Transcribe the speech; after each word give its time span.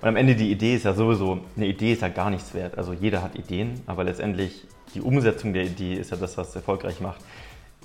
Und 0.00 0.10
am 0.10 0.14
Ende 0.14 0.36
die 0.36 0.52
Idee 0.52 0.76
ist 0.76 0.84
ja 0.84 0.94
sowieso, 0.94 1.40
eine 1.56 1.66
Idee 1.66 1.92
ist 1.92 2.02
ja 2.02 2.08
gar 2.08 2.30
nichts 2.30 2.54
wert. 2.54 2.78
Also 2.78 2.92
jeder 2.92 3.20
hat 3.20 3.34
Ideen, 3.34 3.80
aber 3.86 4.04
letztendlich 4.04 4.64
die 4.94 5.00
Umsetzung 5.00 5.52
der 5.52 5.64
Idee 5.64 5.94
ist 5.94 6.12
ja 6.12 6.16
das, 6.16 6.38
was 6.38 6.50
es 6.50 6.54
erfolgreich 6.54 7.00
macht. 7.00 7.20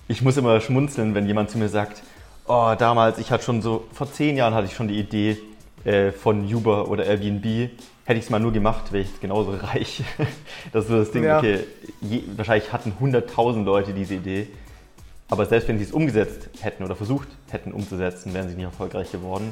Ich 0.07 0.21
muss 0.21 0.37
immer 0.37 0.61
schmunzeln, 0.61 1.15
wenn 1.15 1.25
jemand 1.25 1.49
zu 1.49 1.57
mir 1.57 1.69
sagt, 1.69 2.03
oh, 2.47 2.75
damals, 2.77 3.17
ich 3.17 3.31
hatte 3.31 3.43
schon 3.43 3.63
so, 3.63 3.85
vor 3.93 4.11
zehn 4.11 4.37
Jahren 4.37 4.53
hatte 4.53 4.67
ich 4.67 4.75
schon 4.75 4.89
die 4.89 4.99
Idee 4.99 5.39
äh, 5.85 6.11
von 6.11 6.45
Uber 6.45 6.87
oder 6.87 7.03
Airbnb. 7.03 7.71
Hätte 8.05 8.19
ich 8.19 8.25
es 8.25 8.29
mal 8.29 8.39
nur 8.39 8.51
gemacht, 8.51 8.91
wäre 8.91 9.01
ich 9.01 9.09
jetzt 9.09 9.21
genauso 9.21 9.49
reich. 9.63 10.03
das 10.71 10.83
ist 10.83 10.91
so 10.91 10.97
das 10.99 11.09
Ding, 11.09 11.23
ja. 11.23 11.39
okay, 11.39 11.61
je, 11.99 12.21
wahrscheinlich 12.35 12.71
hatten 12.71 12.93
100.000 13.01 13.63
Leute 13.63 13.91
diese 13.91 14.13
Idee. 14.13 14.49
Aber 15.29 15.47
selbst 15.47 15.67
wenn 15.67 15.79
sie 15.79 15.85
es 15.85 15.91
umgesetzt 15.91 16.47
hätten 16.61 16.83
oder 16.83 16.95
versucht 16.95 17.27
hätten 17.49 17.71
umzusetzen, 17.71 18.35
wären 18.35 18.49
sie 18.49 18.55
nicht 18.55 18.65
erfolgreich 18.65 19.11
geworden. 19.11 19.51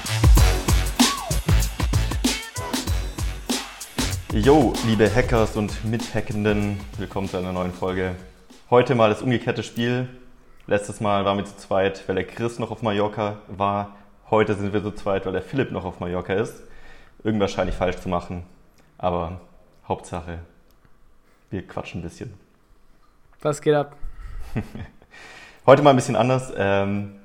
Jo, 4.33 4.71
liebe 4.87 5.13
Hackers 5.13 5.57
und 5.57 5.83
Mithackenden, 5.83 6.79
willkommen 6.97 7.27
zu 7.27 7.35
einer 7.35 7.51
neuen 7.51 7.73
Folge. 7.73 8.15
Heute 8.69 8.95
mal 8.95 9.09
das 9.09 9.21
umgekehrte 9.21 9.61
Spiel. 9.61 10.07
Letztes 10.67 11.01
Mal 11.01 11.25
waren 11.25 11.37
wir 11.37 11.43
zu 11.43 11.57
zweit, 11.57 12.07
weil 12.07 12.15
der 12.15 12.25
Chris 12.25 12.57
noch 12.57 12.71
auf 12.71 12.81
Mallorca 12.81 13.39
war. 13.49 13.97
Heute 14.29 14.55
sind 14.55 14.71
wir 14.71 14.81
zu 14.81 14.91
zweit, 14.91 15.25
weil 15.25 15.33
der 15.33 15.41
Philipp 15.41 15.73
noch 15.73 15.83
auf 15.83 15.99
Mallorca 15.99 16.33
ist. 16.33 16.63
Irgendwas 17.25 17.51
scheine 17.51 17.71
ich 17.71 17.75
falsch 17.75 17.97
zu 17.97 18.07
machen, 18.07 18.43
aber 18.97 19.41
Hauptsache, 19.85 20.39
wir 21.49 21.67
quatschen 21.67 21.99
ein 21.99 22.03
bisschen. 22.03 22.33
Was 23.41 23.61
geht 23.61 23.75
ab? 23.75 23.97
Heute 25.65 25.81
mal 25.81 25.89
ein 25.89 25.97
bisschen 25.97 26.15
anders, 26.15 26.53
ähm, 26.55 27.15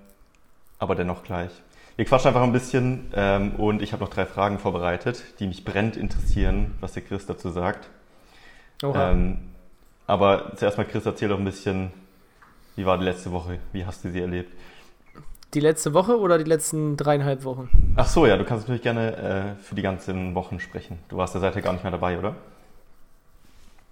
aber 0.80 0.96
dennoch 0.96 1.22
gleich. 1.22 1.52
Wir 1.96 2.04
quatschen 2.04 2.28
einfach 2.28 2.42
ein 2.42 2.52
bisschen 2.52 3.10
ähm, 3.14 3.54
und 3.56 3.80
ich 3.80 3.92
habe 3.92 4.04
noch 4.04 4.10
drei 4.10 4.26
Fragen 4.26 4.58
vorbereitet, 4.58 5.24
die 5.40 5.46
mich 5.46 5.64
brennend 5.64 5.96
interessieren, 5.96 6.74
was 6.80 6.92
der 6.92 7.02
Chris 7.02 7.24
dazu 7.24 7.48
sagt. 7.48 7.88
Ähm, 8.82 9.38
aber 10.06 10.52
zuerst 10.56 10.76
mal, 10.76 10.84
Chris, 10.84 11.06
erzähl 11.06 11.30
doch 11.30 11.38
ein 11.38 11.44
bisschen, 11.44 11.90
wie 12.76 12.84
war 12.84 12.98
die 12.98 13.04
letzte 13.04 13.32
Woche? 13.32 13.58
Wie 13.72 13.86
hast 13.86 14.04
du 14.04 14.10
sie 14.10 14.20
erlebt? 14.20 14.52
Die 15.54 15.60
letzte 15.60 15.94
Woche 15.94 16.18
oder 16.18 16.36
die 16.36 16.44
letzten 16.44 16.98
dreieinhalb 16.98 17.44
Wochen? 17.44 17.94
Ach 17.96 18.06
so, 18.06 18.26
ja, 18.26 18.36
du 18.36 18.44
kannst 18.44 18.64
natürlich 18.64 18.82
gerne 18.82 19.56
äh, 19.56 19.62
für 19.62 19.74
die 19.74 19.82
ganzen 19.82 20.34
Wochen 20.34 20.60
sprechen. 20.60 20.98
Du 21.08 21.16
warst 21.16 21.34
ja 21.34 21.40
seither 21.40 21.62
gar 21.62 21.72
nicht 21.72 21.82
mehr 21.82 21.92
dabei, 21.92 22.18
oder? 22.18 22.36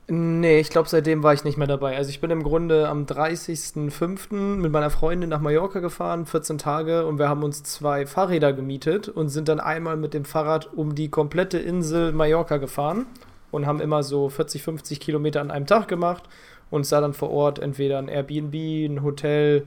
Nee, 0.06 0.60
ich 0.60 0.68
glaube, 0.68 0.86
seitdem 0.88 1.22
war 1.22 1.32
ich 1.32 1.44
nicht 1.44 1.56
mehr 1.56 1.66
dabei. 1.66 1.96
Also 1.96 2.10
ich 2.10 2.20
bin 2.20 2.30
im 2.30 2.42
Grunde 2.42 2.88
am 2.88 3.06
30.05. 3.06 4.34
mit 4.34 4.70
meiner 4.70 4.90
Freundin 4.90 5.30
nach 5.30 5.40
Mallorca 5.40 5.80
gefahren, 5.80 6.26
14 6.26 6.58
Tage, 6.58 7.06
und 7.06 7.18
wir 7.18 7.30
haben 7.30 7.42
uns 7.42 7.62
zwei 7.62 8.04
Fahrräder 8.04 8.52
gemietet 8.52 9.08
und 9.08 9.30
sind 9.30 9.48
dann 9.48 9.60
einmal 9.60 9.96
mit 9.96 10.12
dem 10.12 10.26
Fahrrad 10.26 10.74
um 10.74 10.94
die 10.94 11.08
komplette 11.08 11.58
Insel 11.58 12.12
Mallorca 12.12 12.58
gefahren 12.58 13.06
und 13.50 13.66
haben 13.66 13.80
immer 13.80 14.02
so 14.02 14.28
40, 14.28 14.62
50 14.62 15.00
Kilometer 15.00 15.40
an 15.40 15.50
einem 15.50 15.66
Tag 15.66 15.88
gemacht 15.88 16.24
und 16.70 16.90
da 16.92 17.00
dann 17.00 17.14
vor 17.14 17.30
Ort 17.30 17.58
entweder 17.58 17.98
ein 17.98 18.08
Airbnb, 18.08 18.54
ein 18.54 19.02
Hotel, 19.02 19.66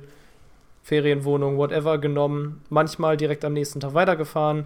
Ferienwohnung, 0.84 1.58
whatever 1.58 1.97
genommen. 1.97 2.62
Manchmal 2.70 3.18
direkt 3.18 3.44
am 3.44 3.53
nächsten 3.53 3.80
Tag 3.80 3.96
weitergefahren. 3.96 4.66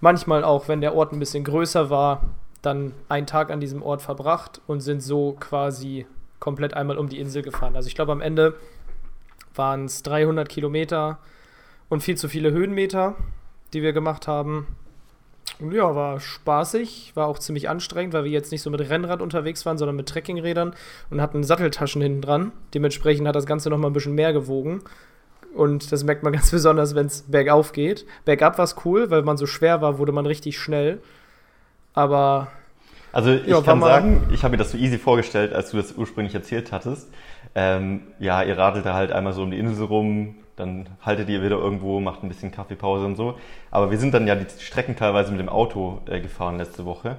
Manchmal 0.00 0.42
auch, 0.42 0.68
wenn 0.68 0.80
der 0.80 0.94
Ort 0.94 1.12
ein 1.12 1.18
bisschen 1.18 1.44
größer 1.44 1.90
war, 1.90 2.22
dann 2.62 2.92
einen 3.08 3.26
Tag 3.26 3.50
an 3.50 3.60
diesem 3.60 3.82
Ort 3.82 4.02
verbracht 4.02 4.60
und 4.66 4.80
sind 4.80 5.02
so 5.02 5.36
quasi 5.38 6.06
komplett 6.38 6.74
einmal 6.74 6.98
um 6.98 7.08
die 7.08 7.18
Insel 7.18 7.42
gefahren. 7.42 7.76
Also 7.76 7.88
ich 7.88 7.94
glaube, 7.94 8.12
am 8.12 8.20
Ende 8.20 8.54
waren 9.54 9.84
es 9.84 10.02
300 10.02 10.48
Kilometer 10.48 11.18
und 11.88 12.02
viel 12.02 12.16
zu 12.16 12.28
viele 12.28 12.52
Höhenmeter, 12.52 13.14
die 13.72 13.82
wir 13.82 13.92
gemacht 13.92 14.26
haben. 14.26 14.66
Und 15.60 15.72
ja, 15.72 15.94
war 15.94 16.18
spaßig, 16.18 17.12
war 17.14 17.26
auch 17.26 17.38
ziemlich 17.38 17.68
anstrengend, 17.68 18.14
weil 18.14 18.24
wir 18.24 18.30
jetzt 18.30 18.50
nicht 18.50 18.62
so 18.62 18.70
mit 18.70 18.80
Rennrad 18.88 19.20
unterwegs 19.20 19.66
waren, 19.66 19.78
sondern 19.78 19.96
mit 19.96 20.08
Trekkingrädern 20.08 20.74
und 21.10 21.20
hatten 21.20 21.44
Satteltaschen 21.44 22.02
hinten 22.02 22.22
dran. 22.22 22.52
Dementsprechend 22.74 23.28
hat 23.28 23.36
das 23.36 23.46
Ganze 23.46 23.70
nochmal 23.70 23.90
ein 23.90 23.94
bisschen 23.94 24.14
mehr 24.14 24.32
gewogen. 24.32 24.82
Und 25.54 25.92
das 25.92 26.04
merkt 26.04 26.22
man 26.22 26.32
ganz 26.32 26.50
besonders, 26.50 26.94
wenn 26.94 27.06
es 27.06 27.22
bergauf 27.22 27.72
geht. 27.72 28.06
Bergab 28.24 28.58
war 28.58 28.64
es 28.64 28.76
cool, 28.84 29.10
weil 29.10 29.22
man 29.22 29.36
so 29.36 29.46
schwer 29.46 29.80
war, 29.82 29.98
wurde 29.98 30.12
man 30.12 30.26
richtig 30.26 30.58
schnell. 30.58 31.00
Aber. 31.94 32.48
Also 33.12 33.32
ich 33.32 33.46
ja, 33.46 33.60
kann 33.60 33.80
sagen, 33.80 34.28
ich 34.32 34.42
habe 34.42 34.52
mir 34.52 34.56
das 34.56 34.70
so 34.70 34.78
easy 34.78 34.96
vorgestellt, 34.96 35.52
als 35.52 35.70
du 35.70 35.76
das 35.76 35.92
ursprünglich 35.92 36.34
erzählt 36.34 36.72
hattest. 36.72 37.12
Ähm, 37.54 38.04
ja, 38.18 38.42
ihr 38.42 38.56
radelt 38.56 38.86
da 38.86 38.94
halt 38.94 39.12
einmal 39.12 39.34
so 39.34 39.42
um 39.42 39.50
die 39.50 39.58
Insel 39.58 39.84
rum, 39.84 40.36
dann 40.56 40.88
haltet 41.02 41.28
ihr 41.28 41.42
wieder 41.42 41.58
irgendwo, 41.58 42.00
macht 42.00 42.22
ein 42.22 42.28
bisschen 42.28 42.52
Kaffeepause 42.52 43.04
und 43.04 43.16
so. 43.16 43.38
Aber 43.70 43.90
wir 43.90 43.98
sind 43.98 44.14
dann 44.14 44.26
ja 44.26 44.34
die 44.34 44.46
Strecken 44.58 44.96
teilweise 44.96 45.30
mit 45.30 45.40
dem 45.40 45.50
Auto 45.50 46.00
äh, 46.06 46.20
gefahren 46.20 46.56
letzte 46.56 46.86
Woche. 46.86 47.16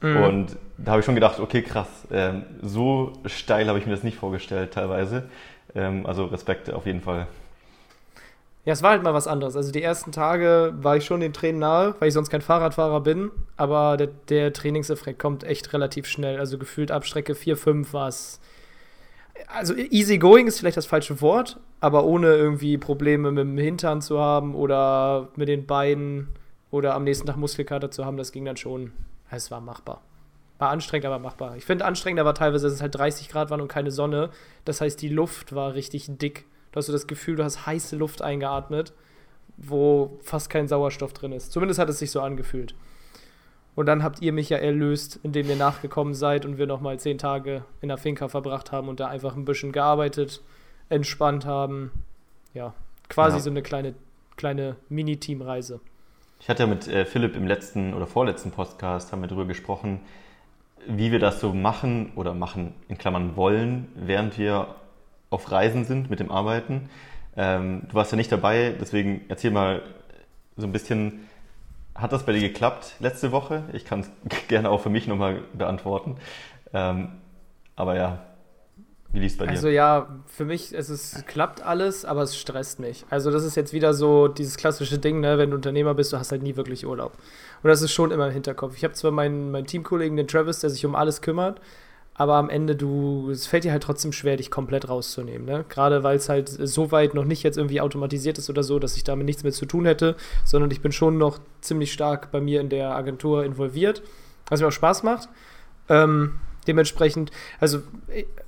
Mhm. 0.00 0.16
Und 0.22 0.56
da 0.78 0.92
habe 0.92 1.00
ich 1.00 1.06
schon 1.06 1.14
gedacht, 1.14 1.40
okay, 1.40 1.62
krass, 1.62 1.88
ähm, 2.12 2.44
so 2.60 3.12
steil 3.26 3.68
habe 3.68 3.78
ich 3.78 3.86
mir 3.86 3.92
das 3.92 4.02
nicht 4.02 4.18
vorgestellt 4.18 4.74
teilweise. 4.74 5.28
Ähm, 5.74 6.06
also 6.06 6.26
Respekt 6.26 6.72
auf 6.72 6.86
jeden 6.86 7.00
Fall. 7.00 7.26
Ja, 8.64 8.72
es 8.72 8.82
war 8.82 8.90
halt 8.90 9.02
mal 9.02 9.12
was 9.12 9.26
anderes. 9.26 9.56
Also 9.56 9.72
die 9.72 9.82
ersten 9.82 10.12
Tage 10.12 10.72
war 10.76 10.96
ich 10.96 11.04
schon 11.04 11.20
den 11.20 11.32
Tränen 11.32 11.60
nahe, 11.60 11.96
weil 11.98 12.08
ich 12.08 12.14
sonst 12.14 12.30
kein 12.30 12.42
Fahrradfahrer 12.42 13.00
bin. 13.00 13.32
Aber 13.56 13.96
der, 13.96 14.06
der 14.06 14.52
Trainingseffekt 14.52 15.18
kommt 15.18 15.42
echt 15.42 15.72
relativ 15.72 16.06
schnell. 16.06 16.38
Also 16.38 16.58
gefühlt 16.58 16.92
ab 16.92 17.04
Strecke 17.04 17.34
4, 17.34 17.56
5 17.56 17.92
war 17.92 18.08
es. 18.08 18.40
Also 19.48 19.74
easy 19.74 20.18
going 20.18 20.46
ist 20.46 20.60
vielleicht 20.60 20.76
das 20.76 20.86
falsche 20.86 21.20
Wort, 21.20 21.58
aber 21.80 22.04
ohne 22.04 22.28
irgendwie 22.34 22.78
Probleme 22.78 23.32
mit 23.32 23.42
dem 23.42 23.58
Hintern 23.58 24.00
zu 24.00 24.20
haben 24.20 24.54
oder 24.54 25.28
mit 25.34 25.48
den 25.48 25.66
Beinen 25.66 26.28
oder 26.70 26.94
am 26.94 27.02
nächsten 27.02 27.26
Tag 27.26 27.36
Muskelkater 27.36 27.90
zu 27.90 28.04
haben, 28.04 28.16
das 28.16 28.30
ging 28.30 28.44
dann 28.44 28.56
schon. 28.56 28.92
Es 29.30 29.50
war 29.50 29.60
machbar. 29.60 30.02
War 30.58 30.70
anstrengend, 30.70 31.06
aber 31.06 31.18
machbar. 31.18 31.56
Ich 31.56 31.64
finde 31.64 31.84
anstrengender 31.84 32.24
war 32.24 32.34
teilweise, 32.34 32.66
dass 32.66 32.74
es 32.74 32.82
halt 32.82 32.94
30 32.94 33.28
Grad 33.28 33.50
waren 33.50 33.60
und 33.60 33.68
keine 33.68 33.90
Sonne. 33.90 34.30
Das 34.64 34.80
heißt, 34.80 35.00
die 35.02 35.08
Luft 35.08 35.54
war 35.54 35.74
richtig 35.74 36.06
dick. 36.18 36.44
Du 36.72 36.78
hast 36.78 36.86
so 36.86 36.92
das 36.92 37.06
Gefühl, 37.06 37.36
du 37.36 37.44
hast 37.44 37.66
heiße 37.66 37.96
Luft 37.96 38.22
eingeatmet, 38.22 38.92
wo 39.58 40.18
fast 40.22 40.50
kein 40.50 40.68
Sauerstoff 40.68 41.12
drin 41.12 41.32
ist. 41.32 41.52
Zumindest 41.52 41.78
hat 41.78 41.88
es 41.88 41.98
sich 41.98 42.10
so 42.10 42.20
angefühlt. 42.20 42.74
Und 43.74 43.86
dann 43.86 44.02
habt 44.02 44.20
ihr 44.20 44.32
mich 44.32 44.50
ja 44.50 44.58
erlöst, 44.58 45.20
indem 45.22 45.48
ihr 45.48 45.56
nachgekommen 45.56 46.14
seid 46.14 46.44
und 46.44 46.58
wir 46.58 46.66
nochmal 46.66 46.98
zehn 46.98 47.18
Tage 47.18 47.64
in 47.80 47.88
der 47.88 47.98
Finca 47.98 48.28
verbracht 48.28 48.72
haben 48.72 48.88
und 48.88 49.00
da 49.00 49.08
einfach 49.08 49.36
ein 49.36 49.44
bisschen 49.44 49.72
gearbeitet, 49.72 50.42
entspannt 50.88 51.46
haben. 51.46 51.90
Ja, 52.52 52.74
quasi 53.08 53.36
ja. 53.36 53.42
so 53.42 53.50
eine 53.50 53.62
kleine, 53.62 53.94
kleine 54.36 54.76
Mini-Teamreise. 54.88 55.80
Ich 56.40 56.48
hatte 56.48 56.64
ja 56.64 56.66
mit 56.66 56.88
äh, 56.88 57.04
Philipp 57.04 57.36
im 57.36 57.46
letzten 57.46 57.94
oder 57.94 58.06
vorletzten 58.06 58.50
Podcast 58.50 59.12
haben 59.12 59.22
wir 59.22 59.28
darüber 59.28 59.46
gesprochen, 59.46 60.00
wie 60.86 61.12
wir 61.12 61.18
das 61.18 61.40
so 61.40 61.54
machen 61.54 62.12
oder 62.16 62.34
machen 62.34 62.74
in 62.88 62.98
Klammern 62.98 63.36
wollen, 63.36 63.88
während 63.94 64.36
wir 64.38 64.74
auf 65.32 65.50
Reisen 65.50 65.84
sind 65.84 66.10
mit 66.10 66.20
dem 66.20 66.30
Arbeiten. 66.30 66.88
Ähm, 67.36 67.82
du 67.88 67.94
warst 67.94 68.12
ja 68.12 68.16
nicht 68.16 68.30
dabei, 68.30 68.74
deswegen 68.78 69.22
erzähl 69.28 69.50
mal 69.50 69.82
so 70.56 70.66
ein 70.66 70.72
bisschen, 70.72 71.28
hat 71.94 72.12
das 72.12 72.24
bei 72.24 72.32
dir 72.32 72.40
geklappt 72.40 72.94
letzte 73.00 73.32
Woche? 73.32 73.64
Ich 73.72 73.84
kann 73.84 74.00
es 74.00 74.10
gerne 74.48 74.70
auch 74.70 74.80
für 74.80 74.90
mich 74.90 75.06
nochmal 75.06 75.42
beantworten. 75.54 76.16
Ähm, 76.74 77.08
aber 77.74 77.96
ja, 77.96 78.22
wie 79.12 79.20
liest 79.20 79.38
bei 79.38 79.46
dir? 79.46 79.52
Also 79.52 79.68
ja, 79.68 80.08
für 80.26 80.44
mich 80.44 80.74
es 80.74 80.90
ist, 80.90 81.26
klappt 81.26 81.62
alles, 81.62 82.04
aber 82.04 82.22
es 82.22 82.36
stresst 82.36 82.80
mich. 82.80 83.04
Also 83.10 83.30
das 83.30 83.44
ist 83.44 83.56
jetzt 83.56 83.72
wieder 83.72 83.94
so 83.94 84.28
dieses 84.28 84.56
klassische 84.56 84.98
Ding, 84.98 85.20
ne? 85.20 85.38
wenn 85.38 85.50
du 85.50 85.56
Unternehmer 85.56 85.94
bist, 85.94 86.12
du 86.12 86.18
hast 86.18 86.32
halt 86.32 86.42
nie 86.42 86.56
wirklich 86.56 86.86
Urlaub. 86.86 87.12
Und 87.62 87.68
das 87.68 87.82
ist 87.82 87.92
schon 87.92 88.10
immer 88.10 88.26
im 88.26 88.32
Hinterkopf. 88.32 88.76
Ich 88.76 88.84
habe 88.84 88.94
zwar 88.94 89.10
meinen, 89.10 89.50
meinen 89.50 89.66
Teamkollegen, 89.66 90.16
den 90.16 90.28
Travis, 90.28 90.60
der 90.60 90.70
sich 90.70 90.84
um 90.86 90.94
alles 90.94 91.20
kümmert, 91.20 91.60
aber 92.14 92.34
am 92.34 92.50
Ende 92.50 92.76
du, 92.76 93.30
es 93.30 93.46
fällt 93.46 93.64
dir 93.64 93.72
halt 93.72 93.82
trotzdem 93.82 94.12
schwer, 94.12 94.36
dich 94.36 94.50
komplett 94.50 94.88
rauszunehmen. 94.88 95.46
Ne? 95.46 95.64
Gerade 95.68 96.02
weil 96.02 96.16
es 96.16 96.28
halt 96.28 96.48
so 96.48 96.92
weit 96.92 97.14
noch 97.14 97.24
nicht 97.24 97.42
jetzt 97.42 97.56
irgendwie 97.56 97.80
automatisiert 97.80 98.38
ist 98.38 98.50
oder 98.50 98.62
so, 98.62 98.78
dass 98.78 98.96
ich 98.96 99.04
damit 99.04 99.24
nichts 99.24 99.42
mehr 99.44 99.52
zu 99.52 99.64
tun 99.64 99.86
hätte, 99.86 100.16
sondern 100.44 100.70
ich 100.70 100.82
bin 100.82 100.92
schon 100.92 101.16
noch 101.16 101.38
ziemlich 101.62 101.92
stark 101.92 102.30
bei 102.30 102.40
mir 102.40 102.60
in 102.60 102.68
der 102.68 102.94
Agentur 102.94 103.44
involviert, 103.44 104.02
was 104.48 104.60
mir 104.60 104.68
auch 104.68 104.72
Spaß 104.72 105.04
macht. 105.04 105.28
Ähm, 105.88 106.34
dementsprechend, 106.66 107.30
also 107.60 107.80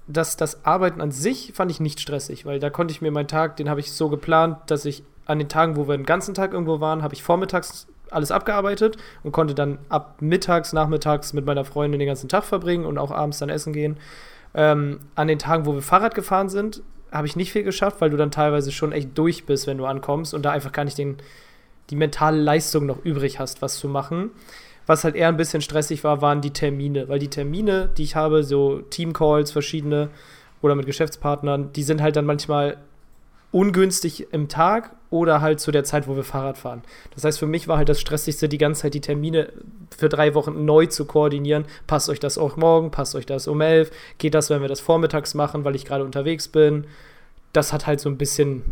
das, 0.07 0.37
das 0.37 0.65
Arbeiten 0.67 1.01
an 1.01 1.11
sich 1.11 1.53
fand 1.55 1.71
ich 1.71 1.81
nicht 1.81 2.01
stressig, 2.01 2.45
weil 2.45 2.61
da 2.61 2.69
konnte 2.69 2.93
ich 2.93 3.01
mir 3.01 3.11
meinen 3.11 3.29
Tag, 3.29 3.57
den 3.57 3.71
habe 3.71 3.81
ich 3.81 3.93
so 3.93 4.11
geplant, 4.11 4.59
dass 4.67 4.85
ich 4.85 5.05
an 5.25 5.39
den 5.39 5.49
Tagen, 5.49 5.77
wo 5.77 5.89
wir 5.89 5.97
den 5.97 6.07
ganzen 6.07 6.35
Tag 6.35 6.53
irgendwo 6.53 6.81
waren, 6.81 7.03
habe 7.03 7.15
ich 7.15 7.23
vormittags 7.23 7.87
alles 8.11 8.31
abgearbeitet 8.31 8.97
und 9.23 9.33
konnte 9.33 9.55
dann 9.55 9.79
ab 9.89 10.17
mittags, 10.21 10.73
nachmittags 10.73 11.33
mit 11.33 11.47
meiner 11.47 11.65
Freundin 11.65 11.99
den 11.99 12.09
ganzen 12.09 12.29
Tag 12.29 12.45
verbringen 12.45 12.87
und 12.87 12.99
auch 12.99 13.11
abends 13.11 13.39
dann 13.39 13.49
essen 13.49 13.73
gehen. 13.73 13.97
Ähm, 14.55 15.01
an 15.15 15.29
den 15.29 15.39
Tagen, 15.39 15.67
wo 15.67 15.75
wir 15.75 15.83
Fahrrad 15.83 16.15
gefahren 16.15 16.49
sind, 16.49 16.83
habe 17.11 17.27
ich 17.27 17.37
nicht 17.37 17.53
viel 17.53 17.63
geschafft, 17.63 18.01
weil 18.01 18.11
du 18.11 18.17
dann 18.17 18.31
teilweise 18.31 18.73
schon 18.73 18.93
echt 18.93 19.17
durch 19.17 19.47
bist, 19.47 19.67
wenn 19.67 19.79
du 19.79 19.87
ankommst 19.87 20.35
und 20.35 20.43
da 20.43 20.51
einfach 20.51 20.73
gar 20.73 20.85
nicht 20.85 20.99
den, 20.99 21.17
die 21.91 21.97
mentale 21.97 22.39
Leistung 22.39 22.87
noch 22.87 23.05
übrig 23.05 23.39
hast, 23.39 23.63
was 23.63 23.79
zu 23.79 23.89
machen. 23.89 24.31
Was 24.87 25.05
halt 25.05 25.15
eher 25.15 25.29
ein 25.29 25.37
bisschen 25.37 25.63
stressig 25.63 26.05
war, 26.05 26.21
waren 26.21 26.41
die 26.41 26.53
Termine, 26.53 27.09
weil 27.09 27.19
die 27.19 27.31
Termine, 27.31 27.89
die 27.97 28.03
ich 28.03 28.17
habe, 28.17 28.45
so 28.45 28.81
Teamcalls, 28.91 29.51
verschiedene 29.51 30.11
oder 30.61 30.75
mit 30.75 30.87
Geschäftspartnern, 30.87 31.73
die 31.73 31.83
sind 31.83 32.03
halt 32.03 32.17
dann 32.17 32.27
manchmal 32.27 32.79
ungünstig 33.55 34.33
im 34.33 34.49
Tag 34.49 34.91
oder 35.11 35.41
halt 35.41 35.61
zu 35.61 35.71
der 35.71 35.85
Zeit, 35.85 36.09
wo 36.09 36.17
wir 36.17 36.25
Fahrrad 36.25 36.59
fahren. 36.59 36.83
Das 37.15 37.23
heißt, 37.23 37.39
für 37.39 37.47
mich 37.47 37.69
war 37.69 37.77
halt 37.77 37.89
das 37.89 38.01
Stressigste, 38.01 38.49
die 38.49 38.59
ganze 38.59 38.83
Zeit 38.83 38.95
die 38.95 39.01
Termine 39.01 39.53
für 39.97 40.09
drei 40.09 40.35
Wochen 40.35 40.65
neu 40.65 40.87
zu 40.87 41.05
koordinieren. 41.05 41.65
Passt 41.87 42.09
euch 42.09 42.19
das 42.19 42.37
auch 42.37 42.57
morgen, 42.57 42.91
passt 42.91 43.15
euch 43.15 43.27
das 43.27 43.47
um 43.47 43.61
elf, 43.61 43.93
geht 44.19 44.35
das, 44.35 44.51
wenn 44.51 44.61
wir 44.61 44.67
das 44.67 44.81
vormittags 44.81 45.35
machen, 45.35 45.65
weil 45.65 45.77
ich 45.77 45.85
gerade 45.85 46.03
unterwegs 46.03 46.49
bin. 46.49 46.89
Das 47.53 47.73
hat 47.73 47.87
halt 47.87 48.01
so 48.01 48.09
ein 48.09 48.19
bisschen 48.19 48.65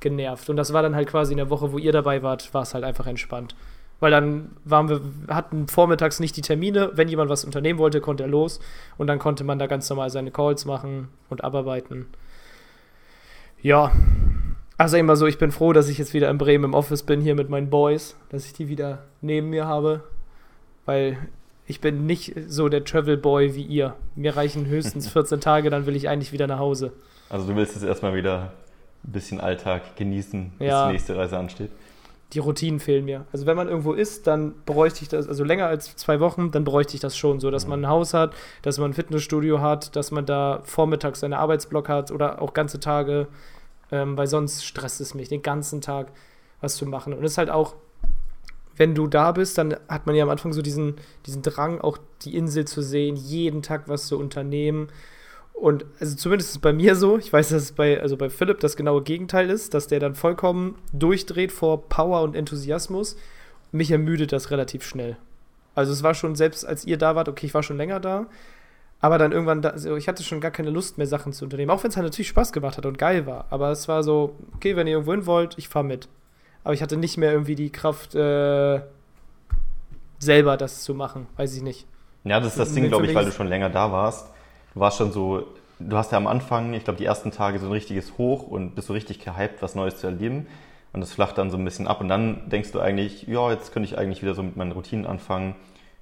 genervt. 0.00 0.50
Und 0.50 0.56
das 0.56 0.74
war 0.74 0.82
dann 0.82 0.94
halt 0.94 1.08
quasi 1.08 1.32
in 1.32 1.38
der 1.38 1.48
Woche, 1.48 1.72
wo 1.72 1.78
ihr 1.78 1.92
dabei 1.92 2.22
wart, 2.22 2.52
war 2.52 2.60
es 2.60 2.74
halt 2.74 2.84
einfach 2.84 3.06
entspannt. 3.06 3.56
Weil 4.00 4.10
dann 4.10 4.50
waren 4.66 4.90
wir, 4.90 5.00
hatten 5.28 5.66
vormittags 5.66 6.20
nicht 6.20 6.36
die 6.36 6.42
Termine. 6.42 6.90
Wenn 6.92 7.08
jemand 7.08 7.30
was 7.30 7.46
unternehmen 7.46 7.78
wollte, 7.78 8.02
konnte 8.02 8.24
er 8.24 8.28
los. 8.28 8.60
Und 8.98 9.06
dann 9.06 9.18
konnte 9.18 9.44
man 9.44 9.58
da 9.58 9.66
ganz 9.66 9.88
normal 9.88 10.10
seine 10.10 10.30
Calls 10.30 10.66
machen 10.66 11.08
und 11.30 11.42
abarbeiten. 11.42 12.06
Ja, 13.62 13.90
also 14.78 14.96
immer 14.96 15.16
so, 15.16 15.26
ich 15.26 15.38
bin 15.38 15.50
froh, 15.52 15.72
dass 15.72 15.88
ich 15.88 15.98
jetzt 15.98 16.14
wieder 16.14 16.30
in 16.30 16.38
Bremen 16.38 16.64
im 16.64 16.74
Office 16.74 17.02
bin, 17.02 17.20
hier 17.20 17.34
mit 17.34 17.48
meinen 17.48 17.70
Boys, 17.70 18.16
dass 18.28 18.46
ich 18.46 18.52
die 18.52 18.68
wieder 18.68 19.04
neben 19.20 19.50
mir 19.50 19.66
habe, 19.66 20.04
weil 20.84 21.18
ich 21.66 21.80
bin 21.80 22.06
nicht 22.06 22.34
so 22.46 22.68
der 22.68 22.84
Travel 22.84 23.16
Boy 23.16 23.54
wie 23.54 23.62
ihr. 23.62 23.96
Mir 24.14 24.36
reichen 24.36 24.66
höchstens 24.66 25.08
14 25.12 25.40
Tage, 25.40 25.70
dann 25.70 25.86
will 25.86 25.96
ich 25.96 26.08
eigentlich 26.08 26.32
wieder 26.32 26.46
nach 26.46 26.58
Hause. 26.58 26.92
Also 27.28 27.46
du 27.46 27.56
willst 27.56 27.74
jetzt 27.74 27.84
erstmal 27.84 28.14
wieder 28.14 28.52
ein 29.04 29.12
bisschen 29.12 29.40
Alltag 29.40 29.96
genießen, 29.96 30.52
bis 30.58 30.68
ja. 30.68 30.86
die 30.86 30.92
nächste 30.92 31.16
Reise 31.16 31.38
ansteht. 31.38 31.70
Die 32.32 32.40
Routinen 32.40 32.80
fehlen 32.80 33.04
mir. 33.04 33.24
Also 33.32 33.46
wenn 33.46 33.56
man 33.56 33.68
irgendwo 33.68 33.92
ist, 33.92 34.26
dann 34.26 34.54
bräuchte 34.64 35.02
ich 35.02 35.08
das, 35.08 35.28
also 35.28 35.44
länger 35.44 35.66
als 35.66 35.94
zwei 35.96 36.18
Wochen, 36.18 36.50
dann 36.50 36.64
bräuchte 36.64 36.94
ich 36.94 37.00
das 37.00 37.16
schon, 37.16 37.40
so 37.40 37.50
dass 37.50 37.64
mhm. 37.64 37.70
man 37.70 37.84
ein 37.84 37.88
Haus 37.88 38.14
hat, 38.14 38.34
dass 38.62 38.78
man 38.78 38.90
ein 38.90 38.94
Fitnessstudio 38.94 39.60
hat, 39.60 39.94
dass 39.96 40.10
man 40.10 40.26
da 40.26 40.60
vormittags 40.64 41.20
seine 41.20 41.38
Arbeitsblock 41.38 41.88
hat 41.88 42.10
oder 42.10 42.42
auch 42.42 42.52
ganze 42.52 42.80
Tage 42.80 43.28
ähm, 43.90 44.16
weil 44.16 44.26
sonst 44.26 44.64
stresst 44.64 45.00
es 45.00 45.14
mich 45.14 45.28
den 45.28 45.42
ganzen 45.42 45.80
Tag, 45.80 46.12
was 46.60 46.76
zu 46.76 46.86
machen. 46.86 47.12
Und 47.12 47.24
es 47.24 47.32
ist 47.32 47.38
halt 47.38 47.50
auch, 47.50 47.76
wenn 48.76 48.94
du 48.94 49.06
da 49.06 49.32
bist, 49.32 49.58
dann 49.58 49.76
hat 49.88 50.06
man 50.06 50.14
ja 50.14 50.24
am 50.24 50.30
Anfang 50.30 50.52
so 50.52 50.62
diesen, 50.62 50.96
diesen 51.24 51.42
Drang, 51.42 51.80
auch 51.80 51.98
die 52.22 52.36
Insel 52.36 52.66
zu 52.66 52.82
sehen, 52.82 53.16
jeden 53.16 53.62
Tag 53.62 53.88
was 53.88 54.06
zu 54.06 54.18
unternehmen. 54.18 54.88
Und 55.54 55.86
also 55.98 56.14
zumindest 56.16 56.50
ist 56.50 56.56
es 56.56 56.60
bei 56.60 56.74
mir 56.74 56.96
so, 56.96 57.16
ich 57.16 57.32
weiß, 57.32 57.48
dass 57.48 57.62
es 57.62 57.72
bei, 57.72 58.00
also 58.00 58.18
bei 58.18 58.28
Philipp 58.28 58.60
das 58.60 58.76
genaue 58.76 59.02
Gegenteil 59.02 59.48
ist, 59.48 59.72
dass 59.72 59.86
der 59.86 60.00
dann 60.00 60.14
vollkommen 60.14 60.76
durchdreht 60.92 61.52
vor 61.52 61.88
Power 61.88 62.20
und 62.22 62.36
Enthusiasmus. 62.36 63.16
Mich 63.72 63.90
ermüdet 63.90 64.32
das 64.32 64.50
relativ 64.50 64.84
schnell. 64.84 65.16
Also 65.74 65.92
es 65.92 66.02
war 66.02 66.14
schon, 66.14 66.34
selbst 66.34 66.66
als 66.66 66.84
ihr 66.84 66.98
da 66.98 67.14
wart, 67.14 67.28
okay, 67.28 67.46
ich 67.46 67.54
war 67.54 67.62
schon 67.62 67.78
länger 67.78 68.00
da, 68.00 68.26
aber 69.06 69.18
dann 69.18 69.30
irgendwann, 69.30 69.62
da, 69.62 69.68
also 69.68 69.94
ich 69.94 70.08
hatte 70.08 70.24
schon 70.24 70.40
gar 70.40 70.50
keine 70.50 70.70
Lust 70.70 70.98
mehr, 70.98 71.06
Sachen 71.06 71.32
zu 71.32 71.44
unternehmen. 71.44 71.70
Auch 71.70 71.84
wenn 71.84 71.90
es 71.90 71.96
halt 71.96 72.06
natürlich 72.06 72.26
Spaß 72.26 72.52
gemacht 72.52 72.76
hat 72.76 72.86
und 72.86 72.98
geil 72.98 73.24
war. 73.24 73.44
Aber 73.50 73.70
es 73.70 73.86
war 73.86 74.02
so, 74.02 74.34
okay, 74.56 74.74
wenn 74.74 74.88
ihr 74.88 74.94
irgendwo 74.94 75.12
hin 75.12 75.26
wollt, 75.26 75.56
ich 75.58 75.68
fahre 75.68 75.84
mit. 75.84 76.08
Aber 76.64 76.74
ich 76.74 76.82
hatte 76.82 76.96
nicht 76.96 77.16
mehr 77.16 77.30
irgendwie 77.30 77.54
die 77.54 77.70
Kraft, 77.70 78.16
äh, 78.16 78.80
selber 80.18 80.56
das 80.56 80.82
zu 80.82 80.92
machen. 80.92 81.28
Weiß 81.36 81.54
ich 81.54 81.62
nicht. 81.62 81.86
Ja, 82.24 82.40
das 82.40 82.48
ist 82.48 82.58
das 82.58 82.74
Ding, 82.74 82.88
glaube 82.88 83.06
ich, 83.06 83.14
weil 83.14 83.24
du 83.24 83.30
schon 83.30 83.46
länger 83.46 83.70
da 83.70 83.92
warst. 83.92 84.28
Du 84.74 84.80
warst 84.80 84.98
schon 84.98 85.12
so, 85.12 85.44
du 85.78 85.96
hast 85.96 86.10
ja 86.10 86.18
am 86.18 86.26
Anfang, 86.26 86.74
ich 86.74 86.82
glaube, 86.82 86.98
die 86.98 87.04
ersten 87.04 87.30
Tage 87.30 87.60
so 87.60 87.66
ein 87.66 87.72
richtiges 87.72 88.18
Hoch 88.18 88.48
und 88.48 88.74
bist 88.74 88.88
so 88.88 88.92
richtig 88.92 89.24
gehypt, 89.24 89.62
was 89.62 89.76
Neues 89.76 89.98
zu 89.98 90.08
erleben. 90.08 90.48
Und 90.92 91.00
das 91.00 91.12
flacht 91.12 91.38
dann 91.38 91.52
so 91.52 91.58
ein 91.58 91.64
bisschen 91.64 91.86
ab. 91.86 92.00
Und 92.00 92.08
dann 92.08 92.48
denkst 92.48 92.72
du 92.72 92.80
eigentlich, 92.80 93.22
ja, 93.28 93.52
jetzt 93.52 93.72
könnte 93.72 93.88
ich 93.88 93.96
eigentlich 93.96 94.22
wieder 94.22 94.34
so 94.34 94.42
mit 94.42 94.56
meinen 94.56 94.72
Routinen 94.72 95.06
anfangen 95.06 95.54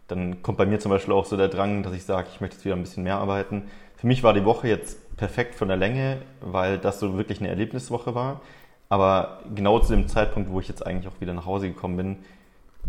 dann 0.08 0.42
kommt 0.42 0.58
bei 0.58 0.66
mir 0.66 0.80
zum 0.80 0.90
Beispiel 0.90 1.14
auch 1.14 1.24
so 1.24 1.36
der 1.36 1.48
Drang, 1.48 1.82
dass 1.82 1.94
ich 1.94 2.04
sage, 2.04 2.28
ich 2.32 2.40
möchte 2.40 2.56
jetzt 2.56 2.64
wieder 2.64 2.76
ein 2.76 2.82
bisschen 2.82 3.04
mehr 3.04 3.16
arbeiten. 3.16 3.64
Für 3.96 4.06
mich 4.06 4.22
war 4.22 4.34
die 4.34 4.44
Woche 4.44 4.68
jetzt 4.68 5.16
perfekt 5.16 5.54
von 5.54 5.68
der 5.68 5.76
Länge, 5.76 6.18
weil 6.40 6.78
das 6.78 7.00
so 7.00 7.16
wirklich 7.16 7.40
eine 7.40 7.48
Erlebniswoche 7.48 8.14
war. 8.14 8.40
Aber 8.88 9.40
genau 9.54 9.78
zu 9.78 9.94
dem 9.94 10.08
Zeitpunkt, 10.08 10.50
wo 10.50 10.60
ich 10.60 10.68
jetzt 10.68 10.86
eigentlich 10.86 11.08
auch 11.08 11.20
wieder 11.20 11.32
nach 11.32 11.46
Hause 11.46 11.68
gekommen 11.68 11.96
bin, 11.96 12.16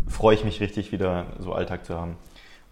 freue 0.06 0.34
ich 0.34 0.44
mich 0.44 0.60
richtig, 0.60 0.92
wieder 0.92 1.26
so 1.38 1.52
Alltag 1.52 1.86
zu 1.86 1.94
haben. 1.98 2.16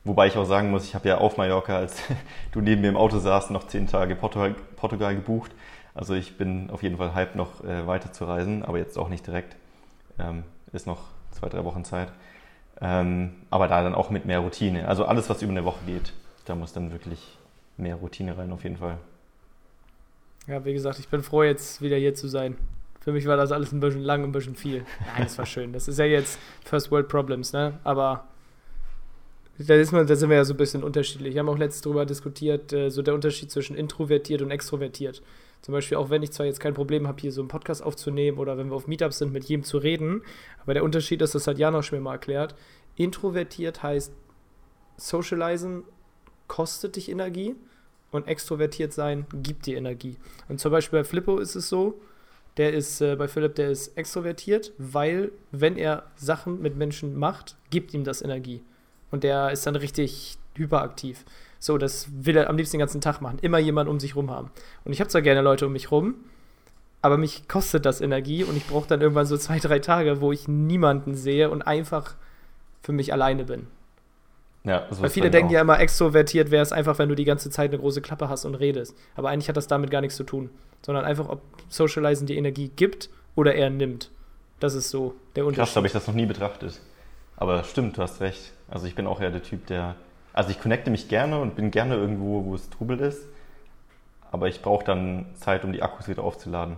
Wobei 0.05 0.26
ich 0.26 0.37
auch 0.37 0.44
sagen 0.44 0.70
muss, 0.70 0.85
ich 0.85 0.94
habe 0.94 1.08
ja 1.08 1.19
auf 1.19 1.38
Mallorca, 1.38 1.76
als 1.76 2.02
du 2.52 2.61
neben 2.61 2.82
mir 2.82 2.88
im 2.88 2.97
Auto 2.97 3.19
saßt, 3.19 3.50
noch 3.50 3.67
zehn 3.67 3.87
Tage 3.87 4.14
Portugal, 4.14 4.55
Portugal 4.76 5.14
gebucht. 5.14 5.52
Also 5.94 6.14
ich 6.14 6.37
bin 6.37 6.70
auf 6.70 6.82
jeden 6.82 6.99
Fall 6.99 7.14
hype, 7.14 7.37
noch 7.37 7.64
äh, 7.64 7.87
weiter 7.87 8.12
zu 8.12 8.25
reisen, 8.25 8.64
aber 8.64 8.79
jetzt 8.79 8.99
auch 8.99 9.08
nicht 9.08 9.26
direkt. 9.26 9.56
Ähm, 10.19 10.44
ist 10.73 10.87
noch 10.87 11.00
zwei, 11.31 11.49
drei 11.49 11.64
Wochen 11.64 11.85
Zeit. 11.85 12.12
Ähm, 12.85 13.31
aber 13.51 13.67
da 13.67 13.83
dann 13.83 13.95
auch 13.95 14.11
mit 14.11 14.27
mehr 14.27 14.41
Routine. 14.41 14.87
Also 14.87 15.07
alles, 15.07 15.31
was 15.31 15.41
über 15.41 15.51
eine 15.51 15.65
Woche 15.65 15.81
geht, 15.87 16.13
da 16.45 16.55
muss 16.55 16.75
dann 16.75 16.93
wirklich 16.93 17.19
mehr 17.79 17.97
Routine 17.97 18.37
rein, 18.37 18.53
auf 18.53 18.63
jeden 18.63 18.77
Fall. 18.77 18.99
Ja, 20.47 20.65
wie 20.67 20.75
gesagt, 20.75 20.99
ich 20.99 21.09
bin 21.09 21.23
froh, 21.23 21.43
jetzt 21.43 21.81
wieder 21.81 21.97
hier 21.97 22.15
zu 22.15 22.29
sein. 22.29 22.57
Für 23.01 23.13
mich 23.13 23.27
war 23.27 23.39
das 23.39 23.53
alles 23.53 23.73
ein 23.73 23.81
bisschen 23.81 24.03
lang 24.03 24.23
ein 24.23 24.33
bisschen 24.33 24.55
viel. 24.55 24.85
Nein, 25.15 25.25
das 25.25 25.39
war 25.39 25.47
schön. 25.47 25.73
Das 25.73 25.89
ist 25.89 25.99
ja 25.99 26.05
jetzt 26.05 26.39
First 26.65 26.91
World 26.91 27.09
Problems, 27.09 27.53
ne? 27.55 27.79
Aber 27.85 28.25
da, 29.59 29.75
ist 29.75 29.93
man, 29.93 30.07
da 30.07 30.17
sind 30.17 30.29
wir 30.29 30.37
ja 30.37 30.45
so 30.45 30.55
ein 30.55 30.59
bisschen 30.59 30.83
unterschiedlich. 30.83 31.35
Wir 31.35 31.41
haben 31.41 31.49
auch 31.49 31.59
letztens 31.59 31.83
darüber 31.83 32.05
diskutiert, 32.05 32.73
äh, 32.73 32.91
so 32.91 33.03
der 33.03 33.15
Unterschied 33.15 33.51
zwischen 33.51 33.77
introvertiert 33.77 34.43
und 34.43 34.51
extrovertiert. 34.51 35.23
Zum 35.64 35.72
Beispiel 35.72 35.96
auch 35.96 36.11
wenn 36.11 36.22
ich 36.22 36.31
zwar 36.31 36.44
jetzt 36.44 36.61
kein 36.61 36.75
Problem 36.75 37.08
habe, 37.08 37.22
hier 37.22 37.32
so 37.32 37.40
einen 37.40 37.49
Podcast 37.49 37.82
aufzunehmen 37.82 38.37
oder 38.37 38.58
wenn 38.58 38.69
wir 38.69 38.76
auf 38.76 38.87
Meetups 38.87 39.16
sind, 39.16 39.32
mit 39.32 39.44
jedem 39.44 39.64
zu 39.64 39.78
reden, 39.78 40.20
aber 40.62 40.75
der 40.75 40.84
Unterschied 40.84 41.22
ist, 41.22 41.34
das 41.34 41.46
hat 41.46 41.56
Janosch 41.56 41.90
mir 41.90 42.00
mal 42.00 42.12
erklärt, 42.12 42.55
introvertiert 42.96 43.82
heißt 43.82 44.12
socializen 44.99 45.84
kostet 46.49 46.97
dich 46.97 47.11
Energie 47.11 47.54
und 48.11 48.28
extrovertiert 48.28 48.92
sein 48.92 49.25
gibt 49.33 49.64
dir 49.64 49.78
Energie. 49.78 50.18
Und 50.50 50.61
zum 50.61 50.71
Beispiel 50.71 50.99
bei 50.99 51.04
Flippo 51.04 51.38
ist 51.38 51.54
es 51.54 51.71
so, 51.71 51.99
der 52.59 52.75
ist 52.75 53.00
äh, 53.00 53.16
bei 53.16 53.26
Philipp, 53.26 53.54
der 53.54 53.71
ist 53.71 53.97
extrovertiert, 53.97 54.75
weil 54.76 55.33
wenn 55.50 55.78
er 55.78 56.11
Sachen 56.14 56.61
mit 56.61 56.76
Menschen 56.76 57.16
macht, 57.18 57.56
gibt 57.71 57.94
ihm 57.94 58.04
das 58.04 58.21
Energie. 58.21 58.62
Und 59.11 59.25
der 59.25 59.50
ist 59.50 59.66
dann 59.66 59.76
richtig 59.76 60.37
hyperaktiv. 60.56 61.25
So, 61.64 61.78
das 61.78 62.09
will 62.12 62.37
er 62.37 62.50
am 62.50 62.59
liebsten 62.59 62.76
den 62.76 62.80
ganzen 62.80 63.00
Tag 63.00 63.23
machen. 63.23 63.38
Immer 63.40 63.59
jemanden 63.59 63.90
um 63.90 63.99
sich 63.99 64.16
rum 64.16 64.30
haben. 64.30 64.50
Und 64.85 64.92
ich 64.92 65.00
habe 65.00 65.09
zwar 65.09 65.23
gerne 65.23 65.40
Leute 65.40 65.66
um 65.66 65.73
mich 65.73 65.90
rum, 65.90 66.16
aber 67.00 67.16
mich 67.16 67.49
kostet 67.49 67.87
das 67.87 68.02
Energie 68.02 68.44
und 68.44 68.54
ich 68.54 68.66
brauche 68.66 68.87
dann 68.87 69.00
irgendwann 69.00 69.25
so 69.25 69.38
zwei, 69.38 69.59
drei 69.61 69.78
Tage, 69.78 70.21
wo 70.21 70.30
ich 70.30 70.47
niemanden 70.47 71.14
sehe 71.14 71.49
und 71.49 71.62
einfach 71.62 72.16
für 72.83 72.92
mich 72.92 73.14
alleine 73.14 73.44
bin. 73.44 73.66
Ja, 74.64 74.87
so 74.90 75.00
Weil 75.00 75.09
viele 75.09 75.30
denken 75.30 75.49
auch. 75.49 75.52
ja 75.54 75.61
immer, 75.62 75.80
extrovertiert 75.80 76.50
wäre 76.50 76.62
es 76.62 76.71
einfach, 76.71 76.99
wenn 76.99 77.09
du 77.09 77.14
die 77.14 77.25
ganze 77.25 77.49
Zeit 77.49 77.71
eine 77.71 77.80
große 77.80 78.02
Klappe 78.02 78.28
hast 78.28 78.44
und 78.44 78.56
redest. 78.56 78.94
Aber 79.14 79.30
eigentlich 79.30 79.49
hat 79.49 79.56
das 79.56 79.66
damit 79.66 79.90
gar 79.90 80.02
nichts 80.02 80.18
zu 80.18 80.25
tun. 80.25 80.50
Sondern 80.85 81.06
einfach, 81.06 81.30
ob 81.30 81.40
Socializen 81.71 82.26
die 82.26 82.37
Energie 82.37 82.73
gibt 82.76 83.09
oder 83.37 83.54
er 83.54 83.71
nimmt. 83.71 84.11
Das 84.61 84.75
ist 84.75 84.90
so 84.90 85.14
der 85.35 85.47
Unterschied. 85.47 85.64
Krass, 85.64 85.76
habe 85.76 85.87
ich 85.87 85.94
das 85.94 86.06
noch 86.06 86.14
nie 86.14 86.26
betrachtet. 86.26 86.78
Aber 87.38 87.64
stimmt, 87.64 87.97
du 87.97 88.02
hast 88.02 88.21
recht. 88.21 88.52
Also 88.68 88.85
ich 88.87 88.94
bin 88.94 89.06
auch 89.06 89.23
eher 89.23 89.30
der 89.30 89.42
Typ, 89.42 89.64
der 89.66 89.97
also 90.35 90.50
ich 90.50 90.61
connecte 90.61 90.91
mich 90.91 91.09
gerne 91.09 91.41
und 91.41 91.55
bin 91.55 91.71
gerne 91.71 91.95
irgendwo, 91.95 92.45
wo 92.45 92.55
es 92.55 92.69
Trubel 92.69 93.00
ist. 93.00 93.26
Aber 94.31 94.49
ich 94.49 94.61
brauche 94.61 94.85
dann 94.85 95.26
Zeit, 95.37 95.64
um 95.64 95.73
die 95.73 95.83
Akkus 95.83 96.09
wieder 96.09 96.25
aufzuladen. 96.25 96.76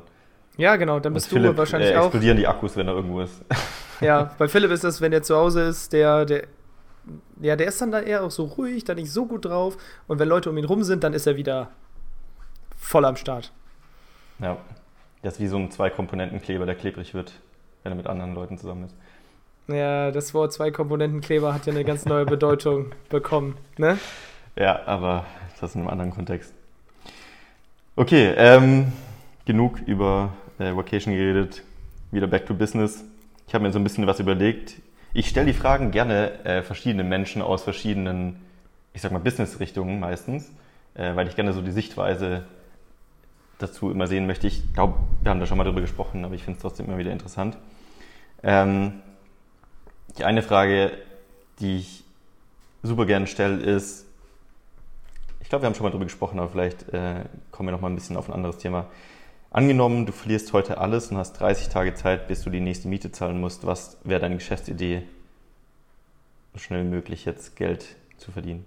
Ja, 0.59 0.77
genau, 0.77 1.01
dann 1.01 1.15
bist 1.15 1.33
und 1.33 1.39
du 1.39 1.43
Philipp, 1.43 1.59
wahrscheinlich 1.59 1.91
äh, 1.91 1.95
explodieren 1.95 2.37
auch. 2.37 2.41
die 2.41 2.47
Akkus, 2.47 2.77
wenn 2.77 2.87
er 2.87 2.95
irgendwo 2.95 3.21
ist. 3.21 3.43
Ja, 4.03 4.35
bei 4.37 4.47
Philipp 4.47 4.71
ist 4.73 4.85
das, 4.85 5.01
wenn 5.01 5.11
er 5.15 5.23
zu 5.23 5.35
Hause 5.35 5.63
ist, 5.63 5.95
der, 5.95 6.27
der, 6.27 6.43
ja, 7.41 7.57
der 7.57 7.67
ist 7.69 7.81
dann 7.81 7.91
da 7.91 8.01
eher 8.01 8.25
auch 8.25 8.31
so 8.31 8.45
ruhig, 8.45 8.85
da 8.85 8.95
nicht 8.95 9.11
so 9.11 9.25
gut 9.25 9.47
drauf. 9.47 9.79
Und 10.07 10.19
wenn 10.19 10.29
Leute 10.29 10.51
um 10.51 10.59
ihn 10.59 10.67
rum 10.67 10.83
sind, 10.83 11.03
dann 11.03 11.15
ist 11.15 11.27
er 11.27 11.39
wieder 11.39 11.71
voll 12.77 13.07
am 13.07 13.17
Start. 13.17 13.53
Ja, 14.39 14.59
das 15.23 15.35
ist 15.35 15.41
wie 15.41 15.47
so 15.47 15.57
ein 15.57 15.71
Zwei-Komponenten-Kleber, 15.71 16.67
der 16.67 16.75
klebrig 16.75 17.15
wird, 17.15 17.33
wenn 17.85 17.93
er 17.93 17.97
mit 17.97 18.07
anderen 18.07 18.35
Leuten 18.35 18.59
zusammen 18.59 18.85
ist. 18.85 18.95
Ja, 19.69 20.13
das 20.13 20.33
Wort 20.33 20.53
Zwei-Komponenten-Kleber 20.53 21.53
hat 21.53 21.67
ja 21.67 21.73
eine 21.73 21.85
ganz 21.85 22.05
neue 22.05 22.25
Bedeutung 22.25 22.93
bekommen, 23.09 23.57
ne? 23.79 23.99
Ja, 24.55 24.87
aber 24.87 25.27
das 25.61 25.75
in 25.75 25.81
einem 25.81 25.91
anderen 25.91 26.13
Kontext. 26.13 26.55
Okay, 27.97 28.33
ähm, 28.37 28.93
genug 29.45 29.81
über 29.87 30.35
äh, 30.59 30.77
Vacation 30.77 31.15
geredet. 31.15 31.63
Wieder 32.13 32.29
back 32.29 32.47
to 32.47 32.55
business. 32.55 33.03
Ich 33.49 33.55
habe 33.55 33.65
mir 33.65 33.73
so 33.73 33.81
ein 33.81 33.85
bisschen 33.85 34.07
was 34.07 34.21
überlegt. 34.21 34.75
Ich 35.15 35.29
stelle 35.29 35.47
die 35.47 35.53
Fragen 35.53 35.91
gerne 35.91 36.45
äh, 36.45 36.63
verschiedenen 36.63 37.09
Menschen 37.09 37.43
aus 37.43 37.65
verschiedenen, 37.65 38.37
ich 38.93 39.03
sag 39.03 39.11
mal, 39.11 39.19
Business-Richtungen 39.19 39.99
meistens, 39.99 40.53
äh, 40.95 41.17
weil 41.17 41.27
ich 41.27 41.35
gerne 41.35 41.53
so 41.53 41.61
die 41.61 41.73
Sichtweise 41.73 42.45
dazu 43.59 43.91
immer 43.91 44.07
sehen 44.07 44.27
möchte. 44.29 44.47
Ich 44.47 44.75
glaube, 44.75 44.95
wir 45.23 45.31
haben 45.31 45.41
da 45.41 45.47
schon 45.47 45.59
mal 45.59 45.65
drüber 45.65 45.81
gesprochen, 45.81 46.25
aber 46.25 46.35
ich 46.35 46.45
finde 46.45 46.59
es 46.59 46.63
trotzdem 46.63 46.87
immer 46.87 46.99
wieder 46.99 47.11
interessant. 47.11 47.57
Ähm, 48.43 49.01
die 50.19 50.25
eine 50.25 50.43
Frage, 50.43 50.93
die 51.61 51.79
ich 51.79 52.05
super 52.83 53.07
gerne 53.07 53.27
stelle, 53.27 53.63
ist, 53.63 54.07
ich 55.41 55.49
glaube, 55.49 55.63
wir 55.63 55.67
haben 55.67 55.75
schon 55.75 55.85
mal 55.85 55.91
drüber 55.91 56.05
gesprochen, 56.05 56.39
aber 56.39 56.51
vielleicht 56.51 56.89
äh, 56.93 57.25
kommen 57.51 57.69
wir 57.69 57.73
noch 57.73 57.81
mal 57.81 57.89
ein 57.89 57.95
bisschen 57.95 58.17
auf 58.17 58.29
ein 58.29 58.35
anderes 58.35 58.59
Thema. 58.59 58.87
Angenommen, 59.51 60.05
du 60.07 60.13
verlierst 60.13 60.53
heute 60.53 60.79
alles 60.79 61.11
und 61.11 61.19
hast 61.19 61.35
30 61.35 61.69
Tage 61.69 61.95
Zeit, 61.95 62.29
bis 62.29 62.43
du 62.43 62.51
die 62.51 62.61
nächste 62.61 62.89
Miete 62.89 63.13
zahlen 63.13 63.41
musst. 63.41 63.65
Was 63.65 63.97
wäre 64.05 64.21
deine 64.21 64.37
Geschäftsidee, 64.37 65.03
so 66.53 66.59
schnell 66.59 66.85
wie 66.85 66.89
möglich 66.89 67.25
jetzt 67.25 67.57
Geld 67.57 67.97
zu 68.17 68.33
verdienen? 68.33 68.67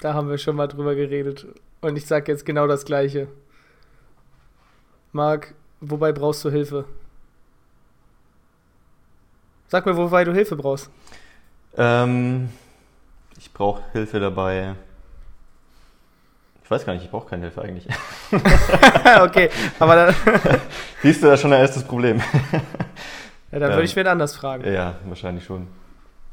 Da 0.00 0.14
haben 0.14 0.28
wir 0.28 0.38
schon 0.38 0.56
mal 0.56 0.66
drüber 0.66 0.94
geredet. 0.94 1.46
Und 1.80 1.96
ich 1.96 2.06
sage 2.06 2.32
jetzt 2.32 2.46
genau 2.46 2.66
das 2.66 2.84
Gleiche. 2.84 3.28
Marc, 5.12 5.54
wobei 5.80 6.12
brauchst 6.12 6.44
du 6.44 6.50
Hilfe? 6.50 6.84
Sag 9.68 9.84
mir, 9.84 9.96
wobei 9.96 10.24
du 10.24 10.32
Hilfe 10.32 10.56
brauchst. 10.56 10.90
Ähm, 11.76 12.48
ich 13.38 13.52
brauche 13.52 13.82
Hilfe 13.92 14.18
dabei. 14.18 14.74
Ich 16.64 16.70
weiß 16.70 16.86
gar 16.86 16.94
nicht, 16.94 17.04
ich 17.04 17.10
brauche 17.10 17.28
keine 17.28 17.42
Hilfe 17.42 17.62
eigentlich. 17.62 17.86
okay, 19.22 19.50
aber 19.78 19.94
dann. 19.94 20.14
Siehst 21.02 21.22
du 21.22 21.26
da 21.26 21.36
schon 21.36 21.52
ein 21.52 21.60
erstes 21.60 21.84
Problem? 21.84 22.20
ja, 23.52 23.58
dann 23.58 23.70
würde 23.70 23.84
ich 23.84 23.94
wen 23.94 24.06
anders 24.06 24.34
fragen. 24.36 24.70
Ja, 24.70 24.96
wahrscheinlich 25.06 25.44
schon. 25.44 25.68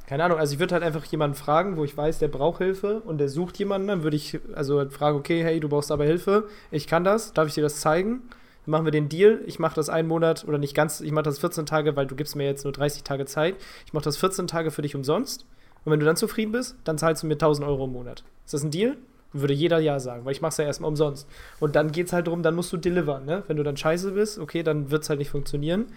Keine 0.08 0.24
Ahnung, 0.24 0.38
also 0.38 0.54
ich 0.54 0.60
würde 0.60 0.74
halt 0.74 0.84
einfach 0.84 1.04
jemanden 1.06 1.36
fragen, 1.36 1.78
wo 1.78 1.84
ich 1.84 1.98
weiß, 1.98 2.20
der 2.20 2.28
braucht 2.28 2.60
Hilfe 2.60 3.02
und 3.02 3.18
der 3.18 3.28
sucht 3.28 3.58
jemanden. 3.58 3.88
Dann 3.88 4.04
würde 4.04 4.16
ich 4.16 4.40
also 4.54 4.90
fragen, 4.90 5.18
okay, 5.18 5.44
hey, 5.44 5.60
du 5.60 5.68
brauchst 5.68 5.92
aber 5.92 6.06
Hilfe, 6.06 6.48
ich 6.72 6.88
kann 6.88 7.04
das, 7.04 7.34
darf 7.34 7.48
ich 7.48 7.54
dir 7.54 7.64
das 7.64 7.82
zeigen? 7.82 8.22
Machen 8.66 8.86
wir 8.86 8.92
den 8.92 9.10
Deal, 9.10 9.42
ich 9.46 9.60
mache 9.60 9.76
das 9.76 9.90
einen 9.90 10.08
Monat 10.08 10.46
oder 10.48 10.58
nicht 10.58 10.74
ganz, 10.74 11.02
ich 11.02 11.12
mache 11.12 11.24
das 11.24 11.40
14 11.40 11.66
Tage, 11.66 11.96
weil 11.96 12.08
du 12.08 12.16
gibst 12.16 12.36
mir 12.36 12.46
jetzt 12.46 12.64
nur 12.64 12.74
30 12.74 13.04
Tage 13.04 13.26
Zeit. 13.26 13.56
Ich 13.86 13.94
mache 13.94 14.04
das 14.04 14.18
14 14.18 14.48
Tage 14.48 14.72
für 14.72 14.82
dich 14.82 14.96
umsonst. 14.96 15.46
Und 15.84 15.92
wenn 15.92 16.00
du 16.00 16.06
dann 16.06 16.16
zufrieden 16.16 16.52
bist, 16.52 16.76
dann 16.84 16.98
zahlst 16.98 17.22
du 17.24 17.28
mir 17.28 17.34
1000 17.34 17.68
Euro 17.68 17.86
im 17.86 17.92
Monat. 17.92 18.24
Ist 18.44 18.56
das 18.56 18.64
ein 18.64 18.72
Deal? 18.72 18.98
Würde 19.34 19.54
jeder 19.54 19.80
ja 19.80 20.00
sagen, 20.00 20.26
weil 20.26 20.32
ich 20.32 20.42
mache 20.42 20.50
es 20.50 20.58
ja 20.58 20.66
erstmal 20.66 20.88
umsonst. 20.88 21.28
Und 21.60 21.76
dann 21.76 21.92
geht 21.92 22.08
es 22.08 22.14
halt 22.14 22.26
darum, 22.28 22.42
dann 22.42 22.56
musst 22.56 22.74
du 22.74 22.78
delivern. 22.78 23.26
Ne? 23.26 23.44
Wenn 23.48 23.58
du 23.58 23.64
dann 23.64 23.78
scheiße 23.78 24.12
bist, 24.14 24.40
okay, 24.40 24.64
dann 24.64 24.90
wird 24.90 25.04
es 25.04 25.10
halt 25.10 25.20
nicht 25.20 25.30
funktionieren. 25.30 25.88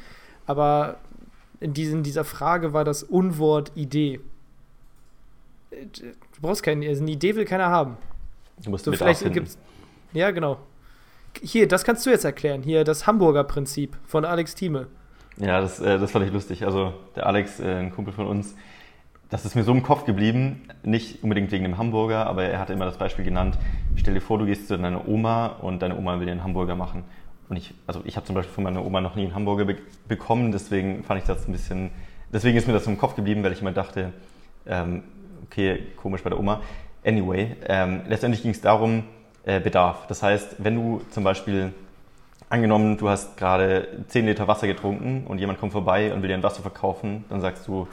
Aber 0.44 0.98
in 1.60 1.72
diesen, 1.72 2.02
dieser 2.02 2.25
Frage 2.25 2.72
war 2.72 2.84
das 2.84 3.02
Unwort 3.02 3.72
Idee. 3.76 4.20
Du 5.70 6.40
brauchst 6.40 6.62
keine, 6.62 6.87
also 6.88 7.02
eine 7.02 7.12
Idee 7.12 7.37
will 7.37 7.44
keiner 7.44 7.66
haben. 7.66 7.96
Du 8.62 8.70
musst 8.70 8.84
So, 8.84 8.92
vielleicht 8.92 9.32
gibt's. 9.32 9.56
Ja, 10.12 10.30
genau. 10.30 10.58
Hier, 11.42 11.68
das 11.68 11.85
kannst 11.85 12.04
du 12.04 12.11
jetzt 12.11 12.25
erklären. 12.25 12.62
Hier, 12.62 12.85
das 12.85 13.06
Hamburger 13.06 13.44
Prinzip 13.44 13.97
von 14.06 14.25
Alex 14.25 14.54
Thieme. 14.54 14.88
Ja, 15.37 15.61
das, 15.61 15.80
äh, 15.80 15.99
das 15.99 16.11
fand 16.11 16.26
ich 16.26 16.32
lustig. 16.32 16.64
Also 16.64 16.94
der 17.14 17.26
Alex, 17.26 17.61
äh, 17.61 17.76
ein 17.76 17.92
Kumpel 17.92 18.12
von 18.12 18.26
uns, 18.26 18.54
das 19.30 19.44
ist 19.44 19.54
mir 19.54 19.62
so 19.62 19.73
im 19.73 19.82
Kopf 19.82 20.04
geblieben, 20.04 20.62
nicht 20.82 21.23
unbedingt 21.23 21.52
wegen 21.52 21.64
dem 21.64 21.76
Hamburger, 21.76 22.26
aber 22.26 22.44
er 22.44 22.58
hatte 22.58 22.73
immer 22.73 22.87
das 22.87 22.97
Beispiel 22.97 23.25
genannt, 23.25 23.58
stell 23.94 24.14
dir 24.14 24.23
vor, 24.23 24.38
du 24.38 24.47
gehst 24.47 24.68
zu 24.68 24.78
deiner 24.78 25.06
Oma 25.06 25.47
und 25.47 25.82
deine 25.82 25.99
Oma 25.99 26.18
will 26.18 26.26
dir 26.26 26.32
einen 26.32 26.44
Hamburger 26.44 26.76
machen. 26.76 27.04
Und 27.49 27.56
ich, 27.56 27.75
also 27.87 28.00
ich 28.04 28.16
habe 28.16 28.26
zum 28.26 28.35
Beispiel 28.35 28.54
von 28.54 28.64
meiner 28.64 28.85
Oma 28.85 29.00
noch 29.00 29.16
nie 29.16 29.25
einen 29.25 29.35
Hamburger 29.35 29.66
be 29.66 29.76
bekommen, 30.06 30.50
deswegen 30.50 31.04
fand 31.04 31.20
ich 31.20 31.26
das 31.26 31.47
ein 31.47 31.52
bisschen, 31.52 31.90
deswegen 32.32 32.56
ist 32.56 32.66
mir 32.66 32.73
das 32.73 32.87
im 32.87 32.99
Kopf 32.99 33.16
geblieben, 33.16 33.42
weil 33.42 33.52
ich 33.52 33.61
immer 33.61 33.73
dachte, 33.73 34.12
ähm, 34.66 35.02
okay, 35.44 35.80
komisch 35.97 36.23
bei 36.23 36.30
der 36.30 36.40
Oma. 36.40 36.62
Anyway, 37.04 37.56
ähm, 37.66 38.02
letztendlich 38.08 38.42
ging 38.42 38.50
es 38.50 38.61
darum, 38.62 39.04
äh, 39.49 39.61
Bedarf. 39.61 40.07
Das 40.07 40.23
heißt, 40.23 40.57
wenn 40.59 40.76
du 40.76 41.02
zum 41.11 41.25
Beispiel 41.25 41.73
Angenommen, 42.50 42.97
du 42.97 43.11
hast 43.11 43.37
gerade 43.37 43.88
10 44.09 44.25
Liter 44.25 44.49
Wasser 44.49 44.67
getrunken 44.67 45.26
und 45.26 45.38
jemand 45.38 45.61
kommt 45.61 45.73
vorbei 45.73 46.14
und 46.14 46.23
will 46.23 46.28
dir 46.28 46.35
ein 46.35 46.43
Wasser 46.43 46.62
verkaufen, 46.62 47.26
dann 47.28 47.43
sagst 47.43 47.69
du, 47.69 47.87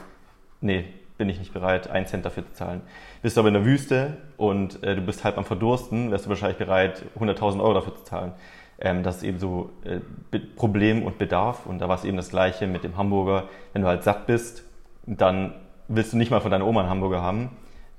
nee, 0.62 0.86
bin 1.18 1.28
ich 1.28 1.38
nicht 1.38 1.52
bereit, 1.52 1.90
einen 1.90 2.06
Cent 2.06 2.24
dafür 2.24 2.46
zu 2.46 2.54
zahlen. 2.54 2.80
Bist 3.20 3.36
du 3.36 3.40
aber 3.42 3.48
in 3.48 3.54
der 3.54 3.66
Wüste 3.66 4.16
und 4.38 4.82
äh, 4.82 4.94
du 4.94 5.02
bist 5.02 5.24
halb 5.24 5.36
am 5.36 5.44
Verdursten, 5.44 6.10
wärst 6.10 6.24
du 6.24 6.30
wahrscheinlich 6.30 6.56
bereit, 6.56 7.02
100.000 7.20 7.60
Euro 7.60 7.74
dafür 7.74 7.94
zu 7.96 8.04
zahlen. 8.04 8.32
Ähm, 8.78 9.02
das 9.02 9.18
ist 9.18 9.22
eben 9.24 9.38
so 9.38 9.70
äh, 9.84 10.38
Problem 10.56 11.02
und 11.02 11.18
Bedarf 11.18 11.66
und 11.66 11.78
da 11.78 11.90
war 11.90 11.96
es 11.96 12.04
eben 12.04 12.16
das 12.16 12.30
Gleiche 12.30 12.66
mit 12.66 12.82
dem 12.82 12.96
Hamburger. 12.96 13.50
Wenn 13.74 13.82
du 13.82 13.88
halt 13.88 14.04
satt 14.04 14.26
bist, 14.26 14.64
dann 15.04 15.52
willst 15.88 16.14
du 16.14 16.16
nicht 16.16 16.30
mal 16.30 16.40
von 16.40 16.50
deiner 16.50 16.66
Oma 16.66 16.80
einen 16.80 16.90
Hamburger 16.90 17.20
haben. 17.20 17.50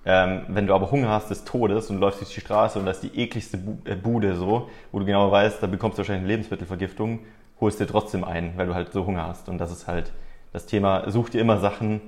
Ähm, 0.10 0.44
wenn 0.48 0.68
du 0.68 0.74
aber 0.74 0.90
Hunger 0.90 1.10
hast 1.10 1.30
des 1.30 1.44
Todes 1.44 1.90
und 1.90 2.00
läufst 2.00 2.22
durch 2.22 2.34
die 2.34 2.40
Straße 2.40 2.80
und 2.80 2.86
das 2.86 3.04
ist 3.04 3.14
die 3.14 3.20
ekligste 3.20 3.60
äh, 3.84 3.94
Bude 3.96 4.36
so, 4.36 4.70
wo 4.94 5.00
du 5.00 5.06
genau 5.06 5.30
weißt, 5.30 5.62
da 5.62 5.68
bekommst 5.68 5.98
du 5.98 6.00
wahrscheinlich 6.00 6.22
eine 6.22 6.30
Lebensmittelvergiftung, 6.30 7.20
holst 7.60 7.82
dir 7.82 7.88
trotzdem 7.88 8.24
ein, 8.24 8.54
weil 8.56 8.68
du 8.68 8.74
halt 8.74 8.94
so 8.94 9.06
Hunger 9.06 9.28
hast. 9.28 9.50
Und 9.50 9.58
das 9.58 9.70
ist 9.70 9.86
halt 9.86 10.14
das 10.54 10.66
Thema, 10.66 11.12
such 11.12 11.32
dir 11.32 11.42
immer 11.42 11.60
Sachen, 11.60 12.00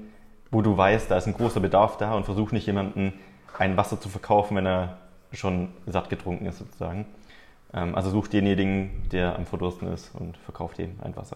wo 0.50 0.62
du 0.62 0.78
weißt, 0.78 1.12
da 1.12 1.18
ist 1.18 1.28
ein 1.28 1.34
großer 1.34 1.60
Bedarf 1.60 1.98
da 1.98 2.14
und 2.14 2.24
versuch 2.24 2.54
nicht 2.54 2.68
jemanden 2.68 3.16
ein 3.58 3.76
Wasser 3.76 4.00
zu 4.00 4.08
verkaufen, 4.08 4.56
wenn 4.56 4.66
er 4.66 4.98
schon 5.34 5.68
satt 5.86 6.10
getrunken 6.10 6.46
ist 6.46 6.60
sozusagen. 6.60 7.06
Ähm, 7.74 7.96
also 7.96 8.12
such 8.12 8.30
denjenigen, 8.30 9.10
der 9.12 9.36
am 9.36 9.46
Verdursten 9.46 9.92
ist 9.92 10.16
und 10.16 10.38
verkauft 10.38 10.80
ihm 10.80 10.96
ein 11.02 11.18
Wasser. 11.18 11.36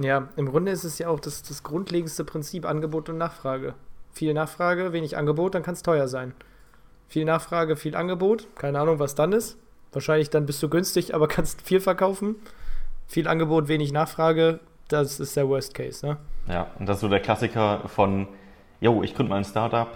Ja, 0.00 0.28
im 0.36 0.50
Grunde 0.50 0.72
ist 0.72 0.84
es 0.84 0.98
ja 0.98 1.08
auch 1.08 1.20
das, 1.20 1.42
das 1.42 1.62
grundlegendste 1.62 2.24
Prinzip 2.24 2.64
Angebot 2.64 3.10
und 3.10 3.18
Nachfrage. 3.18 3.74
Viel 4.14 4.32
Nachfrage, 4.32 4.92
wenig 4.92 5.16
Angebot, 5.16 5.54
dann 5.54 5.64
kann 5.64 5.74
es 5.74 5.82
teuer 5.82 6.06
sein. 6.06 6.34
Viel 7.08 7.24
Nachfrage, 7.24 7.76
viel 7.76 7.96
Angebot, 7.96 8.46
keine 8.56 8.78
Ahnung, 8.78 9.00
was 9.00 9.14
dann 9.16 9.32
ist. 9.32 9.58
Wahrscheinlich 9.92 10.30
dann 10.30 10.46
bist 10.46 10.62
du 10.62 10.68
günstig, 10.68 11.14
aber 11.14 11.28
kannst 11.28 11.62
viel 11.62 11.80
verkaufen. 11.80 12.36
Viel 13.08 13.28
Angebot, 13.28 13.68
wenig 13.68 13.92
Nachfrage, 13.92 14.60
das 14.88 15.20
ist 15.20 15.36
der 15.36 15.48
Worst 15.48 15.74
Case, 15.74 16.06
ne? 16.06 16.16
Ja, 16.48 16.68
und 16.78 16.86
das 16.86 16.98
ist 16.98 17.00
so 17.00 17.08
der 17.08 17.20
Klassiker 17.20 17.88
von, 17.88 18.28
yo, 18.80 19.02
ich 19.02 19.14
gründe 19.14 19.30
mal 19.30 19.36
ein 19.36 19.44
Startup, 19.44 19.88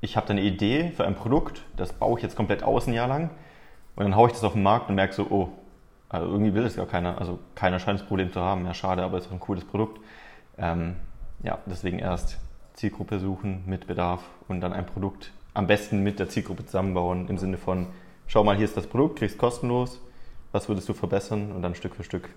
ich 0.00 0.16
habe 0.16 0.28
eine 0.30 0.42
Idee 0.42 0.92
für 0.96 1.04
ein 1.04 1.14
Produkt, 1.14 1.62
das 1.76 1.92
baue 1.92 2.18
ich 2.18 2.22
jetzt 2.22 2.36
komplett 2.36 2.62
aus 2.62 2.88
ein 2.88 2.92
Jahr 2.92 3.08
lang 3.08 3.30
und 3.94 4.04
dann 4.04 4.16
haue 4.16 4.26
ich 4.26 4.32
das 4.34 4.44
auf 4.44 4.54
den 4.54 4.62
Markt 4.62 4.88
und 4.88 4.96
merke 4.96 5.14
so, 5.14 5.26
oh, 5.30 5.48
also 6.08 6.26
irgendwie 6.30 6.52
will 6.52 6.64
das 6.64 6.76
gar 6.76 6.86
keiner, 6.86 7.18
also 7.18 7.38
keiner 7.54 7.78
scheint 7.78 8.00
das 8.00 8.06
Problem 8.06 8.32
zu 8.32 8.40
haben, 8.40 8.66
ja 8.66 8.74
schade, 8.74 9.02
aber 9.02 9.18
es 9.18 9.26
ist 9.26 9.32
ein 9.32 9.40
cooles 9.40 9.64
Produkt. 9.64 10.00
Ähm, 10.58 10.96
ja, 11.42 11.58
deswegen 11.66 11.98
erst 11.98 12.38
Zielgruppe 12.74 13.18
suchen 13.18 13.62
mit 13.66 13.86
Bedarf 13.86 14.22
und 14.48 14.60
dann 14.60 14.72
ein 14.72 14.86
Produkt 14.86 15.32
am 15.54 15.66
besten 15.66 16.02
mit 16.02 16.18
der 16.18 16.28
Zielgruppe 16.28 16.64
zusammenbauen 16.64 17.28
im 17.28 17.38
Sinne 17.38 17.58
von, 17.58 17.86
schau 18.26 18.44
mal, 18.44 18.56
hier 18.56 18.64
ist 18.64 18.76
das 18.76 18.86
Produkt, 18.86 19.18
kriegst 19.18 19.38
kostenlos, 19.38 20.00
was 20.52 20.68
würdest 20.68 20.88
du 20.88 20.94
verbessern 20.94 21.52
und 21.52 21.62
dann 21.62 21.74
Stück 21.74 21.94
für 21.94 22.04
Stück 22.04 22.28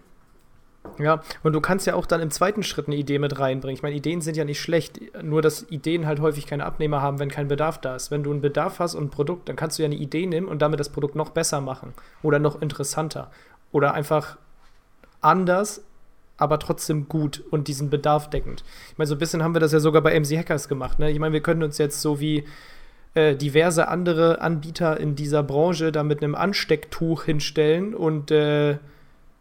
Ja, 1.00 1.22
und 1.44 1.54
du 1.54 1.62
kannst 1.62 1.88
ja 1.88 1.96
auch 1.96 2.06
dann 2.06 2.22
im 2.22 2.32
zweiten 2.32 2.64
Schritt 2.64 2.88
eine 2.88 2.96
Idee 2.96 3.20
mit 3.20 3.40
reinbringen. 3.40 3.76
Ich 3.76 3.84
meine, 3.84 3.96
Ideen 3.96 4.22
sind 4.22 4.38
ja 4.38 4.46
nicht 4.46 4.62
schlecht, 4.62 5.00
nur 5.24 5.42
dass 5.42 5.70
Ideen 5.70 6.06
halt 6.06 6.20
häufig 6.20 6.46
keine 6.46 6.66
Abnehmer 6.66 7.02
haben, 7.02 7.20
wenn 7.20 7.30
kein 7.30 7.48
Bedarf 7.48 7.80
da 7.80 7.96
ist. 7.96 8.12
Wenn 8.12 8.24
du 8.24 8.32
einen 8.32 8.42
Bedarf 8.42 8.80
hast 8.80 8.96
und 8.96 9.06
ein 9.06 9.10
Produkt, 9.10 9.50
dann 9.50 9.56
kannst 9.56 9.78
du 9.78 9.84
ja 9.84 9.88
eine 9.88 9.96
Idee 9.96 10.26
nehmen 10.26 10.48
und 10.48 10.62
damit 10.62 10.80
das 10.80 10.90
Produkt 10.90 11.16
noch 11.16 11.30
besser 11.30 11.62
machen 11.62 11.94
oder 12.22 12.40
noch 12.40 12.62
interessanter 12.62 13.32
oder 13.72 13.94
einfach 13.94 14.38
anders, 15.22 15.84
aber 16.38 16.60
trotzdem 16.60 17.08
gut 17.08 17.44
und 17.52 17.68
diesen 17.68 17.90
Bedarf 17.90 18.30
deckend. 18.30 18.64
Ich 18.92 18.98
meine, 18.98 19.08
so 19.08 19.16
ein 19.16 19.20
bisschen 19.20 19.44
haben 19.44 19.56
wir 19.56 19.62
das 19.62 19.72
ja 19.72 19.80
sogar 19.80 20.02
bei 20.02 20.20
MC 20.20 20.38
Hackers 20.38 20.68
gemacht. 20.68 21.00
Ne? 21.00 21.12
Ich 21.12 21.20
meine, 21.20 21.34
wir 21.34 21.42
können 21.42 21.64
uns 21.64 21.78
jetzt 21.78 22.02
so 22.02 22.20
wie 22.20 22.44
äh, 23.14 23.36
diverse 23.36 23.88
andere 23.88 24.42
Anbieter 24.42 25.00
in 25.00 25.16
dieser 25.16 25.44
Branche 25.44 25.92
da 25.92 26.04
mit 26.04 26.22
einem 26.22 26.36
Anstecktuch 26.36 27.24
hinstellen 27.24 27.96
und 27.96 28.32
äh, 28.32 28.78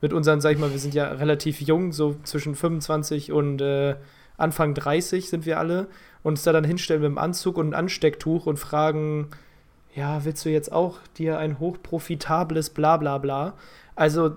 mit 0.01 0.13
unseren, 0.13 0.41
sag 0.41 0.53
ich 0.53 0.59
mal, 0.59 0.71
wir 0.71 0.79
sind 0.79 0.95
ja 0.95 1.09
relativ 1.09 1.61
jung, 1.61 1.93
so 1.93 2.17
zwischen 2.25 2.55
25 2.55 3.33
und 3.33 3.61
äh, 3.61 3.97
Anfang 4.37 4.75
30 4.75 5.29
sind 5.29 5.47
wir 5.47 5.59
alle, 5.59 5.89
uns 6.23 6.43
da 6.43 6.53
dann 6.53 6.65
hinstellen 6.65 7.03
mit 7.03 7.09
einem 7.09 7.19
Anzug 7.19 7.57
und 7.57 7.67
einem 7.67 7.75
Anstecktuch 7.75 8.47
und 8.47 8.59
fragen, 8.59 9.29
ja, 9.95 10.25
willst 10.25 10.45
du 10.45 10.51
jetzt 10.51 10.73
auch 10.73 10.99
dir 11.17 11.39
ein 11.39 11.59
hochprofitables 11.59 12.71
Blablabla? 12.71 13.19
Bla, 13.19 13.45
bla? 13.51 13.59
Also, 13.97 14.37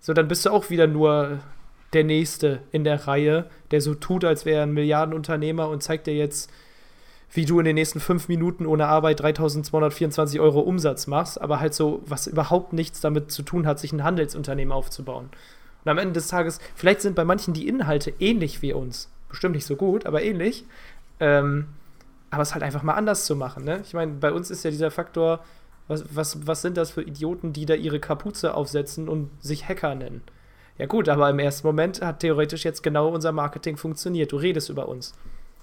so 0.00 0.12
dann 0.12 0.28
bist 0.28 0.46
du 0.46 0.50
auch 0.50 0.70
wieder 0.70 0.86
nur 0.86 1.40
der 1.92 2.04
Nächste 2.04 2.60
in 2.72 2.84
der 2.84 3.06
Reihe, 3.06 3.46
der 3.70 3.80
so 3.80 3.94
tut, 3.94 4.24
als 4.24 4.44
wäre 4.44 4.58
er 4.58 4.62
ein 4.64 4.72
Milliardenunternehmer 4.72 5.68
und 5.68 5.82
zeigt 5.82 6.06
dir 6.06 6.14
jetzt, 6.14 6.50
wie 7.32 7.44
du 7.44 7.58
in 7.58 7.64
den 7.64 7.76
nächsten 7.76 8.00
fünf 8.00 8.28
Minuten 8.28 8.66
ohne 8.66 8.86
Arbeit 8.86 9.20
3224 9.20 10.40
Euro 10.40 10.60
Umsatz 10.60 11.06
machst, 11.06 11.40
aber 11.40 11.60
halt 11.60 11.74
so, 11.74 12.02
was 12.06 12.26
überhaupt 12.26 12.72
nichts 12.72 13.00
damit 13.00 13.30
zu 13.30 13.42
tun 13.42 13.66
hat, 13.66 13.78
sich 13.78 13.92
ein 13.92 14.02
Handelsunternehmen 14.02 14.72
aufzubauen. 14.72 15.30
Und 15.84 15.90
am 15.90 15.98
Ende 15.98 16.14
des 16.14 16.28
Tages, 16.28 16.58
vielleicht 16.74 17.00
sind 17.00 17.14
bei 17.14 17.24
manchen 17.24 17.54
die 17.54 17.68
Inhalte 17.68 18.12
ähnlich 18.18 18.62
wie 18.62 18.72
uns. 18.72 19.08
Bestimmt 19.28 19.54
nicht 19.54 19.66
so 19.66 19.76
gut, 19.76 20.06
aber 20.06 20.22
ähnlich. 20.22 20.64
Ähm, 21.20 21.66
aber 22.30 22.42
es 22.42 22.54
halt 22.54 22.62
einfach 22.62 22.82
mal 22.82 22.94
anders 22.94 23.26
zu 23.26 23.36
machen. 23.36 23.64
Ne? 23.64 23.80
Ich 23.84 23.94
meine, 23.94 24.12
bei 24.12 24.32
uns 24.32 24.50
ist 24.50 24.64
ja 24.64 24.70
dieser 24.70 24.90
Faktor, 24.90 25.40
Was, 25.90 26.04
was, 26.14 26.46
was 26.46 26.62
sind 26.62 26.76
das 26.76 26.92
für 26.92 27.02
Idioten, 27.02 27.52
die 27.52 27.66
da 27.66 27.74
ihre 27.74 27.98
Kapuze 27.98 28.54
aufsetzen 28.54 29.08
und 29.08 29.28
sich 29.40 29.68
Hacker 29.68 29.96
nennen? 29.96 30.22
Ja 30.78 30.86
gut, 30.86 31.08
aber 31.08 31.28
im 31.28 31.40
ersten 31.40 31.66
Moment 31.66 32.00
hat 32.00 32.20
theoretisch 32.20 32.64
jetzt 32.64 32.82
genau 32.84 33.08
unser 33.08 33.32
Marketing 33.32 33.76
funktioniert. 33.76 34.30
Du 34.30 34.36
redest 34.36 34.70
über 34.70 34.88
uns. 34.88 35.14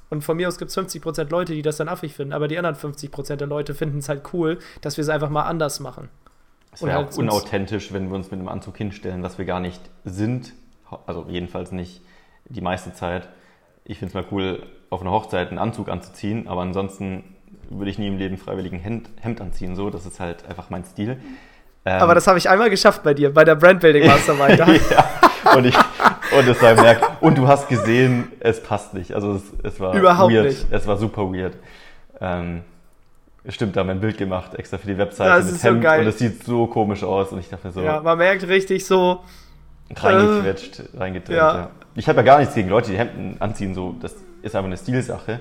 Und 0.09 0.25
von 0.25 0.35
mir 0.35 0.49
aus 0.49 0.57
gibt 0.57 0.69
es 0.69 0.77
50% 0.77 1.29
Leute, 1.29 1.53
die 1.53 1.61
das 1.61 1.77
dann 1.77 1.87
affig 1.87 2.13
finden, 2.13 2.33
aber 2.33 2.49
die 2.49 2.57
anderen 2.57 2.75
50% 2.75 3.37
der 3.37 3.47
Leute 3.47 3.73
finden 3.73 3.99
es 3.99 4.09
halt 4.09 4.33
cool, 4.33 4.59
dass 4.81 4.97
wir 4.97 5.03
es 5.03 5.07
einfach 5.07 5.29
mal 5.29 5.43
anders 5.43 5.79
machen. 5.79 6.09
Es 6.73 6.83
wäre 6.83 6.97
halt 6.97 7.13
auch 7.13 7.17
unauthentisch, 7.17 7.93
wenn 7.93 8.09
wir 8.09 8.15
uns 8.15 8.29
mit 8.29 8.41
einem 8.41 8.49
Anzug 8.49 8.75
hinstellen, 8.75 9.23
was 9.23 9.37
wir 9.37 9.45
gar 9.45 9.61
nicht 9.61 9.81
sind. 10.03 10.51
Also 11.05 11.25
jedenfalls 11.29 11.71
nicht 11.71 12.01
die 12.49 12.59
meiste 12.59 12.93
Zeit. 12.93 13.29
Ich 13.85 13.99
finde 13.99 14.09
es 14.09 14.13
mal 14.13 14.25
cool, 14.33 14.61
auf 14.89 14.99
einer 14.99 15.11
Hochzeit 15.11 15.47
einen 15.47 15.57
Anzug 15.57 15.87
anzuziehen, 15.87 16.49
aber 16.49 16.63
ansonsten 16.63 17.36
würde 17.69 17.91
ich 17.91 17.97
nie 17.97 18.07
im 18.07 18.17
Leben 18.17 18.37
freiwillig 18.37 18.73
ein 18.73 18.79
Hemd, 18.79 19.09
Hemd 19.21 19.41
anziehen. 19.41 19.75
So, 19.75 19.89
das 19.89 20.05
ist 20.05 20.19
halt 20.19 20.47
einfach 20.47 20.69
mein 20.69 20.83
Stil. 20.85 21.17
Ähm, 21.85 22.01
aber 22.01 22.15
das 22.15 22.27
habe 22.27 22.37
ich 22.37 22.49
einmal 22.49 22.69
geschafft 22.69 23.03
bei 23.03 23.13
dir, 23.13 23.33
bei 23.33 23.43
der 23.45 23.55
Brandbuilding 23.55 24.05
Mastermind. 24.07 24.57
ja, 24.57 25.55
und 25.55 25.65
ich, 25.65 25.75
und 26.37 26.47
es 26.47 26.59
sei 26.59 26.75
merkt, 26.75 27.21
und 27.21 27.37
du 27.37 27.47
hast 27.47 27.69
gesehen, 27.69 28.31
es 28.39 28.61
passt 28.61 28.93
nicht. 28.93 29.13
Also 29.13 29.35
es, 29.35 29.43
es 29.63 29.79
war 29.79 29.93
Überhaupt 29.93 30.33
weird. 30.33 30.47
Nicht. 30.47 30.67
Es 30.69 30.85
war 30.85 30.97
super 30.97 31.31
weird. 31.31 31.55
Ähm, 32.19 32.61
stimmt, 33.47 33.75
da 33.75 33.81
haben 33.81 33.87
wir 33.87 33.95
ein 33.95 34.01
Bild 34.01 34.17
gemacht, 34.17 34.55
extra 34.55 34.77
für 34.77 34.87
die 34.87 34.97
Webseite 34.97 35.45
mit 35.45 35.63
Hemd 35.63 35.83
so 35.83 35.89
und 35.89 36.07
es 36.07 36.19
sieht 36.19 36.43
so 36.43 36.67
komisch 36.67 37.03
aus 37.03 37.31
und 37.31 37.39
ich 37.39 37.49
dachte 37.49 37.71
so. 37.71 37.81
Ja, 37.81 38.01
man 38.01 38.17
merkt 38.17 38.47
richtig 38.47 38.85
so. 38.85 39.21
Reingequetscht, 39.95 40.79
äh, 40.79 40.97
reingedreht. 40.97 41.37
Ja. 41.37 41.55
Ja. 41.55 41.69
Ich 41.95 42.07
habe 42.09 42.17
ja 42.17 42.23
gar 42.23 42.39
nichts 42.39 42.53
gegen 42.53 42.69
Leute, 42.69 42.91
die 42.91 42.97
Hemden 42.97 43.37
anziehen, 43.39 43.73
so, 43.73 43.95
das 44.01 44.13
ist 44.41 44.55
einfach 44.55 44.67
eine 44.67 44.77
Stilsache. 44.77 45.39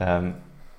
Ähm, 0.00 0.34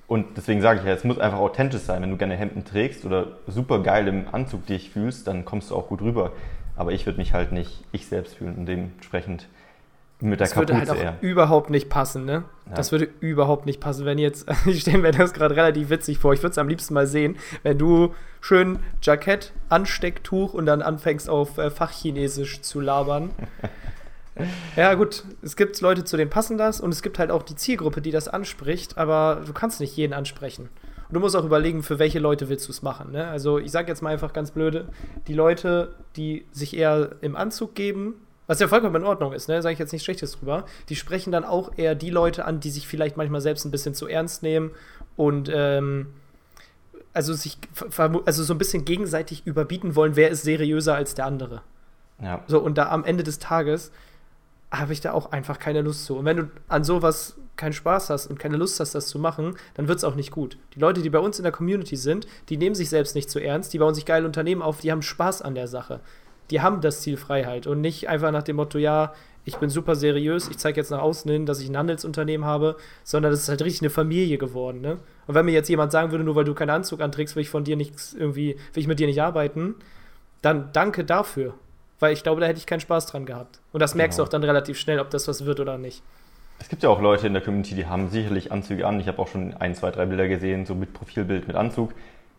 und 0.08 0.36
deswegen 0.36 0.60
sage 0.60 0.80
ich 0.80 0.86
ja, 0.86 0.92
es 0.92 1.04
muss 1.04 1.18
einfach 1.18 1.38
authentisch 1.38 1.82
sein. 1.82 2.02
Wenn 2.02 2.10
du 2.10 2.16
gerne 2.16 2.36
Hemden 2.36 2.64
trägst 2.64 3.04
oder 3.04 3.38
super 3.46 3.82
geil 3.82 4.06
im 4.06 4.26
Anzug 4.32 4.66
dich 4.66 4.90
fühlst, 4.90 5.26
dann 5.26 5.44
kommst 5.44 5.70
du 5.70 5.76
auch 5.76 5.88
gut 5.88 6.00
rüber. 6.00 6.32
Aber 6.76 6.92
ich 6.92 7.06
würde 7.06 7.18
mich 7.18 7.32
halt 7.32 7.52
nicht 7.52 7.84
ich 7.90 8.06
selbst 8.06 8.36
fühlen 8.36 8.56
und 8.56 8.66
dementsprechend 8.66 9.48
mit 10.20 10.40
der 10.40 10.46
das 10.46 10.54
Kapuze 10.54 10.74
würde 10.74 10.78
halt 10.78 10.90
auch 10.90 11.02
eher. 11.02 11.16
überhaupt 11.20 11.70
nicht 11.70 11.90
passen, 11.90 12.24
ne? 12.24 12.44
Ja. 12.66 12.74
Das 12.74 12.90
würde 12.90 13.08
überhaupt 13.20 13.66
nicht 13.66 13.80
passen, 13.80 14.06
wenn 14.06 14.18
jetzt, 14.18 14.46
ich 14.66 14.80
stelle 14.80 14.98
mir 14.98 15.10
das 15.10 15.34
gerade 15.34 15.56
relativ 15.56 15.90
witzig 15.90 16.18
vor, 16.18 16.32
ich 16.32 16.42
würde 16.42 16.52
es 16.52 16.58
am 16.58 16.68
liebsten 16.68 16.94
mal 16.94 17.06
sehen, 17.06 17.36
wenn 17.64 17.76
du 17.76 18.14
schön 18.40 18.78
Jackett, 19.02 19.52
Anstecktuch 19.68 20.54
und 20.54 20.66
dann 20.66 20.80
anfängst 20.80 21.28
auf 21.28 21.58
äh, 21.58 21.70
Fachchinesisch 21.70 22.62
zu 22.62 22.80
labern. 22.80 23.30
ja, 24.76 24.94
gut, 24.94 25.24
es 25.42 25.56
gibt 25.56 25.80
Leute, 25.80 26.04
zu 26.04 26.16
denen 26.16 26.30
passen 26.30 26.58
das 26.58 26.80
und 26.80 26.92
es 26.92 27.02
gibt 27.02 27.18
halt 27.18 27.30
auch 27.30 27.42
die 27.42 27.56
Zielgruppe, 27.56 28.00
die 28.00 28.10
das 28.10 28.28
anspricht, 28.28 28.98
aber 28.98 29.42
du 29.46 29.52
kannst 29.52 29.80
nicht 29.80 29.96
jeden 29.96 30.12
ansprechen. 30.12 30.68
Und 31.08 31.14
du 31.14 31.20
musst 31.20 31.36
auch 31.36 31.44
überlegen, 31.44 31.82
für 31.82 31.98
welche 31.98 32.18
Leute 32.18 32.48
willst 32.48 32.66
du 32.66 32.72
es 32.72 32.82
machen. 32.82 33.12
Ne? 33.12 33.26
Also 33.28 33.58
ich 33.58 33.70
sage 33.70 33.88
jetzt 33.88 34.02
mal 34.02 34.10
einfach 34.10 34.32
ganz 34.32 34.50
blöde, 34.50 34.88
die 35.28 35.34
Leute, 35.34 35.94
die 36.16 36.44
sich 36.52 36.76
eher 36.76 37.10
im 37.20 37.36
Anzug 37.36 37.74
geben, 37.74 38.14
was 38.46 38.60
ja 38.60 38.68
vollkommen 38.68 38.94
in 38.96 39.04
Ordnung 39.04 39.32
ist, 39.32 39.48
ne? 39.48 39.60
Sage 39.60 39.72
ich 39.72 39.78
jetzt 39.78 39.90
nichts 39.92 40.04
Schlechtes 40.04 40.38
drüber. 40.38 40.66
Die 40.88 40.94
sprechen 40.94 41.32
dann 41.32 41.44
auch 41.44 41.72
eher 41.76 41.96
die 41.96 42.10
Leute 42.10 42.44
an, 42.44 42.60
die 42.60 42.70
sich 42.70 42.86
vielleicht 42.86 43.16
manchmal 43.16 43.40
selbst 43.40 43.64
ein 43.64 43.72
bisschen 43.72 43.92
zu 43.92 44.06
ernst 44.06 44.44
nehmen 44.44 44.70
und 45.16 45.50
ähm, 45.52 46.06
also 47.12 47.34
sich 47.34 47.58
also 48.24 48.44
so 48.44 48.54
ein 48.54 48.58
bisschen 48.58 48.84
gegenseitig 48.84 49.46
überbieten 49.46 49.96
wollen, 49.96 50.16
wer 50.16 50.30
ist 50.30 50.42
seriöser 50.42 50.94
als 50.94 51.14
der 51.14 51.26
andere. 51.26 51.62
Ja. 52.22 52.44
So, 52.46 52.60
und 52.60 52.78
da 52.78 52.90
am 52.90 53.04
Ende 53.04 53.24
des 53.24 53.38
Tages 53.38 53.90
habe 54.70 54.92
ich 54.92 55.00
da 55.00 55.12
auch 55.12 55.32
einfach 55.32 55.58
keine 55.58 55.82
Lust 55.82 56.04
zu. 56.04 56.16
Und 56.16 56.24
wenn 56.24 56.36
du 56.36 56.50
an 56.68 56.84
sowas 56.84 57.36
keinen 57.56 57.72
Spaß 57.72 58.10
hast 58.10 58.26
und 58.26 58.38
keine 58.38 58.56
Lust 58.56 58.78
hast, 58.80 58.94
das 58.94 59.06
zu 59.06 59.18
machen, 59.18 59.56
dann 59.74 59.88
wird 59.88 59.98
es 59.98 60.04
auch 60.04 60.14
nicht 60.14 60.30
gut. 60.30 60.58
Die 60.74 60.80
Leute, 60.80 61.00
die 61.00 61.10
bei 61.10 61.18
uns 61.18 61.38
in 61.38 61.42
der 61.42 61.52
Community 61.52 61.96
sind, 61.96 62.26
die 62.48 62.58
nehmen 62.58 62.74
sich 62.74 62.90
selbst 62.90 63.14
nicht 63.14 63.30
zu 63.30 63.38
ernst, 63.38 63.72
die 63.72 63.78
bauen 63.78 63.94
sich 63.94 64.04
geile 64.04 64.26
Unternehmen 64.26 64.62
auf, 64.62 64.80
die 64.80 64.92
haben 64.92 65.02
Spaß 65.02 65.40
an 65.42 65.54
der 65.54 65.68
Sache 65.68 66.00
die 66.50 66.60
haben 66.60 66.80
das 66.80 67.00
Ziel 67.00 67.16
Freiheit 67.16 67.66
und 67.66 67.80
nicht 67.80 68.08
einfach 68.08 68.30
nach 68.30 68.42
dem 68.42 68.56
Motto, 68.56 68.78
ja, 68.78 69.12
ich 69.44 69.56
bin 69.58 69.70
super 69.70 69.94
seriös, 69.94 70.48
ich 70.48 70.58
zeige 70.58 70.80
jetzt 70.80 70.90
nach 70.90 71.00
außen 71.00 71.30
hin, 71.30 71.46
dass 71.46 71.60
ich 71.60 71.68
ein 71.68 71.76
Handelsunternehmen 71.76 72.46
habe, 72.46 72.76
sondern 73.04 73.30
das 73.30 73.42
ist 73.42 73.48
halt 73.48 73.62
richtig 73.62 73.82
eine 73.82 73.90
Familie 73.90 74.38
geworden, 74.38 74.80
ne? 74.80 74.98
Und 75.26 75.34
wenn 75.34 75.44
mir 75.44 75.52
jetzt 75.52 75.68
jemand 75.68 75.92
sagen 75.92 76.10
würde, 76.10 76.24
nur 76.24 76.36
weil 76.36 76.44
du 76.44 76.54
keinen 76.54 76.70
Anzug 76.70 77.00
anträgst, 77.00 77.36
will 77.36 77.42
ich 77.42 77.50
von 77.50 77.64
dir 77.64 77.76
nichts 77.76 78.14
irgendwie, 78.14 78.56
will 78.72 78.80
ich 78.80 78.86
mit 78.86 78.98
dir 78.98 79.06
nicht 79.06 79.22
arbeiten, 79.22 79.76
dann 80.42 80.70
danke 80.72 81.04
dafür. 81.04 81.54
Weil 81.98 82.12
ich 82.12 82.22
glaube, 82.22 82.40
da 82.40 82.46
hätte 82.46 82.58
ich 82.58 82.66
keinen 82.66 82.80
Spaß 82.80 83.06
dran 83.06 83.26
gehabt. 83.26 83.60
Und 83.72 83.80
das 83.80 83.94
merkst 83.94 84.18
genau. 84.18 84.24
du 84.24 84.28
auch 84.28 84.32
dann 84.32 84.44
relativ 84.44 84.78
schnell, 84.78 85.00
ob 85.00 85.10
das 85.10 85.28
was 85.28 85.44
wird 85.44 85.60
oder 85.60 85.78
nicht. 85.78 86.02
Es 86.58 86.68
gibt 86.68 86.82
ja 86.82 86.88
auch 86.88 87.00
Leute 87.00 87.26
in 87.26 87.32
der 87.32 87.42
Community, 87.42 87.74
die 87.74 87.86
haben 87.86 88.08
sicherlich 88.08 88.52
Anzüge 88.52 88.86
an. 88.86 89.00
Ich 89.00 89.08
habe 89.08 89.18
auch 89.18 89.28
schon 89.28 89.54
ein, 89.54 89.74
zwei, 89.74 89.90
drei 89.90 90.06
Bilder 90.06 90.28
gesehen, 90.28 90.66
so 90.66 90.74
mit 90.74 90.92
Profilbild 90.92 91.46
mit 91.46 91.56
Anzug. 91.56 91.92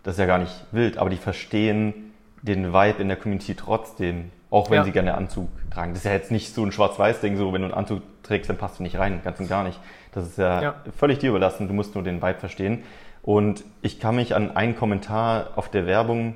Das 0.04 0.16
ist 0.16 0.20
ja 0.20 0.26
gar 0.26 0.40
nicht 0.40 0.54
wild, 0.72 0.98
aber 0.98 1.10
die 1.10 1.18
verstehen 1.18 2.14
den 2.42 2.74
Vibe 2.74 3.02
in 3.02 3.08
der 3.08 3.18
Community 3.18 3.56
trotzdem, 3.56 4.32
auch 4.50 4.70
wenn 4.70 4.78
ja. 4.78 4.84
sie 4.84 4.92
gerne 4.92 5.16
Anzug 5.16 5.50
tragen. 5.72 5.92
Das 5.94 6.00
ist 6.00 6.06
ja 6.06 6.14
jetzt 6.14 6.32
nicht 6.32 6.54
so 6.54 6.64
ein 6.64 6.72
Schwarz-Weiß-Ding, 6.72 7.38
so 7.38 7.54
wenn 7.54 7.62
du 7.62 7.68
einen 7.68 7.74
Anzug 7.74 8.02
trägst, 8.24 8.50
dann 8.50 8.58
passt 8.58 8.80
du 8.80 8.84
nicht 8.84 8.98
rein, 8.98 9.22
ganz 9.24 9.40
und 9.40 9.50
gar 9.50 9.64
nicht. 9.64 9.80
Das 10.14 10.26
ist 10.26 10.38
ja, 10.38 10.62
ja, 10.62 10.76
völlig 10.98 11.20
dir 11.20 11.30
überlassen, 11.30 11.68
du 11.68 11.74
musst 11.74 11.96
nur 11.96 12.04
den 12.04 12.22
Vibe 12.22 12.40
verstehen. 12.40 12.84
Und 13.22 13.66
ich 13.82 14.00
kann 14.00 14.16
mich 14.16 14.36
an 14.36 14.56
einen 14.56 14.76
Kommentar 14.76 15.52
auf 15.56 15.70
der 15.70 15.86
Werbung 15.86 16.36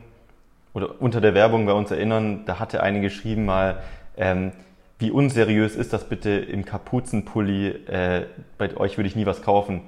oder 0.74 1.02
unter 1.02 1.22
der 1.22 1.34
Werbung 1.34 1.66
bei 1.66 1.74
uns 1.74 1.92
erinnern, 1.92 2.46
da 2.46 2.60
hatte 2.60 2.84
eine 2.84 3.02
geschrieben 3.02 3.46
mal, 3.46 3.82
ähm, 4.18 4.52
wie 5.00 5.12
unseriös 5.12 5.76
ist 5.76 5.94
das 5.94 6.08
bitte 6.08 6.30
im 6.30 6.64
Kapuzenpulli, 6.66 7.68
äh, 7.88 8.26
bei 8.58 8.76
euch 8.78 8.98
würde 8.98 9.08
ich 9.08 9.16
nie 9.16 9.26
was 9.26 9.42
kaufen. 9.42 9.82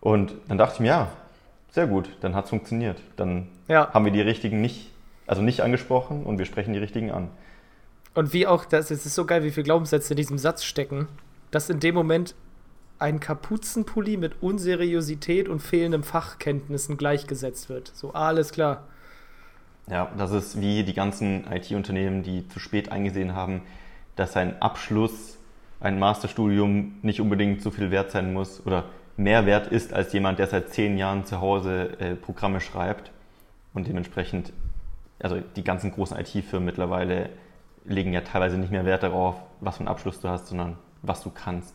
Und 0.00 0.34
dann 0.48 0.58
dachte 0.58 0.74
ich 0.74 0.80
mir, 0.80 0.88
ja, 0.88 1.08
sehr 1.70 1.86
gut, 1.86 2.08
dann 2.20 2.34
hat 2.34 2.44
es 2.44 2.50
funktioniert. 2.50 3.00
Dann 3.16 3.48
ja. 3.68 3.92
haben 3.92 4.04
wir 4.04 4.12
die 4.12 4.20
richtigen 4.20 4.60
nicht 4.60 4.90
also 5.28 5.42
nicht 5.42 5.60
angesprochen 5.60 6.24
und 6.24 6.38
wir 6.38 6.46
sprechen 6.46 6.72
die 6.72 6.78
richtigen 6.80 7.12
an. 7.12 7.28
Und 8.14 8.32
wie 8.32 8.46
auch, 8.46 8.64
das, 8.64 8.90
es 8.90 9.06
ist 9.06 9.14
so 9.14 9.26
geil, 9.26 9.44
wie 9.44 9.50
viele 9.52 9.64
Glaubenssätze 9.64 10.14
in 10.14 10.16
diesem 10.16 10.38
Satz 10.38 10.64
stecken, 10.64 11.06
dass 11.52 11.70
in 11.70 11.78
dem 11.78 11.94
Moment 11.94 12.34
ein 12.98 13.20
Kapuzenpulli 13.20 14.16
mit 14.16 14.42
Unseriosität 14.42 15.48
und 15.48 15.60
fehlenden 15.60 16.02
Fachkenntnissen 16.02 16.96
gleichgesetzt 16.96 17.68
wird. 17.68 17.92
So, 17.94 18.12
alles 18.12 18.50
klar. 18.50 18.88
Ja, 19.90 20.10
das 20.16 20.32
ist 20.32 20.60
wie 20.60 20.84
die 20.84 20.94
ganzen 20.94 21.50
IT-Unternehmen, 21.50 22.22
die 22.22 22.46
zu 22.48 22.58
spät 22.58 22.92
eingesehen 22.92 23.34
haben, 23.34 23.62
dass 24.16 24.36
ein 24.36 24.60
Abschluss, 24.60 25.38
ein 25.80 25.98
Masterstudium 25.98 26.96
nicht 27.02 27.20
unbedingt 27.20 27.62
so 27.62 27.70
viel 27.70 27.90
wert 27.90 28.10
sein 28.10 28.32
muss 28.32 28.64
oder 28.66 28.84
mehr 29.16 29.46
wert 29.46 29.68
ist 29.68 29.92
als 29.92 30.12
jemand, 30.12 30.38
der 30.38 30.46
seit 30.46 30.70
zehn 30.70 30.98
Jahren 30.98 31.24
zu 31.24 31.40
Hause 31.40 31.98
äh, 32.00 32.14
Programme 32.14 32.60
schreibt 32.60 33.10
und 33.72 33.86
dementsprechend 33.86 34.52
also 35.20 35.40
die 35.56 35.64
ganzen 35.64 35.90
großen 35.90 36.16
IT-Firmen 36.18 36.66
mittlerweile 36.66 37.30
legen 37.84 38.12
ja 38.12 38.20
teilweise 38.20 38.56
nicht 38.58 38.70
mehr 38.70 38.84
Wert 38.84 39.02
darauf, 39.02 39.36
was 39.60 39.76
für 39.76 39.80
einen 39.80 39.88
Abschluss 39.88 40.20
du 40.20 40.28
hast, 40.28 40.48
sondern 40.48 40.76
was 41.02 41.22
du 41.22 41.30
kannst. 41.30 41.74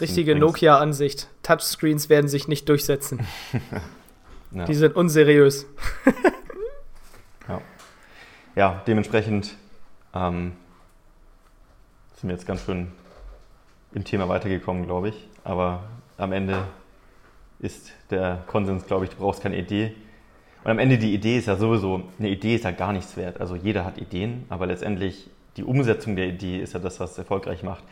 Richtige 0.00 0.34
Nokia-Ansicht. 0.34 1.28
Touchscreens 1.42 2.08
werden 2.08 2.28
sich 2.28 2.48
nicht 2.48 2.68
durchsetzen. 2.68 3.26
ja. 4.50 4.64
Die 4.64 4.74
sind 4.74 4.96
unseriös. 4.96 5.66
ja. 8.54 8.82
dementsprechend 8.86 9.56
ähm, 10.14 10.52
sind 12.16 12.28
wir 12.28 12.34
jetzt 12.34 12.46
ganz 12.46 12.64
schön 12.64 12.92
im 13.92 14.04
Thema 14.04 14.28
weitergekommen, 14.28 14.84
glaube 14.84 15.10
ich. 15.10 15.28
Aber 15.44 15.84
am 16.16 16.32
Ende 16.32 16.64
ist 17.60 17.92
der 18.10 18.42
Konsens, 18.46 18.86
glaube 18.86 19.04
ich, 19.04 19.10
du 19.10 19.16
brauchst 19.16 19.42
keine 19.42 19.56
Idee, 19.56 19.94
und 20.64 20.72
am 20.72 20.78
Ende 20.78 20.98
die 20.98 21.14
Idee 21.14 21.38
ist 21.38 21.46
ja 21.46 21.56
sowieso, 21.56 22.02
eine 22.18 22.28
Idee 22.28 22.56
ist 22.56 22.64
ja 22.64 22.72
gar 22.72 22.92
nichts 22.92 23.16
wert. 23.16 23.40
Also 23.40 23.56
jeder 23.56 23.84
hat 23.84 23.98
Ideen, 23.98 24.44
aber 24.48 24.66
letztendlich 24.66 25.30
die 25.56 25.64
Umsetzung 25.64 26.16
der 26.16 26.26
Idee 26.26 26.58
ist 26.58 26.74
ja 26.74 26.80
das, 26.80 27.00
was 27.00 27.16
erfolgreich 27.16 27.62
macht. 27.62 27.84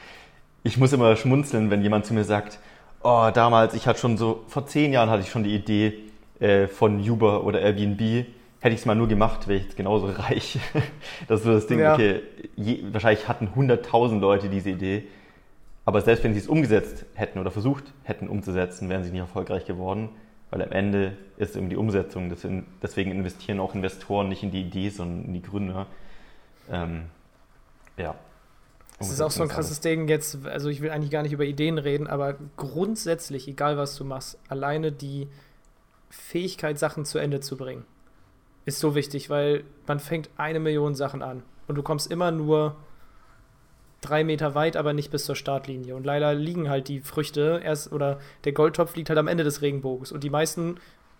Ich 0.62 0.76
muss 0.76 0.92
immer 0.92 1.16
schmunzeln, 1.16 1.70
wenn 1.70 1.82
jemand 1.82 2.06
zu 2.06 2.14
mir 2.14 2.24
sagt, 2.24 2.58
oh, 3.02 3.30
damals, 3.32 3.74
ich 3.74 3.86
hatte 3.86 4.00
schon 4.00 4.16
so, 4.16 4.44
vor 4.48 4.66
zehn 4.66 4.92
Jahren 4.92 5.10
hatte 5.10 5.22
ich 5.22 5.30
schon 5.30 5.44
die 5.44 5.54
Idee 5.54 5.94
äh, 6.40 6.66
von 6.66 7.00
Uber 7.00 7.44
oder 7.44 7.60
Airbnb. 7.60 8.26
Hätte 8.60 8.74
ich 8.74 8.80
es 8.80 8.86
mal 8.86 8.94
nur 8.94 9.08
gemacht, 9.08 9.48
wäre 9.48 9.58
ich 9.58 9.64
jetzt 9.64 9.76
genauso 9.76 10.06
reich. 10.18 10.58
das 11.28 11.40
ist 11.40 11.46
so 11.46 11.52
das 11.52 11.66
Ding, 11.66 11.78
ja. 11.78 11.94
okay, 11.94 12.22
je, 12.56 12.82
wahrscheinlich 12.92 13.28
hatten 13.28 13.48
100.000 13.48 14.18
Leute 14.18 14.48
diese 14.48 14.70
Idee. 14.70 15.04
Aber 15.84 16.00
selbst 16.00 16.24
wenn 16.24 16.32
sie 16.32 16.40
es 16.40 16.48
umgesetzt 16.48 17.06
hätten 17.14 17.38
oder 17.38 17.50
versucht 17.50 17.84
hätten 18.02 18.28
umzusetzen, 18.28 18.88
wären 18.88 19.04
sie 19.04 19.10
nicht 19.10 19.20
erfolgreich 19.20 19.66
geworden 19.66 20.08
weil 20.50 20.62
am 20.62 20.72
Ende 20.72 21.16
ist 21.36 21.50
es 21.50 21.56
eben 21.56 21.68
die 21.68 21.76
Umsetzung. 21.76 22.32
Deswegen 22.82 23.10
investieren 23.10 23.60
auch 23.60 23.74
Investoren 23.74 24.28
nicht 24.28 24.42
in 24.42 24.50
die 24.50 24.60
Idee, 24.60 24.90
sondern 24.90 25.26
in 25.26 25.32
die 25.34 25.42
Gründer. 25.42 25.86
Ähm, 26.70 27.04
ja. 27.96 28.14
Das 28.98 29.10
ist 29.10 29.20
auch 29.20 29.30
so 29.30 29.42
ein 29.42 29.48
krasses 29.48 29.80
Ding 29.80 30.08
jetzt, 30.08 30.46
also 30.46 30.70
ich 30.70 30.80
will 30.80 30.90
eigentlich 30.90 31.10
gar 31.10 31.22
nicht 31.22 31.32
über 31.32 31.44
Ideen 31.44 31.76
reden, 31.76 32.06
aber 32.06 32.36
grundsätzlich, 32.56 33.46
egal 33.46 33.76
was 33.76 33.94
du 33.96 34.04
machst, 34.04 34.38
alleine 34.48 34.90
die 34.90 35.28
Fähigkeit, 36.08 36.78
Sachen 36.78 37.04
zu 37.04 37.18
Ende 37.18 37.40
zu 37.40 37.58
bringen, 37.58 37.84
ist 38.66 38.80
so 38.80 38.94
wichtig, 38.94 39.30
weil 39.30 39.64
man 39.86 40.00
fängt 40.00 40.28
eine 40.36 40.60
Million 40.60 40.94
Sachen 40.94 41.22
an 41.22 41.42
und 41.68 41.76
du 41.76 41.82
kommst 41.82 42.10
immer 42.10 42.30
nur 42.30 42.76
drei 44.00 44.24
Meter 44.24 44.54
weit, 44.54 44.76
aber 44.76 44.92
nicht 44.92 45.10
bis 45.10 45.24
zur 45.24 45.36
Startlinie. 45.36 45.96
Und 45.96 46.04
leider 46.04 46.34
liegen 46.34 46.68
halt 46.68 46.88
die 46.88 47.00
Früchte 47.00 47.60
erst, 47.64 47.92
oder 47.92 48.18
der 48.44 48.52
Goldtopf 48.52 48.94
liegt 48.96 49.08
halt 49.08 49.18
am 49.18 49.28
Ende 49.28 49.44
des 49.44 49.62
Regenbogens. 49.62 50.12
Und 50.12 50.22
die 50.22 50.30
meisten 50.30 50.76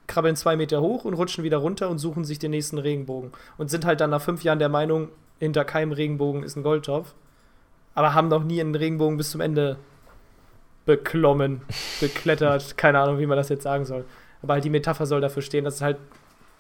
krabbeln 0.07 0.37
zwei 0.37 0.57
Meter 0.57 0.81
hoch 0.81 1.05
und 1.05 1.15
rutschen 1.15 1.43
wieder 1.43 1.57
runter 1.57 1.89
und 1.89 1.99
suchen 1.99 2.25
sich 2.25 2.39
den 2.39 2.51
nächsten 2.51 2.79
Regenbogen. 2.79 3.33
Und 3.59 3.71
sind 3.71 3.85
halt 3.85 4.01
dann 4.01 4.11
nach 4.11 4.21
fünf 4.21 4.45
Jahren 4.45 4.59
der 4.59 4.69
Meinung, 4.69 5.09
hinter 5.39 5.65
keinem 5.65 5.93
Regenbogen 5.93 6.43
ist 6.43 6.57
ein 6.57 6.63
Goldtopf. 6.63 7.15
Aber 7.95 8.15
haben 8.15 8.29
noch 8.29 8.45
nie 8.45 8.61
einen 8.61 8.75
Regenbogen 8.75 9.17
bis 9.17 9.31
zum 9.31 9.41
Ende 9.41 9.77
beklommen, 10.85 11.63
beklettert. 12.01 12.77
Keine 12.77 13.01
Ahnung, 13.01 13.19
wie 13.19 13.27
man 13.27 13.37
das 13.37 13.49
jetzt 13.49 13.63
sagen 13.63 13.85
soll. 13.85 14.05
Aber 14.43 14.55
halt 14.55 14.65
die 14.65 14.71
Metapher 14.71 15.07
soll 15.07 15.21
dafür 15.21 15.43
stehen, 15.43 15.65
dass 15.65 15.77
es 15.77 15.83
halt 15.83 15.97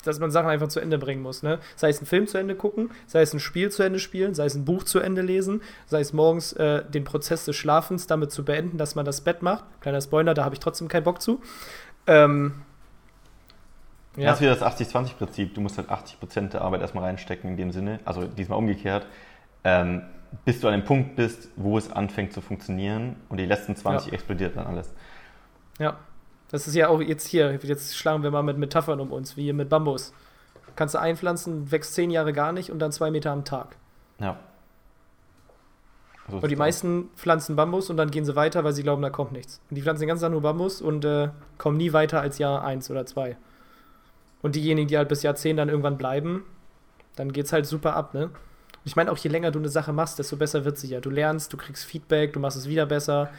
dass 0.06 0.18
man 0.20 0.30
Sachen 0.30 0.48
einfach 0.48 0.68
zu 0.68 0.80
Ende 0.80 0.98
bringen 0.98 1.22
muss. 1.22 1.42
Ne? 1.42 1.58
Sei 1.76 1.88
es 1.88 1.98
einen 1.98 2.06
Film 2.06 2.26
zu 2.26 2.38
Ende 2.38 2.54
gucken, 2.54 2.90
sei 3.06 3.22
es 3.22 3.32
ein 3.32 3.40
Spiel 3.40 3.70
zu 3.70 3.82
Ende 3.82 3.98
spielen, 3.98 4.34
sei 4.34 4.46
es 4.46 4.54
ein 4.54 4.64
Buch 4.64 4.84
zu 4.84 5.00
Ende 5.00 5.22
lesen, 5.22 5.62
sei 5.86 6.00
es 6.00 6.12
morgens 6.12 6.52
äh, 6.54 6.84
den 6.84 7.04
Prozess 7.04 7.44
des 7.44 7.56
Schlafens 7.56 8.06
damit 8.06 8.32
zu 8.32 8.44
beenden, 8.44 8.78
dass 8.78 8.94
man 8.94 9.04
das 9.04 9.20
Bett 9.20 9.42
macht. 9.42 9.64
Kleiner 9.80 10.00
Spoiler, 10.00 10.34
da 10.34 10.44
habe 10.44 10.54
ich 10.54 10.60
trotzdem 10.60 10.88
keinen 10.88 11.04
Bock 11.04 11.20
zu. 11.20 11.40
Ähm, 12.06 12.54
ja. 14.16 14.30
Das 14.30 14.36
ist 14.36 14.42
wieder 14.42 14.56
das 14.56 14.62
80-20-Prinzip. 14.62 15.54
Du 15.54 15.60
musst 15.60 15.76
halt 15.76 15.90
80% 15.90 16.50
der 16.50 16.62
Arbeit 16.62 16.80
erstmal 16.80 17.04
reinstecken 17.04 17.50
in 17.50 17.56
dem 17.56 17.72
Sinne, 17.72 18.00
also 18.04 18.24
diesmal 18.24 18.58
umgekehrt, 18.58 19.06
ähm, 19.64 20.02
bis 20.44 20.60
du 20.60 20.68
an 20.68 20.80
dem 20.80 20.84
Punkt 20.84 21.16
bist, 21.16 21.48
wo 21.56 21.76
es 21.76 21.90
anfängt 21.92 22.32
zu 22.32 22.40
funktionieren 22.40 23.16
und 23.28 23.38
die 23.38 23.46
letzten 23.46 23.76
20 23.76 24.08
ja. 24.08 24.14
explodiert 24.14 24.56
dann 24.56 24.66
alles. 24.66 24.92
Ja, 25.78 25.98
das 26.50 26.68
ist 26.68 26.74
ja 26.74 26.88
auch 26.88 27.00
jetzt 27.00 27.26
hier, 27.26 27.58
jetzt 27.62 27.96
schlagen 27.96 28.22
wir 28.22 28.30
mal 28.30 28.42
mit 28.42 28.58
Metaphern 28.58 29.00
um 29.00 29.12
uns, 29.12 29.36
wie 29.36 29.44
hier 29.44 29.54
mit 29.54 29.68
Bambus. 29.68 30.12
Kannst 30.76 30.94
du 30.94 31.00
einpflanzen, 31.00 31.70
wächst 31.72 31.94
zehn 31.94 32.10
Jahre 32.10 32.32
gar 32.32 32.52
nicht 32.52 32.70
und 32.70 32.78
dann 32.78 32.92
zwei 32.92 33.10
Meter 33.10 33.32
am 33.32 33.44
Tag. 33.44 33.76
Ja. 34.20 34.38
So 36.28 36.38
und 36.38 36.48
die 36.50 36.56
meisten 36.56 37.08
pflanzen 37.16 37.56
Bambus 37.56 37.88
und 37.88 37.96
dann 37.96 38.10
gehen 38.10 38.24
sie 38.24 38.34
weiter, 38.34 38.64
weil 38.64 38.72
sie 38.72 38.82
glauben, 38.82 39.02
da 39.02 39.10
kommt 39.10 39.32
nichts. 39.32 39.60
Und 39.70 39.76
die 39.76 39.82
pflanzen 39.82 40.00
den 40.00 40.08
ganzen 40.08 40.22
Tag 40.22 40.32
nur 40.32 40.42
Bambus 40.42 40.82
und 40.82 41.04
äh, 41.04 41.30
kommen 41.56 41.76
nie 41.76 41.92
weiter 41.92 42.20
als 42.20 42.38
Jahr 42.38 42.64
eins 42.64 42.90
oder 42.90 43.06
zwei. 43.06 43.36
Und 44.42 44.54
diejenigen, 44.54 44.88
die 44.88 44.98
halt 44.98 45.08
bis 45.08 45.22
Jahr 45.22 45.34
zehn 45.36 45.56
dann 45.56 45.68
irgendwann 45.68 45.98
bleiben, 45.98 46.44
dann 47.14 47.32
geht's 47.32 47.52
halt 47.52 47.66
super 47.66 47.94
ab, 47.96 48.12
ne? 48.12 48.24
Und 48.24 48.32
ich 48.84 48.96
meine 48.96 49.10
auch, 49.10 49.18
je 49.18 49.30
länger 49.30 49.50
du 49.50 49.58
eine 49.58 49.68
Sache 49.68 49.92
machst, 49.92 50.18
desto 50.18 50.36
besser 50.36 50.64
wird 50.64 50.78
sie 50.78 50.88
ja. 50.88 51.00
Du 51.00 51.10
lernst, 51.10 51.52
du 51.52 51.56
kriegst 51.56 51.84
Feedback, 51.84 52.32
du 52.32 52.40
machst 52.40 52.56
es 52.56 52.68
wieder 52.68 52.86
besser 52.86 53.30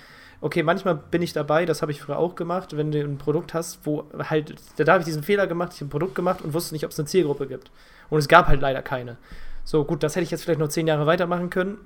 okay, 0.41 0.63
manchmal 0.63 0.95
bin 0.95 1.21
ich 1.21 1.33
dabei, 1.33 1.65
das 1.65 1.81
habe 1.81 1.91
ich 1.91 2.01
früher 2.01 2.17
auch 2.17 2.35
gemacht, 2.35 2.77
wenn 2.77 2.91
du 2.91 2.99
ein 2.99 3.17
Produkt 3.17 3.53
hast, 3.53 3.79
wo 3.85 4.05
halt, 4.29 4.55
da 4.77 4.91
habe 4.91 5.01
ich 5.01 5.05
diesen 5.05 5.23
Fehler 5.23 5.47
gemacht, 5.47 5.73
ich 5.73 5.79
habe 5.79 5.87
ein 5.87 5.89
Produkt 5.89 6.15
gemacht 6.15 6.41
und 6.41 6.53
wusste 6.53 6.75
nicht, 6.75 6.85
ob 6.85 6.91
es 6.91 6.99
eine 6.99 7.07
Zielgruppe 7.07 7.47
gibt. 7.47 7.71
Und 8.09 8.19
es 8.19 8.27
gab 8.27 8.47
halt 8.47 8.61
leider 8.61 8.81
keine. 8.81 9.17
So, 9.63 9.83
gut, 9.83 10.03
das 10.03 10.15
hätte 10.15 10.23
ich 10.23 10.31
jetzt 10.31 10.43
vielleicht 10.43 10.59
noch 10.59 10.69
zehn 10.69 10.87
Jahre 10.87 11.05
weitermachen 11.05 11.49
können. 11.49 11.77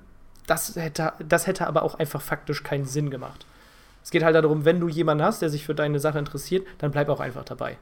Das 0.46 0.76
hätte, 0.76 1.12
das 1.26 1.46
hätte 1.46 1.66
aber 1.66 1.82
auch 1.82 1.98
einfach 1.98 2.20
faktisch 2.20 2.62
keinen 2.62 2.84
Sinn 2.84 3.10
gemacht. 3.10 3.46
Es 4.04 4.10
geht 4.10 4.24
halt 4.24 4.34
darum, 4.34 4.64
wenn 4.64 4.80
du 4.80 4.88
jemanden 4.88 5.24
hast, 5.24 5.42
der 5.42 5.48
sich 5.48 5.64
für 5.64 5.74
deine 5.74 5.98
Sache 5.98 6.18
interessiert, 6.18 6.66
dann 6.78 6.90
bleib 6.90 7.08
auch 7.08 7.20
einfach 7.20 7.44
dabei. 7.44 7.78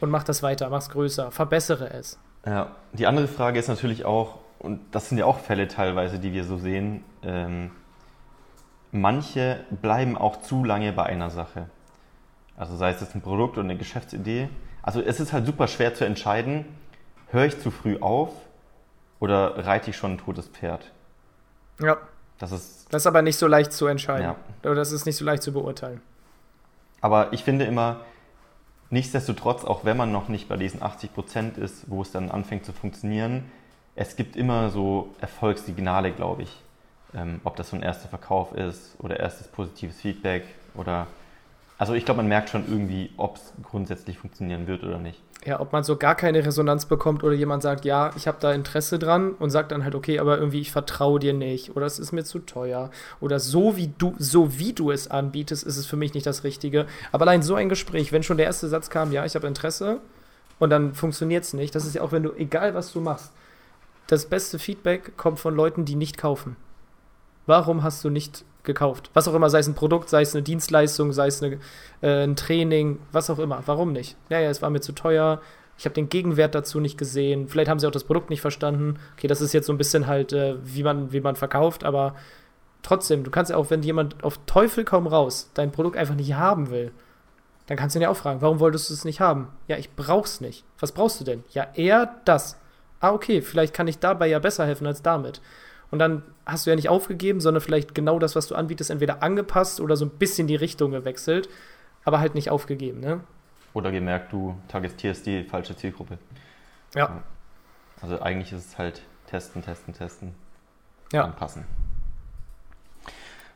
Und 0.00 0.10
mach 0.10 0.24
das 0.24 0.42
weiter, 0.42 0.68
mach 0.68 0.80
es 0.80 0.90
größer, 0.90 1.30
verbessere 1.30 1.90
es. 1.90 2.18
Ja, 2.44 2.74
die 2.92 3.06
andere 3.06 3.28
Frage 3.28 3.58
ist 3.58 3.68
natürlich 3.68 4.04
auch, 4.04 4.38
und 4.58 4.80
das 4.90 5.08
sind 5.08 5.18
ja 5.18 5.26
auch 5.26 5.38
Fälle 5.38 5.68
teilweise, 5.68 6.18
die 6.18 6.32
wir 6.32 6.44
so 6.44 6.58
sehen, 6.58 7.04
ähm, 7.22 7.70
manche 8.92 9.64
bleiben 9.80 10.16
auch 10.16 10.42
zu 10.42 10.64
lange 10.64 10.92
bei 10.92 11.04
einer 11.04 11.30
Sache. 11.30 11.68
Also 12.56 12.76
sei 12.76 12.90
es 12.90 13.00
jetzt 13.00 13.14
ein 13.14 13.22
Produkt 13.22 13.54
oder 13.54 13.64
eine 13.64 13.76
Geschäftsidee. 13.76 14.48
Also 14.82 15.00
es 15.00 15.18
ist 15.18 15.32
halt 15.32 15.46
super 15.46 15.66
schwer 15.66 15.94
zu 15.94 16.04
entscheiden, 16.04 16.66
höre 17.30 17.46
ich 17.46 17.58
zu 17.58 17.70
früh 17.70 17.98
auf 17.98 18.30
oder 19.18 19.66
reite 19.66 19.90
ich 19.90 19.96
schon 19.96 20.12
ein 20.12 20.18
totes 20.18 20.46
Pferd? 20.48 20.92
Ja. 21.80 21.96
Das 22.38 22.52
ist, 22.52 22.92
das 22.92 23.02
ist 23.02 23.06
aber 23.06 23.22
nicht 23.22 23.36
so 23.36 23.46
leicht 23.46 23.72
zu 23.72 23.86
entscheiden. 23.86 24.24
Ja. 24.24 24.36
Oder 24.64 24.74
das 24.74 24.92
ist 24.92 25.06
nicht 25.06 25.16
so 25.16 25.24
leicht 25.24 25.42
zu 25.42 25.52
beurteilen. 25.52 26.00
Aber 27.00 27.32
ich 27.32 27.44
finde 27.44 27.64
immer, 27.64 28.00
nichtsdestotrotz, 28.90 29.64
auch 29.64 29.84
wenn 29.84 29.96
man 29.96 30.10
noch 30.10 30.28
nicht 30.28 30.48
bei 30.48 30.56
diesen 30.56 30.82
80 30.82 31.14
Prozent 31.14 31.56
ist, 31.56 31.88
wo 31.88 32.02
es 32.02 32.10
dann 32.10 32.30
anfängt 32.30 32.64
zu 32.64 32.72
funktionieren, 32.72 33.44
es 33.94 34.16
gibt 34.16 34.34
immer 34.34 34.70
so 34.70 35.14
Erfolgssignale, 35.20 36.12
glaube 36.12 36.42
ich 36.42 36.62
ähm, 37.14 37.40
ob 37.44 37.56
das 37.56 37.70
so 37.70 37.76
ein 37.76 37.82
erster 37.82 38.08
Verkauf 38.08 38.54
ist 38.54 38.96
oder 38.98 39.20
erstes 39.20 39.48
positives 39.48 40.00
Feedback 40.00 40.44
oder 40.74 41.06
also 41.82 41.94
ich 41.94 42.04
glaube, 42.04 42.18
man 42.18 42.28
merkt 42.28 42.50
schon 42.50 42.64
irgendwie, 42.68 43.10
ob 43.16 43.38
es 43.38 43.52
grundsätzlich 43.64 44.16
funktionieren 44.16 44.68
wird 44.68 44.84
oder 44.84 44.98
nicht. 44.98 45.20
Ja, 45.44 45.58
ob 45.58 45.72
man 45.72 45.82
so 45.82 45.96
gar 45.96 46.14
keine 46.14 46.46
Resonanz 46.46 46.86
bekommt 46.86 47.24
oder 47.24 47.34
jemand 47.34 47.64
sagt, 47.64 47.84
ja, 47.84 48.12
ich 48.16 48.28
habe 48.28 48.38
da 48.40 48.52
Interesse 48.52 49.00
dran 49.00 49.32
und 49.32 49.50
sagt 49.50 49.72
dann 49.72 49.82
halt, 49.82 49.96
okay, 49.96 50.20
aber 50.20 50.38
irgendwie 50.38 50.60
ich 50.60 50.70
vertraue 50.70 51.18
dir 51.18 51.32
nicht 51.32 51.74
oder 51.74 51.84
es 51.84 51.98
ist 51.98 52.12
mir 52.12 52.22
zu 52.22 52.38
teuer 52.38 52.92
oder 53.20 53.40
so 53.40 53.76
wie 53.76 53.92
du 53.98 54.14
so 54.18 54.60
wie 54.60 54.72
du 54.72 54.92
es 54.92 55.10
anbietest, 55.10 55.64
ist 55.64 55.76
es 55.76 55.86
für 55.86 55.96
mich 55.96 56.14
nicht 56.14 56.24
das 56.24 56.44
Richtige. 56.44 56.86
Aber 57.10 57.22
allein 57.22 57.42
so 57.42 57.56
ein 57.56 57.68
Gespräch, 57.68 58.12
wenn 58.12 58.22
schon 58.22 58.36
der 58.36 58.46
erste 58.46 58.68
Satz 58.68 58.88
kam, 58.88 59.10
ja, 59.10 59.24
ich 59.24 59.34
habe 59.34 59.48
Interesse 59.48 59.98
und 60.60 60.70
dann 60.70 60.94
funktioniert 60.94 61.42
es 61.42 61.52
nicht, 61.52 61.74
das 61.74 61.84
ist 61.84 61.96
ja 61.96 62.02
auch, 62.02 62.12
wenn 62.12 62.22
du 62.22 62.32
egal 62.34 62.74
was 62.74 62.92
du 62.92 63.00
machst, 63.00 63.32
das 64.06 64.26
beste 64.26 64.60
Feedback 64.60 65.16
kommt 65.16 65.40
von 65.40 65.56
Leuten, 65.56 65.84
die 65.84 65.96
nicht 65.96 66.16
kaufen. 66.16 66.54
Warum 67.46 67.82
hast 67.82 68.04
du 68.04 68.10
nicht 68.10 68.44
gekauft? 68.62 69.10
Was 69.14 69.26
auch 69.28 69.34
immer, 69.34 69.50
sei 69.50 69.58
es 69.58 69.68
ein 69.68 69.74
Produkt, 69.74 70.08
sei 70.08 70.22
es 70.22 70.34
eine 70.34 70.42
Dienstleistung, 70.42 71.12
sei 71.12 71.26
es 71.26 71.42
eine, 71.42 71.58
äh, 72.00 72.24
ein 72.24 72.36
Training, 72.36 72.98
was 73.10 73.30
auch 73.30 73.38
immer. 73.38 73.62
Warum 73.66 73.92
nicht? 73.92 74.16
Naja, 74.28 74.48
es 74.50 74.62
war 74.62 74.70
mir 74.70 74.80
zu 74.80 74.92
teuer. 74.92 75.40
Ich 75.78 75.84
habe 75.84 75.94
den 75.94 76.08
Gegenwert 76.08 76.54
dazu 76.54 76.78
nicht 76.78 76.98
gesehen. 76.98 77.48
Vielleicht 77.48 77.68
haben 77.68 77.80
sie 77.80 77.86
auch 77.86 77.92
das 77.92 78.04
Produkt 78.04 78.30
nicht 78.30 78.40
verstanden. 78.40 78.98
Okay, 79.16 79.26
das 79.26 79.40
ist 79.40 79.52
jetzt 79.52 79.66
so 79.66 79.72
ein 79.72 79.78
bisschen 79.78 80.06
halt, 80.06 80.32
äh, 80.32 80.54
wie, 80.62 80.82
man, 80.82 81.12
wie 81.12 81.20
man 81.20 81.34
verkauft, 81.34 81.82
aber 81.82 82.14
trotzdem, 82.82 83.24
du 83.24 83.30
kannst 83.30 83.50
ja 83.50 83.56
auch, 83.56 83.70
wenn 83.70 83.82
jemand 83.82 84.22
auf 84.22 84.38
Teufel 84.46 84.84
komm 84.84 85.06
raus 85.06 85.50
dein 85.54 85.72
Produkt 85.72 85.96
einfach 85.96 86.14
nicht 86.14 86.34
haben 86.34 86.70
will, 86.70 86.92
dann 87.66 87.76
kannst 87.76 87.94
du 87.94 87.98
ihn 87.98 88.02
ja 88.02 88.10
auch 88.10 88.16
fragen, 88.16 88.42
warum 88.42 88.60
wolltest 88.60 88.90
du 88.90 88.94
es 88.94 89.04
nicht 89.04 89.20
haben? 89.20 89.48
Ja, 89.68 89.76
ich 89.76 89.94
brauch's 89.94 90.40
nicht. 90.40 90.64
Was 90.78 90.92
brauchst 90.92 91.20
du 91.20 91.24
denn? 91.24 91.44
Ja, 91.50 91.68
eher 91.74 92.16
das. 92.24 92.58
Ah, 93.00 93.12
okay, 93.12 93.40
vielleicht 93.40 93.74
kann 93.74 93.88
ich 93.88 93.98
dabei 93.98 94.26
ja 94.26 94.38
besser 94.38 94.66
helfen 94.66 94.86
als 94.86 95.02
damit. 95.02 95.40
Und 95.92 95.98
dann 95.98 96.22
hast 96.46 96.66
du 96.66 96.70
ja 96.70 96.76
nicht 96.76 96.88
aufgegeben, 96.88 97.40
sondern 97.40 97.60
vielleicht 97.60 97.94
genau 97.94 98.18
das, 98.18 98.34
was 98.34 98.48
du 98.48 98.54
anbietest, 98.54 98.90
entweder 98.90 99.22
angepasst 99.22 99.78
oder 99.78 99.94
so 99.94 100.06
ein 100.06 100.10
bisschen 100.10 100.46
die 100.46 100.56
Richtung 100.56 100.90
gewechselt, 100.90 101.50
aber 102.04 102.18
halt 102.18 102.34
nicht 102.34 102.50
aufgegeben. 102.50 102.98
Ne? 103.00 103.20
Oder 103.74 103.92
gemerkt, 103.92 104.32
du 104.32 104.56
targetierst 104.68 105.26
die 105.26 105.44
falsche 105.44 105.76
Zielgruppe. 105.76 106.16
Ja. 106.94 107.22
Also 108.00 108.20
eigentlich 108.22 108.52
ist 108.52 108.66
es 108.66 108.78
halt 108.78 109.02
testen, 109.26 109.62
testen, 109.62 109.92
testen. 109.92 110.34
Ja. 111.12 111.24
Anpassen. 111.24 111.64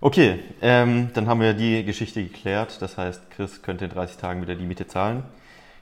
Okay, 0.02 0.40
ähm, 0.60 1.10
dann 1.14 1.26
haben 1.28 1.40
wir 1.40 1.54
die 1.54 1.84
Geschichte 1.84 2.22
geklärt. 2.22 2.82
Das 2.82 2.98
heißt, 2.98 3.30
Chris 3.30 3.62
könnte 3.62 3.86
in 3.86 3.90
30 3.90 4.18
Tagen 4.18 4.42
wieder 4.42 4.54
die 4.54 4.66
Miete 4.66 4.86
zahlen. 4.86 5.24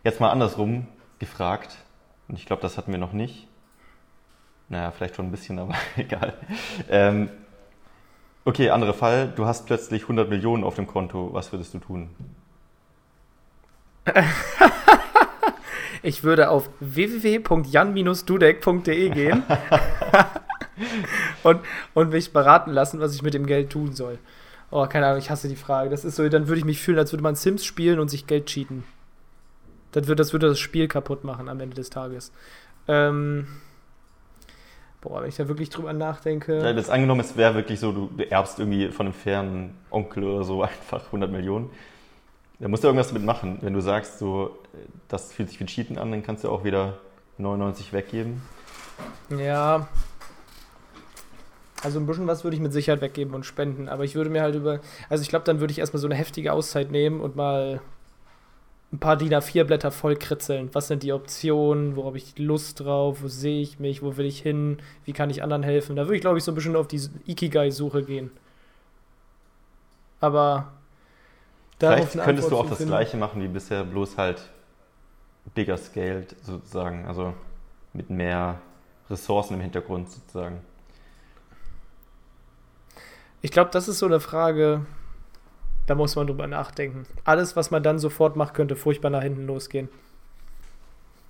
Jetzt 0.04 0.20
mal 0.20 0.30
andersrum 0.30 0.86
gefragt. 1.18 1.76
Und 2.28 2.38
ich 2.38 2.46
glaube, 2.46 2.62
das 2.62 2.78
hatten 2.78 2.92
wir 2.92 2.98
noch 2.98 3.12
nicht. 3.12 3.48
Naja, 4.68 4.90
vielleicht 4.90 5.16
schon 5.16 5.26
ein 5.26 5.30
bisschen, 5.30 5.58
aber 5.58 5.74
egal. 5.96 6.34
Ähm, 6.88 7.28
okay, 8.44 8.70
anderer 8.70 8.94
Fall. 8.94 9.32
Du 9.34 9.46
hast 9.46 9.66
plötzlich 9.66 10.02
100 10.02 10.28
Millionen 10.28 10.62
auf 10.64 10.74
dem 10.76 10.86
Konto. 10.86 11.30
Was 11.32 11.50
würdest 11.52 11.74
du 11.74 11.78
tun? 11.78 12.10
ich 16.02 16.24
würde 16.24 16.50
auf 16.50 16.68
www.jan-dudek.de 16.80 19.10
gehen 19.10 19.42
und, 21.42 21.60
und 21.94 22.10
mich 22.10 22.32
beraten 22.32 22.72
lassen, 22.72 23.00
was 23.00 23.14
ich 23.14 23.22
mit 23.22 23.34
dem 23.34 23.46
Geld 23.46 23.70
tun 23.70 23.94
soll. 23.94 24.18
Oh, 24.70 24.86
keine 24.86 25.06
Ahnung, 25.06 25.18
ich 25.18 25.30
hasse 25.30 25.48
die 25.48 25.56
Frage. 25.56 25.88
Das 25.88 26.04
ist 26.04 26.16
so, 26.16 26.28
dann 26.28 26.48
würde 26.48 26.58
ich 26.58 26.64
mich 26.64 26.82
fühlen, 26.82 26.98
als 26.98 27.12
würde 27.12 27.22
man 27.22 27.36
Sims 27.36 27.64
spielen 27.64 27.98
und 27.98 28.08
sich 28.08 28.26
Geld 28.26 28.46
cheaten. 28.46 28.84
Das 29.92 30.08
würde 30.08 30.20
das, 30.20 30.32
würde 30.32 30.48
das 30.48 30.58
Spiel 30.58 30.88
kaputt 30.88 31.24
machen 31.24 31.48
am 31.48 31.60
Ende 31.60 31.76
des 31.76 31.90
Tages. 31.90 32.32
Ähm, 32.88 33.46
Boah, 35.04 35.20
wenn 35.20 35.28
ich 35.28 35.36
da 35.36 35.46
wirklich 35.48 35.68
drüber 35.68 35.92
nachdenke. 35.92 36.58
Ja, 36.58 36.72
das 36.72 36.88
angenommen, 36.88 37.20
es 37.20 37.36
wäre 37.36 37.54
wirklich 37.54 37.78
so, 37.78 37.92
du 37.92 38.10
erbst 38.30 38.58
irgendwie 38.58 38.88
von 38.88 39.06
einem 39.06 39.12
fernen 39.12 39.78
Onkel 39.90 40.24
oder 40.24 40.44
so 40.44 40.62
einfach 40.64 41.04
100 41.06 41.30
Millionen. 41.30 41.70
Da 42.58 42.68
musst 42.68 42.82
du 42.82 42.88
irgendwas 42.88 43.08
damit 43.08 43.24
machen. 43.24 43.58
Wenn 43.60 43.74
du 43.74 43.80
sagst, 43.80 44.18
so, 44.18 44.58
das 45.08 45.32
fühlt 45.32 45.50
sich 45.50 45.60
wie 45.60 45.66
Cheaten 45.66 45.98
an, 45.98 46.10
dann 46.10 46.22
kannst 46.22 46.44
du 46.44 46.48
auch 46.48 46.64
wieder 46.64 46.94
99 47.36 47.92
weggeben. 47.92 48.40
Ja. 49.28 49.88
Also 51.82 52.00
ein 52.00 52.06
bisschen 52.06 52.26
was 52.26 52.44
würde 52.44 52.56
ich 52.56 52.62
mit 52.62 52.72
Sicherheit 52.72 53.02
weggeben 53.02 53.34
und 53.34 53.44
spenden. 53.44 53.90
Aber 53.90 54.04
ich 54.04 54.14
würde 54.14 54.30
mir 54.30 54.40
halt 54.40 54.54
über. 54.54 54.80
Also 55.10 55.20
ich 55.20 55.28
glaube, 55.28 55.44
dann 55.44 55.60
würde 55.60 55.72
ich 55.72 55.80
erstmal 55.80 56.00
so 56.00 56.06
eine 56.06 56.14
heftige 56.14 56.54
Auszeit 56.54 56.90
nehmen 56.90 57.20
und 57.20 57.36
mal 57.36 57.82
ein 58.94 59.00
paar 59.00 59.16
DIN 59.16 59.34
A4-Blätter 59.34 59.90
voll 59.90 60.14
kritzeln. 60.14 60.70
Was 60.72 60.86
sind 60.86 61.02
die 61.02 61.12
Optionen? 61.12 61.96
Wo 61.96 62.04
habe 62.04 62.16
ich 62.16 62.38
Lust 62.38 62.80
drauf? 62.80 63.22
Wo 63.22 63.28
sehe 63.28 63.60
ich 63.60 63.80
mich? 63.80 64.02
Wo 64.02 64.16
will 64.16 64.26
ich 64.26 64.40
hin? 64.40 64.78
Wie 65.04 65.12
kann 65.12 65.30
ich 65.30 65.42
anderen 65.42 65.64
helfen? 65.64 65.96
Da 65.96 66.04
würde 66.04 66.14
ich, 66.14 66.20
glaube 66.20 66.38
ich, 66.38 66.44
so 66.44 66.52
ein 66.52 66.54
bisschen 66.54 66.76
auf 66.76 66.86
die 66.86 67.00
Ikigai-Suche 67.26 68.04
gehen. 68.04 68.30
Aber 70.20 70.72
Vielleicht 71.78 72.20
könntest 72.20 72.52
du 72.52 72.56
auch 72.56 72.68
das 72.68 72.78
gleiche 72.78 73.16
machen 73.16 73.42
wie 73.42 73.48
bisher, 73.48 73.82
bloß 73.82 74.16
halt 74.16 74.48
bigger 75.54 75.76
scaled 75.76 76.36
sozusagen, 76.42 77.06
also 77.06 77.34
mit 77.92 78.10
mehr 78.10 78.60
Ressourcen 79.10 79.54
im 79.54 79.60
Hintergrund 79.60 80.08
sozusagen. 80.08 80.60
Ich 83.42 83.50
glaube, 83.50 83.70
das 83.72 83.88
ist 83.88 83.98
so 83.98 84.06
eine 84.06 84.20
Frage, 84.20 84.86
Da 85.86 85.94
muss 85.94 86.16
man 86.16 86.26
drüber 86.26 86.46
nachdenken. 86.46 87.04
Alles, 87.24 87.56
was 87.56 87.70
man 87.70 87.82
dann 87.82 87.98
sofort 87.98 88.36
macht, 88.36 88.54
könnte 88.54 88.76
furchtbar 88.76 89.10
nach 89.10 89.22
hinten 89.22 89.46
losgehen. 89.46 89.88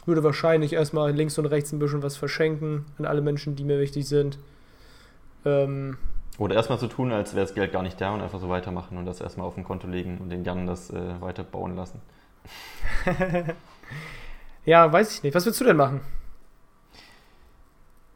Würde 0.06 0.22
wahrscheinlich 0.22 0.74
erstmal 0.74 1.12
links 1.12 1.38
und 1.38 1.46
rechts 1.46 1.72
ein 1.72 1.78
bisschen 1.78 2.02
was 2.02 2.16
verschenken 2.16 2.84
an 2.98 3.06
alle 3.06 3.20
Menschen, 3.20 3.56
die 3.56 3.64
mir 3.64 3.80
wichtig 3.80 4.06
sind. 4.06 4.38
Ähm, 5.44 5.96
Oder 6.38 6.54
erstmal 6.54 6.78
so 6.78 6.86
tun, 6.86 7.10
als 7.10 7.34
wäre 7.34 7.46
das 7.46 7.54
Geld 7.54 7.72
gar 7.72 7.82
nicht 7.82 8.00
da 8.00 8.12
und 8.12 8.20
einfach 8.20 8.38
so 8.38 8.48
weitermachen 8.48 8.98
und 8.98 9.06
das 9.06 9.20
erstmal 9.20 9.46
auf 9.46 9.54
dem 9.54 9.64
Konto 9.64 9.88
legen 9.88 10.18
und 10.18 10.30
den 10.30 10.44
Jan 10.44 10.66
das 10.66 10.90
äh, 10.90 11.20
weiter 11.20 11.42
bauen 11.42 11.74
lassen. 11.74 12.00
ja, 14.64 14.92
weiß 14.92 15.16
ich 15.16 15.22
nicht. 15.22 15.34
Was 15.34 15.46
willst 15.46 15.60
du 15.60 15.64
denn 15.64 15.76
machen? 15.76 16.00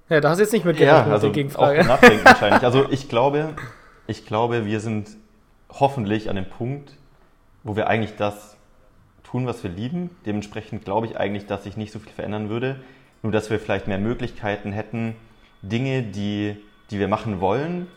Ja, 0.08 0.20
da 0.20 0.30
hast 0.30 0.38
du 0.38 0.42
jetzt 0.42 0.52
nicht 0.52 0.64
mit 0.64 0.78
ja, 0.78 1.04
also 1.04 1.30
Gegenfrage. 1.32 1.80
Auch 1.80 1.86
nachdenken 1.86 2.24
wahrscheinlich. 2.24 2.62
Also 2.62 2.86
ich 2.90 3.08
glaube, 3.08 3.54
ich 4.06 4.24
glaube, 4.24 4.64
wir 4.64 4.80
sind 4.80 5.08
hoffentlich 5.70 6.30
an 6.30 6.36
dem 6.36 6.48
Punkt, 6.48 6.96
wo 7.62 7.76
wir 7.76 7.88
eigentlich 7.88 8.16
das 8.16 8.56
tun, 9.24 9.46
was 9.46 9.62
wir 9.62 9.70
lieben. 9.70 10.10
Dementsprechend 10.26 10.84
glaube 10.84 11.06
ich 11.06 11.18
eigentlich, 11.18 11.46
dass 11.46 11.64
sich 11.64 11.76
nicht 11.76 11.92
so 11.92 11.98
viel 11.98 12.12
verändern 12.12 12.48
würde. 12.48 12.80
Nur, 13.22 13.32
dass 13.32 13.50
wir 13.50 13.58
vielleicht 13.58 13.88
mehr 13.88 13.98
Möglichkeiten 13.98 14.72
hätten, 14.72 15.16
Dinge, 15.62 16.02
die, 16.02 16.56
die 16.90 16.98
wir 16.98 17.08
machen 17.08 17.40
wollen, 17.40 17.88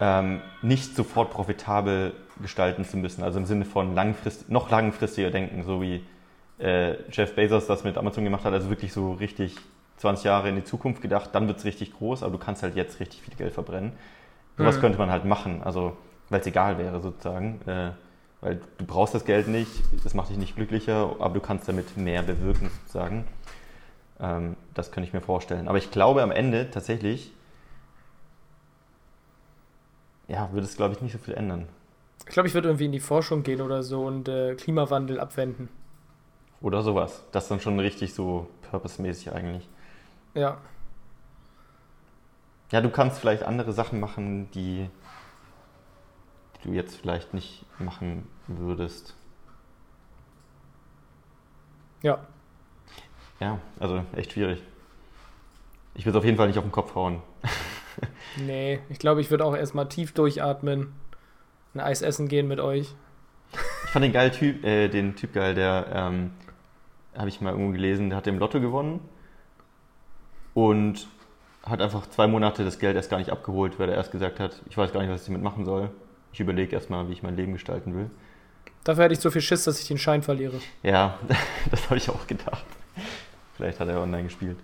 ähm, 0.00 0.40
nicht 0.62 0.96
sofort 0.96 1.30
profitabel 1.30 2.14
gestalten 2.40 2.84
zu 2.84 2.96
müssen. 2.96 3.22
Also 3.22 3.38
im 3.38 3.44
Sinne 3.44 3.66
von 3.66 3.94
langfrist, 3.94 4.48
noch 4.48 4.70
langfristiger 4.70 5.30
denken, 5.30 5.62
so 5.62 5.82
wie 5.82 6.02
äh, 6.58 6.96
Jeff 7.10 7.34
Bezos 7.34 7.66
das 7.66 7.84
mit 7.84 7.98
Amazon 7.98 8.24
gemacht 8.24 8.44
hat. 8.44 8.54
Also 8.54 8.70
wirklich 8.70 8.92
so 8.92 9.12
richtig 9.12 9.56
20 9.98 10.24
Jahre 10.24 10.48
in 10.48 10.56
die 10.56 10.64
Zukunft 10.64 11.02
gedacht, 11.02 11.30
dann 11.32 11.46
wird 11.46 11.58
es 11.58 11.64
richtig 11.66 11.92
groß, 11.92 12.22
aber 12.22 12.32
du 12.32 12.38
kannst 12.38 12.62
halt 12.62 12.74
jetzt 12.74 13.00
richtig 13.00 13.20
viel 13.20 13.34
Geld 13.34 13.52
verbrennen. 13.52 13.92
Sowas 14.56 14.78
mhm. 14.78 14.80
könnte 14.80 14.98
man 14.98 15.10
halt 15.10 15.26
machen, 15.26 15.62
also 15.62 15.96
weil 16.30 16.40
es 16.40 16.46
egal 16.46 16.78
wäre 16.78 17.00
sozusagen. 17.00 17.60
Äh, 17.66 17.90
weil 18.40 18.60
du 18.78 18.86
brauchst 18.86 19.14
das 19.14 19.26
Geld 19.26 19.48
nicht, 19.48 19.70
das 20.02 20.14
macht 20.14 20.30
dich 20.30 20.38
nicht 20.38 20.56
glücklicher, 20.56 21.16
aber 21.18 21.34
du 21.34 21.40
kannst 21.40 21.68
damit 21.68 21.96
mehr 21.98 22.22
bewirken 22.22 22.70
sozusagen. 22.82 23.26
Ähm, 24.18 24.56
das 24.72 24.90
könnte 24.90 25.08
ich 25.08 25.12
mir 25.12 25.20
vorstellen. 25.20 25.68
Aber 25.68 25.76
ich 25.76 25.90
glaube 25.90 26.22
am 26.22 26.30
Ende 26.30 26.70
tatsächlich, 26.70 27.32
ja, 30.28 30.50
würde 30.52 30.66
es 30.66 30.76
glaube 30.76 30.94
ich 30.94 31.02
nicht 31.02 31.12
so 31.12 31.18
viel 31.18 31.34
ändern. 31.34 31.68
Ich 32.26 32.32
glaube, 32.32 32.48
ich 32.48 32.54
würde 32.54 32.68
irgendwie 32.68 32.84
in 32.84 32.92
die 32.92 33.00
Forschung 33.00 33.42
gehen 33.42 33.60
oder 33.60 33.82
so 33.82 34.06
und 34.06 34.28
äh, 34.28 34.54
Klimawandel 34.54 35.18
abwenden. 35.18 35.68
Oder 36.60 36.82
sowas. 36.82 37.24
Das 37.32 37.44
ist 37.44 37.50
dann 37.50 37.60
schon 37.60 37.80
richtig 37.80 38.14
so 38.14 38.48
purpose-mäßig 38.70 39.32
eigentlich. 39.32 39.68
Ja. 40.34 40.58
Ja, 42.70 42.80
du 42.80 42.90
kannst 42.90 43.18
vielleicht 43.18 43.42
andere 43.42 43.72
Sachen 43.72 43.98
machen, 43.98 44.48
die, 44.52 44.88
die 44.92 44.99
du 46.62 46.72
jetzt 46.72 46.96
vielleicht 46.96 47.34
nicht 47.34 47.64
machen 47.78 48.26
würdest. 48.46 49.14
Ja. 52.02 52.26
Ja, 53.40 53.58
also 53.78 54.04
echt 54.14 54.32
schwierig. 54.32 54.62
Ich 55.94 56.04
würde 56.04 56.18
es 56.18 56.20
auf 56.20 56.24
jeden 56.24 56.36
Fall 56.36 56.46
nicht 56.46 56.58
auf 56.58 56.64
den 56.64 56.72
Kopf 56.72 56.94
hauen. 56.94 57.22
nee, 58.36 58.80
ich 58.88 58.98
glaube, 58.98 59.20
ich 59.20 59.30
würde 59.30 59.44
auch 59.44 59.56
erstmal 59.56 59.88
tief 59.88 60.12
durchatmen, 60.12 60.92
ein 61.74 61.80
Eis 61.80 62.02
essen 62.02 62.28
gehen 62.28 62.48
mit 62.48 62.60
euch. 62.60 62.94
Ich 63.84 63.92
fand 63.92 64.04
den 64.04 64.12
geil 64.12 64.30
Typ, 64.30 64.64
äh, 64.64 64.86
den 64.88 65.16
Typ 65.16 65.32
geil, 65.32 65.56
der 65.56 65.86
ähm, 65.92 66.30
habe 67.16 67.28
ich 67.28 67.40
mal 67.40 67.50
irgendwo 67.50 67.72
gelesen, 67.72 68.08
der 68.08 68.18
hat 68.18 68.26
im 68.28 68.38
Lotto 68.38 68.60
gewonnen 68.60 69.00
und 70.54 71.08
hat 71.64 71.80
einfach 71.80 72.08
zwei 72.08 72.28
Monate 72.28 72.64
das 72.64 72.78
Geld 72.78 72.94
erst 72.94 73.10
gar 73.10 73.18
nicht 73.18 73.30
abgeholt, 73.30 73.80
weil 73.80 73.88
er 73.88 73.96
erst 73.96 74.12
gesagt 74.12 74.38
hat, 74.38 74.62
ich 74.68 74.76
weiß 74.76 74.92
gar 74.92 75.00
nicht, 75.00 75.10
was 75.10 75.22
ich 75.22 75.26
damit 75.26 75.42
machen 75.42 75.64
soll. 75.64 75.90
Ich 76.32 76.40
überlege 76.40 76.74
erstmal, 76.74 77.08
wie 77.08 77.12
ich 77.12 77.22
mein 77.22 77.36
Leben 77.36 77.52
gestalten 77.52 77.94
will. 77.94 78.10
Dafür 78.84 79.04
hätte 79.04 79.14
ich 79.14 79.20
so 79.20 79.30
viel 79.30 79.42
Schiss, 79.42 79.64
dass 79.64 79.80
ich 79.80 79.88
den 79.88 79.98
Schein 79.98 80.22
verliere. 80.22 80.60
Ja, 80.82 81.18
das 81.70 81.84
habe 81.86 81.96
ich 81.96 82.08
auch 82.08 82.26
gedacht. 82.26 82.64
Vielleicht 83.56 83.78
hat 83.80 83.88
er 83.88 84.00
online 84.00 84.24
gespielt. 84.24 84.56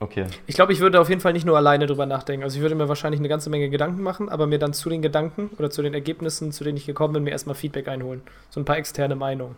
Okay. 0.00 0.26
Ich 0.46 0.54
glaube, 0.54 0.72
ich 0.72 0.80
würde 0.80 1.00
auf 1.00 1.08
jeden 1.08 1.20
Fall 1.20 1.32
nicht 1.32 1.44
nur 1.44 1.56
alleine 1.56 1.86
drüber 1.86 2.06
nachdenken. 2.06 2.44
Also 2.44 2.56
ich 2.56 2.62
würde 2.62 2.76
mir 2.76 2.88
wahrscheinlich 2.88 3.18
eine 3.20 3.28
ganze 3.28 3.50
Menge 3.50 3.68
Gedanken 3.68 4.02
machen, 4.02 4.28
aber 4.28 4.46
mir 4.46 4.58
dann 4.58 4.72
zu 4.72 4.88
den 4.88 5.02
Gedanken 5.02 5.50
oder 5.58 5.70
zu 5.70 5.82
den 5.82 5.92
Ergebnissen, 5.92 6.52
zu 6.52 6.62
denen 6.62 6.76
ich 6.76 6.86
gekommen 6.86 7.14
bin, 7.14 7.24
mir 7.24 7.30
erstmal 7.30 7.56
Feedback 7.56 7.88
einholen. 7.88 8.22
So 8.50 8.60
ein 8.60 8.64
paar 8.64 8.76
externe 8.76 9.16
Meinungen. 9.16 9.56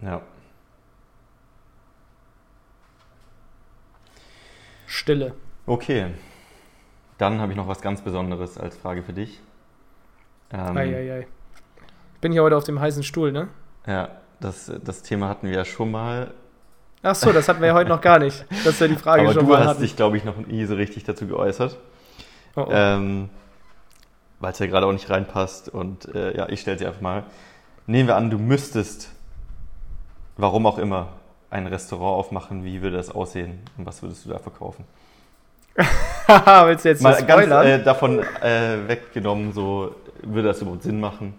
Ja. 0.00 0.20
Stille. 4.86 5.34
Okay. 5.66 6.06
Dann 7.18 7.40
habe 7.40 7.52
ich 7.52 7.56
noch 7.56 7.68
was 7.68 7.80
ganz 7.80 8.00
Besonderes 8.00 8.58
als 8.58 8.76
Frage 8.76 9.02
für 9.02 9.12
dich. 9.12 9.40
Ähm, 10.52 10.76
Eieiei. 10.76 11.26
Ich 12.14 12.20
bin 12.20 12.32
hier 12.32 12.42
heute 12.42 12.56
auf 12.56 12.64
dem 12.64 12.80
heißen 12.80 13.02
Stuhl, 13.02 13.32
ne? 13.32 13.48
Ja, 13.86 14.08
das, 14.40 14.72
das 14.82 15.02
Thema 15.02 15.28
hatten 15.28 15.48
wir 15.48 15.56
ja 15.56 15.64
schon 15.64 15.90
mal. 15.90 16.32
Ach 17.02 17.14
so, 17.14 17.32
das 17.32 17.48
hatten 17.48 17.60
wir 17.60 17.68
ja 17.68 17.74
heute 17.74 17.90
noch 17.90 18.00
gar 18.00 18.18
nicht. 18.18 18.46
Das 18.50 18.74
ist 18.74 18.80
ja 18.80 18.88
die 18.88 18.96
Frage 18.96 19.22
Aber 19.22 19.32
schon 19.32 19.46
du 19.46 19.52
mal 19.52 19.64
hast 19.64 19.80
dich, 19.80 19.94
glaube 19.94 20.16
ich, 20.16 20.24
noch 20.24 20.38
nie 20.38 20.64
so 20.64 20.74
richtig 20.74 21.04
dazu 21.04 21.26
geäußert. 21.26 21.78
Oh 22.56 22.62
oh. 22.62 22.68
Ähm, 22.70 23.28
Weil 24.40 24.52
es 24.52 24.58
ja 24.58 24.66
gerade 24.66 24.86
auch 24.86 24.92
nicht 24.92 25.10
reinpasst. 25.10 25.68
Und 25.68 26.14
äh, 26.14 26.36
ja, 26.36 26.48
ich 26.48 26.60
stelle 26.62 26.78
sie 26.78 26.86
einfach 26.86 27.02
mal. 27.02 27.24
Nehmen 27.86 28.08
wir 28.08 28.16
an, 28.16 28.30
du 28.30 28.38
müsstest, 28.38 29.10
warum 30.38 30.66
auch 30.66 30.78
immer, 30.78 31.08
ein 31.50 31.66
Restaurant 31.66 32.18
aufmachen, 32.18 32.64
wie 32.64 32.80
würde 32.80 32.96
das 32.96 33.10
aussehen 33.10 33.60
und 33.76 33.86
was 33.86 34.02
würdest 34.02 34.24
du 34.24 34.30
da 34.30 34.38
verkaufen? 34.38 34.84
Willst 36.66 36.84
du 36.84 36.88
jetzt 36.88 37.02
Mal 37.02 37.24
ganz 37.24 37.50
äh, 37.50 37.82
davon 37.82 38.20
äh, 38.20 38.86
weggenommen, 38.86 39.52
so 39.52 39.94
würde 40.22 40.48
das 40.48 40.62
überhaupt 40.62 40.82
Sinn 40.82 41.00
machen? 41.00 41.34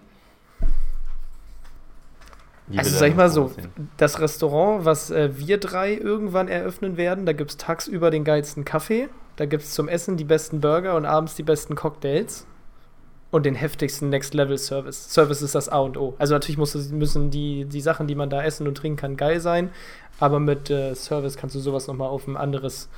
Wie 2.68 2.80
also 2.80 2.98
sag 2.98 3.10
ich 3.10 3.16
mal 3.16 3.30
so, 3.30 3.46
aussehen? 3.46 3.70
das 3.98 4.20
Restaurant, 4.20 4.86
was 4.86 5.12
äh, 5.12 5.30
wir 5.38 5.60
drei 5.60 5.94
irgendwann 5.94 6.48
eröffnen 6.48 6.98
werden, 6.98 7.26
da 7.26 7.34
gibt 7.34 7.52
es 7.52 7.58
tagsüber 7.58 8.10
den 8.10 8.24
geilsten 8.24 8.66
Kaffee, 8.66 9.08
da 9.36 9.46
gibt 9.46 9.64
es 9.64 9.72
zum 9.74 9.88
Essen 9.88 10.18
die 10.18 10.24
besten 10.24 10.62
Burger 10.62 10.96
und 10.96 11.06
abends 11.06 11.36
die 11.36 11.44
besten 11.44 11.76
Cocktails 11.76 12.48
und 13.30 13.46
den 13.46 13.54
heftigsten 13.54 14.10
Next-Level-Service. 14.10 15.14
Service 15.14 15.42
ist 15.42 15.56
das 15.56 15.70
A 15.70 15.80
und 15.80 15.98
O. 15.98 16.16
Also 16.18 16.34
natürlich 16.34 16.58
muss, 16.58 16.74
müssen 16.90 17.30
die, 17.30 17.66
die 17.66 17.82
Sachen, 17.82 18.08
die 18.08 18.16
man 18.16 18.30
da 18.30 18.44
essen 18.44 18.68
und 18.68 18.76
trinken 18.76 18.98
kann, 18.98 19.16
geil 19.16 19.40
sein, 19.40 19.70
aber 20.20 20.40
mit 20.40 20.70
äh, 20.72 20.96
Service 20.96 21.38
kannst 21.38 21.56
du 21.56 21.60
sowas 21.60 21.88
nochmal 21.88 22.10
auf 22.10 22.28
ein 22.28 22.38
anderes 22.38 22.90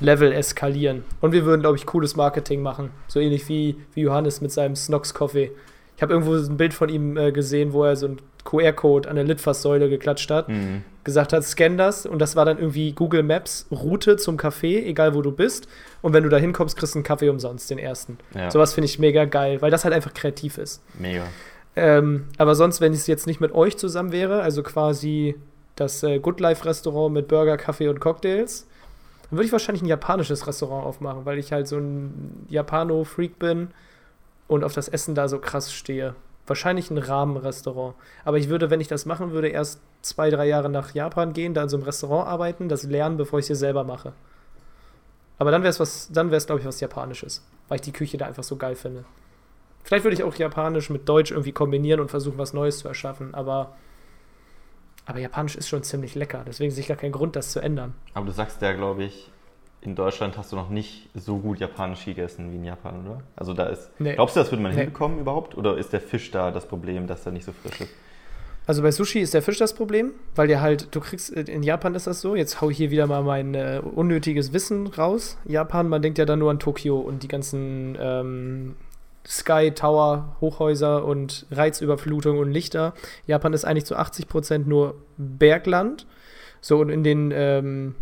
Level 0.00 0.32
eskalieren. 0.32 1.04
Und 1.20 1.32
wir 1.32 1.44
würden, 1.44 1.60
glaube 1.60 1.76
ich, 1.76 1.86
cooles 1.86 2.16
Marketing 2.16 2.62
machen. 2.62 2.90
So 3.08 3.20
ähnlich 3.20 3.48
wie, 3.48 3.76
wie 3.94 4.02
Johannes 4.02 4.40
mit 4.40 4.52
seinem 4.52 4.76
Snox-Coffee. 4.76 5.50
Ich 5.96 6.02
habe 6.02 6.12
irgendwo 6.12 6.34
ein 6.34 6.56
Bild 6.56 6.74
von 6.74 6.88
ihm 6.88 7.16
äh, 7.16 7.32
gesehen, 7.32 7.72
wo 7.72 7.84
er 7.84 7.96
so 7.96 8.06
ein 8.06 8.18
QR-Code 8.44 9.08
an 9.08 9.16
der 9.16 9.24
Litfaßsäule 9.24 9.90
geklatscht 9.90 10.30
hat, 10.30 10.48
mhm. 10.48 10.82
gesagt 11.04 11.32
hat, 11.32 11.44
scan 11.44 11.76
das 11.76 12.06
und 12.06 12.18
das 12.18 12.34
war 12.36 12.44
dann 12.44 12.58
irgendwie 12.58 12.92
Google 12.92 13.22
Maps 13.22 13.66
Route 13.70 14.16
zum 14.16 14.38
Café, 14.38 14.84
egal 14.84 15.14
wo 15.14 15.22
du 15.22 15.32
bist. 15.32 15.68
Und 16.00 16.12
wenn 16.12 16.22
du 16.22 16.28
da 16.28 16.38
hinkommst, 16.38 16.76
kriegst 16.76 16.94
du 16.94 16.98
einen 16.98 17.04
Kaffee 17.04 17.28
umsonst, 17.28 17.68
den 17.68 17.78
ersten. 17.78 18.18
Ja. 18.34 18.50
Sowas 18.50 18.74
finde 18.74 18.86
ich 18.86 18.98
mega 18.98 19.24
geil, 19.24 19.60
weil 19.60 19.70
das 19.70 19.84
halt 19.84 19.92
einfach 19.92 20.14
kreativ 20.14 20.56
ist. 20.56 20.82
Mega. 20.98 21.24
Ähm, 21.76 22.26
aber 22.38 22.54
sonst, 22.54 22.80
wenn 22.80 22.92
es 22.92 23.06
jetzt 23.06 23.26
nicht 23.26 23.40
mit 23.40 23.52
euch 23.52 23.76
zusammen 23.76 24.12
wäre, 24.12 24.40
also 24.40 24.62
quasi 24.62 25.34
das 25.76 26.02
äh, 26.02 26.18
Good 26.18 26.40
Life 26.40 26.64
Restaurant 26.64 27.12
mit 27.12 27.28
Burger, 27.28 27.56
Kaffee 27.56 27.88
und 27.88 28.00
Cocktails, 28.00 28.66
dann 29.30 29.38
würde 29.38 29.46
ich 29.46 29.52
wahrscheinlich 29.52 29.82
ein 29.82 29.88
japanisches 29.88 30.46
Restaurant 30.46 30.86
aufmachen, 30.86 31.24
weil 31.24 31.38
ich 31.38 31.52
halt 31.52 31.68
so 31.68 31.76
ein 31.76 32.46
Japano-Freak 32.48 33.38
bin 33.38 33.68
und 34.46 34.64
auf 34.64 34.72
das 34.72 34.88
Essen 34.88 35.14
da 35.14 35.28
so 35.28 35.38
krass 35.38 35.72
stehe. 35.72 36.14
Wahrscheinlich 36.46 36.90
ein 36.90 36.96
Rahmenrestaurant. 36.96 37.94
Aber 38.24 38.38
ich 38.38 38.48
würde, 38.48 38.70
wenn 38.70 38.80
ich 38.80 38.88
das 38.88 39.04
machen 39.04 39.32
würde, 39.32 39.48
erst 39.48 39.80
zwei, 40.00 40.30
drei 40.30 40.46
Jahre 40.46 40.70
nach 40.70 40.94
Japan 40.94 41.34
gehen, 41.34 41.52
da 41.52 41.62
in 41.62 41.68
so 41.68 41.76
einem 41.76 41.84
Restaurant 41.84 42.26
arbeiten, 42.26 42.70
das 42.70 42.84
lernen, 42.84 43.18
bevor 43.18 43.38
ich 43.38 43.44
es 43.44 43.48
hier 43.48 43.56
selber 43.56 43.84
mache. 43.84 44.14
Aber 45.38 45.50
dann 45.50 45.62
wäre 45.62 45.70
es 45.70 45.78
was, 45.78 46.08
dann 46.10 46.30
wäre 46.30 46.38
es, 46.38 46.46
glaube 46.46 46.60
ich, 46.60 46.66
was 46.66 46.80
Japanisches, 46.80 47.46
weil 47.68 47.76
ich 47.76 47.82
die 47.82 47.92
Küche 47.92 48.16
da 48.16 48.26
einfach 48.26 48.42
so 48.42 48.56
geil 48.56 48.74
finde. 48.74 49.04
Vielleicht 49.84 50.04
würde 50.04 50.16
ich 50.16 50.24
auch 50.24 50.34
Japanisch 50.34 50.90
mit 50.90 51.08
Deutsch 51.08 51.30
irgendwie 51.30 51.52
kombinieren 51.52 52.00
und 52.00 52.10
versuchen, 52.10 52.38
was 52.38 52.52
Neues 52.52 52.78
zu 52.78 52.88
erschaffen, 52.88 53.34
aber, 53.34 53.76
aber 55.08 55.20
Japanisch 55.20 55.56
ist 55.56 55.68
schon 55.68 55.82
ziemlich 55.82 56.14
lecker, 56.14 56.44
deswegen 56.46 56.70
sehe 56.70 56.82
ich 56.82 56.88
gar 56.88 56.98
keinen 56.98 57.12
Grund, 57.12 57.34
das 57.34 57.50
zu 57.50 57.60
ändern. 57.60 57.94
Aber 58.12 58.26
du 58.26 58.32
sagst 58.32 58.60
ja, 58.60 58.74
glaube 58.74 59.04
ich, 59.04 59.30
in 59.80 59.94
Deutschland 59.94 60.36
hast 60.36 60.52
du 60.52 60.56
noch 60.56 60.68
nicht 60.68 61.08
so 61.14 61.38
gut 61.38 61.60
Japanisch 61.60 62.04
gegessen 62.04 62.52
wie 62.52 62.56
in 62.56 62.64
Japan, 62.64 63.06
oder? 63.06 63.22
Also 63.34 63.54
da 63.54 63.66
ist. 63.66 63.90
Nee. 63.98 64.14
Glaubst 64.14 64.36
du, 64.36 64.40
das 64.40 64.52
würde 64.52 64.62
man 64.62 64.72
nee. 64.72 64.80
hinbekommen 64.80 65.18
überhaupt? 65.18 65.56
Oder 65.56 65.78
ist 65.78 65.94
der 65.94 66.02
Fisch 66.02 66.30
da 66.30 66.50
das 66.50 66.66
Problem, 66.66 67.06
dass 67.06 67.24
er 67.24 67.32
nicht 67.32 67.44
so 67.44 67.52
frisch 67.52 67.80
ist? 67.80 67.90
Also 68.66 68.82
bei 68.82 68.90
Sushi 68.90 69.20
ist 69.20 69.32
der 69.32 69.40
Fisch 69.40 69.56
das 69.56 69.72
Problem, 69.72 70.12
weil 70.34 70.46
der 70.46 70.60
halt, 70.60 70.94
du 70.94 71.00
kriegst, 71.00 71.30
in 71.30 71.62
Japan 71.62 71.94
ist 71.94 72.06
das 72.06 72.20
so, 72.20 72.36
jetzt 72.36 72.60
hau 72.60 72.68
ich 72.68 72.76
hier 72.76 72.90
wieder 72.90 73.06
mal 73.06 73.22
mein 73.22 73.54
äh, 73.54 73.80
unnötiges 73.82 74.52
Wissen 74.52 74.88
raus. 74.88 75.38
Japan, 75.46 75.88
man 75.88 76.02
denkt 76.02 76.18
ja 76.18 76.26
dann 76.26 76.40
nur 76.40 76.50
an 76.50 76.58
Tokio 76.58 76.98
und 76.98 77.22
die 77.22 77.28
ganzen 77.28 77.96
ähm, 77.98 78.76
Sky 79.28 79.72
Tower, 79.72 80.36
Hochhäuser 80.40 81.04
und 81.04 81.46
Reizüberflutung 81.50 82.38
und 82.38 82.50
Lichter. 82.50 82.94
Japan 83.26 83.52
ist 83.52 83.66
eigentlich 83.66 83.84
zu 83.84 83.96
80 83.96 84.26
Prozent 84.26 84.66
nur 84.66 84.94
Bergland. 85.18 86.06
So, 86.60 86.78
und 86.78 86.88
in 86.88 87.04
den 87.04 87.30
ähm, 87.34 87.94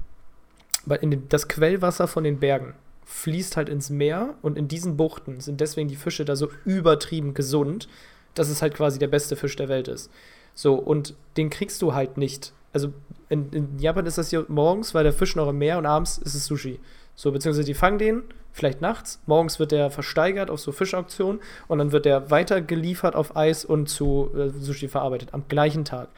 in 1.00 1.28
das 1.28 1.48
Quellwasser 1.48 2.06
von 2.06 2.22
den 2.22 2.38
Bergen 2.38 2.74
fließt 3.06 3.56
halt 3.56 3.68
ins 3.68 3.90
Meer 3.90 4.34
und 4.42 4.56
in 4.56 4.68
diesen 4.68 4.96
Buchten 4.96 5.40
sind 5.40 5.60
deswegen 5.60 5.88
die 5.88 5.96
Fische 5.96 6.24
da 6.24 6.36
so 6.36 6.48
übertrieben 6.64 7.34
gesund, 7.34 7.88
dass 8.34 8.48
es 8.48 8.62
halt 8.62 8.74
quasi 8.74 8.98
der 8.98 9.08
beste 9.08 9.34
Fisch 9.36 9.56
der 9.56 9.68
Welt 9.68 9.88
ist. 9.88 10.10
So, 10.54 10.74
und 10.74 11.14
den 11.36 11.50
kriegst 11.50 11.82
du 11.82 11.94
halt 11.94 12.18
nicht. 12.18 12.52
Also 12.72 12.92
in, 13.28 13.50
in 13.52 13.78
Japan 13.78 14.06
ist 14.06 14.18
das 14.18 14.30
hier 14.30 14.44
morgens, 14.48 14.94
weil 14.94 15.04
der 15.04 15.12
Fisch 15.12 15.34
noch 15.34 15.48
im 15.48 15.58
Meer 15.58 15.78
und 15.78 15.86
abends 15.86 16.18
ist 16.18 16.34
es 16.34 16.46
Sushi. 16.46 16.78
So, 17.14 17.32
beziehungsweise 17.32 17.66
die 17.66 17.74
fangen 17.74 17.98
den, 17.98 18.22
vielleicht 18.56 18.80
nachts. 18.80 19.20
Morgens 19.26 19.58
wird 19.58 19.70
der 19.70 19.90
versteigert 19.90 20.50
auf 20.50 20.60
so 20.60 20.72
Fischauktionen 20.72 21.40
und 21.68 21.78
dann 21.78 21.92
wird 21.92 22.06
der 22.06 22.30
weiter 22.30 22.62
geliefert 22.62 23.14
auf 23.14 23.36
Eis 23.36 23.64
und 23.64 23.88
zu 23.88 24.30
äh, 24.34 24.48
Sushi 24.48 24.88
verarbeitet 24.88 25.34
am 25.34 25.44
gleichen 25.48 25.84
Tag. 25.84 26.08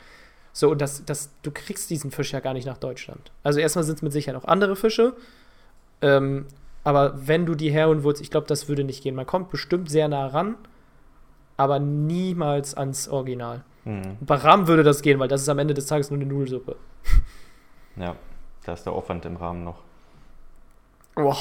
So, 0.53 0.71
und 0.71 0.81
das, 0.81 1.05
das, 1.05 1.31
du 1.43 1.51
kriegst 1.51 1.91
diesen 1.91 2.11
Fisch 2.13 2.33
ja 2.33 2.41
gar 2.41 2.55
nicht 2.55 2.65
nach 2.65 2.79
Deutschland. 2.79 3.33
Also 3.43 3.59
erstmal 3.59 3.85
sind 3.85 3.97
es 3.97 4.03
mit 4.03 4.13
Sicherheit 4.13 4.41
auch 4.41 4.47
andere 4.47 4.77
Fische. 4.77 5.15
Ähm, 6.01 6.47
aber 6.85 7.27
wenn 7.27 7.45
du 7.45 7.57
die 7.57 7.71
herholen 7.71 8.05
willst, 8.05 8.23
ich 8.23 8.31
glaube, 8.31 8.47
das 8.47 8.69
würde 8.69 8.85
nicht 8.85 9.03
gehen. 9.03 9.17
Man 9.17 9.27
kommt 9.27 9.51
bestimmt 9.51 9.91
sehr 9.91 10.07
nah 10.07 10.29
ran, 10.29 10.55
aber 11.57 11.81
niemals 11.81 12.75
ans 12.75 13.09
Original. 13.09 13.65
Mhm. 13.85 14.17
Bei 14.21 14.37
Rahmen 14.37 14.69
würde 14.69 14.85
das 14.85 15.03
gehen, 15.03 15.19
weil 15.19 15.29
das 15.29 15.43
ist 15.43 15.49
am 15.49 15.59
Ende 15.59 15.75
des 15.75 15.87
Tages 15.87 16.11
nur 16.11 16.21
eine 16.21 16.29
Nudelsuppe. 16.29 16.77
Ja, 17.97 18.15
da 18.65 18.73
ist 18.75 18.85
der 18.85 18.93
Aufwand 18.93 19.25
im 19.25 19.37
Rahmen 19.37 19.65
noch. 19.65 19.83
Boah. 21.17 21.37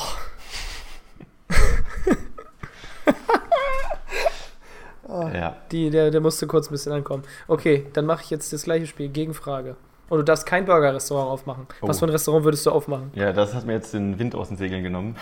Oh, 5.07 5.27
ja. 5.33 5.55
Die, 5.71 5.89
der, 5.89 6.11
der 6.11 6.21
musste 6.21 6.47
kurz 6.47 6.67
ein 6.67 6.71
bisschen 6.71 6.91
ankommen. 6.93 7.23
Okay, 7.47 7.87
dann 7.93 8.05
mache 8.05 8.23
ich 8.23 8.29
jetzt 8.29 8.51
das 8.53 8.63
gleiche 8.63 8.87
Spiel. 8.87 9.09
Gegenfrage. 9.09 9.75
Und 10.09 10.19
du 10.19 10.23
darfst 10.23 10.45
kein 10.45 10.65
Burger-Restaurant 10.65 11.29
aufmachen. 11.29 11.67
Oh. 11.81 11.87
Was 11.87 11.99
für 11.99 12.05
ein 12.05 12.11
Restaurant 12.11 12.45
würdest 12.45 12.65
du 12.65 12.71
aufmachen? 12.71 13.11
Ja, 13.13 13.33
das 13.33 13.53
hat 13.53 13.65
mir 13.65 13.73
jetzt 13.73 13.93
den 13.93 14.17
Wind 14.19 14.35
aus 14.35 14.47
den 14.47 14.57
Segeln 14.57 14.83
genommen. 14.83 15.17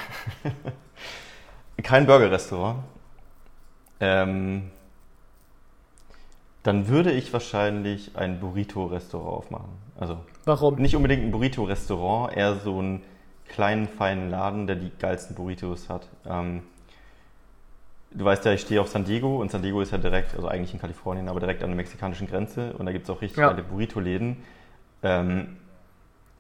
kein 1.84 2.06
Burger-Restaurant. 2.06 2.84
Ähm, 4.00 4.72
dann 6.62 6.88
würde 6.88 7.12
ich 7.12 7.32
wahrscheinlich 7.34 8.12
ein 8.16 8.40
Burrito-Restaurant 8.40 9.38
aufmachen. 9.38 9.70
Also 9.98 10.20
Warum? 10.46 10.76
Nicht 10.76 10.96
unbedingt 10.96 11.24
ein 11.24 11.32
Burrito-Restaurant, 11.32 12.36
eher 12.36 12.56
so 12.56 12.80
einen 12.80 13.04
kleinen, 13.48 13.88
feinen 13.88 14.30
Laden, 14.30 14.68
der 14.68 14.76
die 14.76 14.92
geilsten 15.00 15.36
Burritos 15.36 15.90
hat. 15.90 16.08
Ähm, 16.28 16.64
du 18.12 18.26
weißt 18.26 18.46
ja, 18.46 18.54
ich 18.54 18.62
stehe 18.62 18.82
auf 18.82 18.90
San 18.90 19.06
Diego 19.06 19.42
und 19.42 19.52
San 19.52 19.62
Diego 19.62 19.82
ist 19.82 19.92
ja 19.92 19.98
direkt, 19.98 20.36
also 20.36 20.48
eigentlich 20.48 20.74
in 20.74 20.80
Kalifornien, 20.80 21.30
aber 21.30 21.40
direkt 21.40 21.64
an 21.64 21.70
der 21.70 21.78
mexikanischen 21.78 22.28
Grenze 22.28 22.74
und 22.74 22.86
da 22.86 22.92
gibt 22.92 23.06
es 23.06 23.10
auch 23.10 23.22
richtig 23.22 23.38
ja. 23.38 23.50
geile 23.50 23.64
Burrito-Läden. 23.64 24.38
Ähm, 25.04 25.58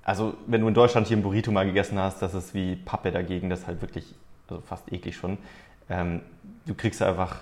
also, 0.03 0.35
wenn 0.45 0.61
du 0.61 0.67
in 0.67 0.73
Deutschland 0.73 1.07
hier 1.07 1.17
ein 1.17 1.23
Burrito 1.23 1.51
mal 1.51 1.65
gegessen 1.65 1.97
hast, 1.97 2.21
das 2.21 2.33
ist 2.33 2.53
wie 2.53 2.75
Pappe 2.75 3.11
dagegen, 3.11 3.49
das 3.49 3.61
ist 3.61 3.67
halt 3.67 3.81
wirklich, 3.81 4.13
also 4.47 4.61
fast 4.61 4.91
eklig 4.91 5.15
schon. 5.15 5.37
Ähm, 5.89 6.21
du 6.65 6.75
kriegst 6.75 7.01
einfach 7.01 7.41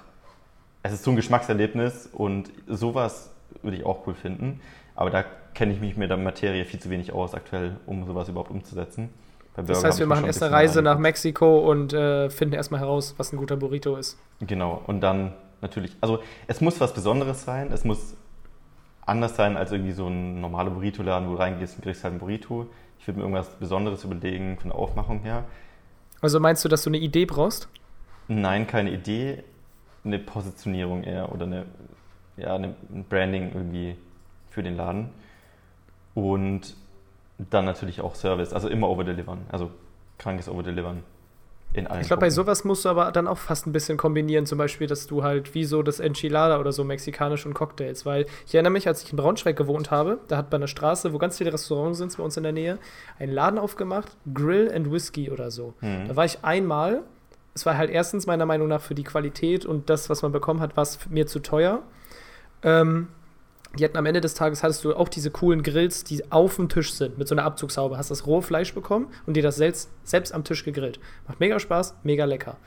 es 0.84 0.92
ist 0.92 1.04
so 1.04 1.12
ein 1.12 1.16
Geschmackserlebnis 1.16 2.10
und 2.12 2.52
sowas 2.68 3.32
würde 3.62 3.78
ich 3.78 3.86
auch 3.86 4.06
cool 4.06 4.14
finden. 4.14 4.60
Aber 4.96 5.10
da 5.10 5.24
kenne 5.54 5.74
ich 5.74 5.80
mich 5.80 5.96
mit 5.96 6.10
der 6.10 6.18
Materie 6.18 6.66
viel 6.66 6.80
zu 6.80 6.90
wenig 6.90 7.14
aus 7.14 7.34
aktuell, 7.34 7.78
um 7.86 8.06
sowas 8.06 8.28
überhaupt 8.28 8.52
umzusetzen. 8.52 9.10
Das 9.56 9.84
heißt, 9.84 10.00
wir 10.00 10.08
machen 10.08 10.26
erst 10.26 10.42
eine 10.42 10.52
Reise 10.52 10.82
nach 10.82 10.98
Mexiko 10.98 11.60
und 11.70 11.94
äh, 11.94 12.30
finden 12.30 12.56
erstmal 12.56 12.80
heraus, 12.80 13.14
was 13.18 13.32
ein 13.34 13.38
guter 13.38 13.56
Burrito 13.56 13.96
ist. 13.96 14.18
Genau, 14.40 14.82
und 14.88 15.02
dann 15.02 15.34
natürlich, 15.62 15.96
also 16.02 16.20
es 16.48 16.60
muss 16.62 16.80
was 16.80 16.94
Besonderes 16.94 17.44
sein, 17.44 17.72
es 17.72 17.86
muss 17.86 18.16
anders 19.06 19.36
sein 19.36 19.58
als 19.58 19.72
irgendwie 19.72 19.92
so 19.92 20.08
ein 20.08 20.42
normaler 20.42 20.72
Burrito-Laden, 20.72 21.28
wo 21.28 21.34
du 21.34 21.38
reingehst 21.38 21.76
und 21.76 21.84
kriegst 21.84 22.04
halt 22.04 22.16
ein 22.16 22.20
Burrito. 22.20 22.68
Ich 23.00 23.08
würde 23.08 23.20
mir 23.20 23.26
irgendwas 23.26 23.50
Besonderes 23.60 24.04
überlegen 24.04 24.58
von 24.58 24.70
der 24.70 24.80
Aufmachung 24.80 25.20
her. 25.20 25.44
Also 26.22 26.40
meinst 26.40 26.64
du, 26.64 26.70
dass 26.70 26.84
du 26.84 26.90
eine 26.90 26.98
Idee 26.98 27.26
brauchst? 27.26 27.68
Nein, 28.28 28.66
keine 28.66 28.92
Idee 28.92 29.44
eine 30.04 30.20
Positionierung 30.20 31.04
eher 31.04 31.32
oder 31.32 31.46
eine, 31.46 31.66
ja, 32.38 32.56
eine, 32.56 32.76
ein 32.94 33.06
Branding 33.08 33.52
irgendwie 33.54 33.96
für 34.50 34.64
den 34.64 34.76
Laden. 34.76 35.10
Und 36.14 36.76
dann 37.38 37.66
natürlich 37.66 38.02
auch 38.02 38.16
Service, 38.16 38.54
also 38.54 38.68
immer 38.68 38.90
overdelivern, 38.90 39.40
also 39.52 39.72
krankes 40.18 40.50
overdelivern. 40.50 41.04
In 41.76 41.88
allen 41.88 42.02
ich 42.02 42.08
glaube, 42.08 42.22
bei 42.22 42.30
sowas 42.30 42.64
musst 42.66 42.86
du 42.86 42.90
aber 42.90 43.12
dann 43.12 43.28
auch 43.28 43.40
fast 43.40 43.66
ein 43.66 43.72
bisschen 43.72 43.98
kombinieren, 43.98 44.46
zum 44.46 44.60
Beispiel, 44.60 44.86
dass 44.86 45.08
du 45.08 45.24
halt 45.24 45.56
wie 45.56 45.66
so 45.66 45.82
das 45.82 46.00
Enchilada 46.00 46.60
oder 46.60 46.72
so 46.72 46.84
mexikanisch 46.84 47.48
und 47.48 47.56
Cocktails, 47.56 48.06
weil 48.06 48.28
ich 48.46 48.54
erinnere 48.54 48.74
mich, 48.74 48.88
als 48.88 49.02
ich 49.02 49.10
in 49.10 49.18
Braunschweig 49.18 49.56
gewohnt 49.56 49.90
habe, 49.90 50.20
da 50.28 50.38
hat 50.38 50.52
bei 50.52 50.58
einer 50.58 50.68
Straße, 50.68 51.14
wo 51.14 51.18
ganz 51.18 51.40
viele 51.40 51.52
Restaurants 51.52 51.98
sind, 51.98 52.16
bei 52.16 52.24
uns 52.24 52.38
in 52.38 52.44
der 52.44 52.52
Nähe, 52.52 52.78
ein 53.18 53.32
Laden 53.32 53.58
aufgemacht, 53.58 54.16
Grill 54.32 54.72
and 54.72 54.92
Whiskey 54.92 55.32
oder 55.32 55.50
so. 55.50 55.74
Mhm. 55.82 56.10
Da 56.10 56.16
war 56.16 56.26
ich 56.26 56.44
einmal 56.44 57.02
es 57.56 57.66
war 57.66 57.78
halt 57.78 57.90
erstens 57.90 58.26
meiner 58.26 58.46
Meinung 58.46 58.68
nach 58.68 58.82
für 58.82 58.96
die 58.96 59.04
Qualität 59.04 59.66
und 59.66 59.90
das, 59.90 60.10
was 60.10 60.22
man 60.22 60.32
bekommen 60.32 60.60
hat, 60.60 60.76
war 60.76 60.84
es 60.84 61.00
mir 61.10 61.28
zu 61.28 61.40
teuer. 61.40 61.84
Ähm, 62.64 63.10
die 63.78 63.84
hatten 63.84 63.98
am 63.98 64.06
Ende 64.06 64.22
des 64.22 64.36
Tages 64.36 64.62
hattest 64.62 64.84
du 64.84 64.96
auch 64.96 65.10
diese 65.10 65.32
coolen 65.32 65.64
Grills, 65.64 66.04
die 66.04 66.32
auf 66.32 66.58
dem 66.58 66.70
Tisch 66.70 66.94
sind, 66.94 67.18
mit 67.18 67.28
so 67.28 67.36
einer 67.36 67.44
Abzugshaube. 67.44 67.98
Hast 67.98 68.12
das 68.12 68.28
rohe 68.28 68.42
Fleisch 68.42 68.74
bekommen 68.74 69.08
und 69.26 69.36
dir 69.36 69.44
das 69.44 69.56
selbst, 69.56 69.90
selbst 70.04 70.34
am 70.34 70.44
Tisch 70.44 70.64
gegrillt. 70.64 71.00
Macht 71.28 71.40
mega 71.40 71.60
Spaß, 71.60 71.96
mega 72.04 72.26
lecker. 72.26 72.58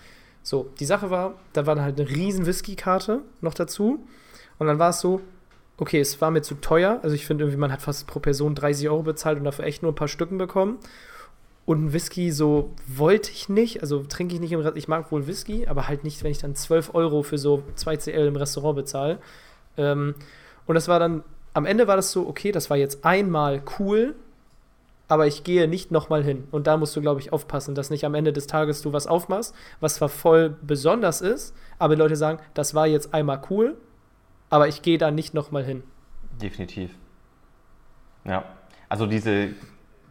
So, 0.42 0.70
die 0.80 0.84
Sache 0.84 1.10
war, 1.10 1.34
da 1.52 1.66
war 1.66 1.80
halt 1.80 2.00
eine 2.00 2.08
riesen 2.08 2.46
Whisky-Karte 2.46 3.20
noch 3.40 3.54
dazu. 3.54 4.04
Und 4.58 4.66
dann 4.66 4.78
war 4.78 4.90
es 4.90 5.00
so, 5.00 5.20
okay, 5.78 6.00
es 6.00 6.20
war 6.20 6.30
mir 6.30 6.42
zu 6.42 6.56
teuer. 6.56 7.00
Also 7.02 7.14
ich 7.14 7.26
finde 7.26 7.44
irgendwie, 7.44 7.58
man 7.58 7.72
hat 7.72 7.82
fast 7.82 8.06
pro 8.06 8.18
Person 8.18 8.54
30 8.54 8.88
Euro 8.88 9.02
bezahlt 9.02 9.38
und 9.38 9.44
dafür 9.44 9.64
echt 9.64 9.82
nur 9.82 9.92
ein 9.92 9.96
paar 9.96 10.08
Stücken 10.08 10.38
bekommen. 10.38 10.78
Und 11.66 11.86
ein 11.86 11.92
Whisky 11.92 12.30
so 12.30 12.74
wollte 12.86 13.30
ich 13.32 13.48
nicht, 13.48 13.82
also 13.82 14.02
trinke 14.04 14.34
ich 14.34 14.40
nicht 14.40 14.52
im 14.52 14.60
Restaurant. 14.60 14.78
Ich 14.78 14.88
mag 14.88 15.10
wohl 15.10 15.26
Whisky, 15.26 15.66
aber 15.66 15.88
halt 15.88 16.04
nicht, 16.04 16.22
wenn 16.22 16.30
ich 16.30 16.38
dann 16.38 16.54
12 16.54 16.94
Euro 16.94 17.22
für 17.22 17.38
so 17.38 17.62
2 17.74 17.96
CL 17.96 18.26
im 18.26 18.36
Restaurant 18.36 18.76
bezahle. 18.76 19.18
Ähm, 19.76 20.14
und 20.66 20.74
das 20.74 20.88
war 20.88 20.98
dann, 20.98 21.22
am 21.54 21.64
Ende 21.64 21.86
war 21.86 21.96
das 21.96 22.12
so, 22.12 22.26
okay, 22.28 22.52
das 22.52 22.70
war 22.70 22.76
jetzt 22.76 23.04
einmal 23.04 23.62
cool, 23.78 24.14
aber 25.08 25.26
ich 25.26 25.44
gehe 25.44 25.68
nicht 25.68 25.90
nochmal 25.90 26.22
hin. 26.22 26.48
Und 26.50 26.66
da 26.66 26.76
musst 26.76 26.96
du, 26.96 27.00
glaube 27.00 27.20
ich, 27.20 27.32
aufpassen, 27.32 27.74
dass 27.74 27.90
nicht 27.90 28.04
am 28.04 28.14
Ende 28.14 28.32
des 28.32 28.46
Tages 28.46 28.82
du 28.82 28.92
was 28.92 29.06
aufmachst, 29.06 29.54
was 29.80 29.96
zwar 29.96 30.08
voll 30.08 30.56
besonders 30.62 31.20
ist, 31.20 31.54
aber 31.78 31.94
die 31.94 32.00
Leute 32.00 32.16
sagen, 32.16 32.40
das 32.54 32.74
war 32.74 32.86
jetzt 32.86 33.14
einmal 33.14 33.40
cool, 33.50 33.76
aber 34.50 34.68
ich 34.68 34.82
gehe 34.82 34.98
da 34.98 35.10
nicht 35.10 35.34
nochmal 35.34 35.64
hin. 35.64 35.82
Definitiv. 36.40 36.90
Ja. 38.24 38.44
Also 38.88 39.06
diese 39.06 39.50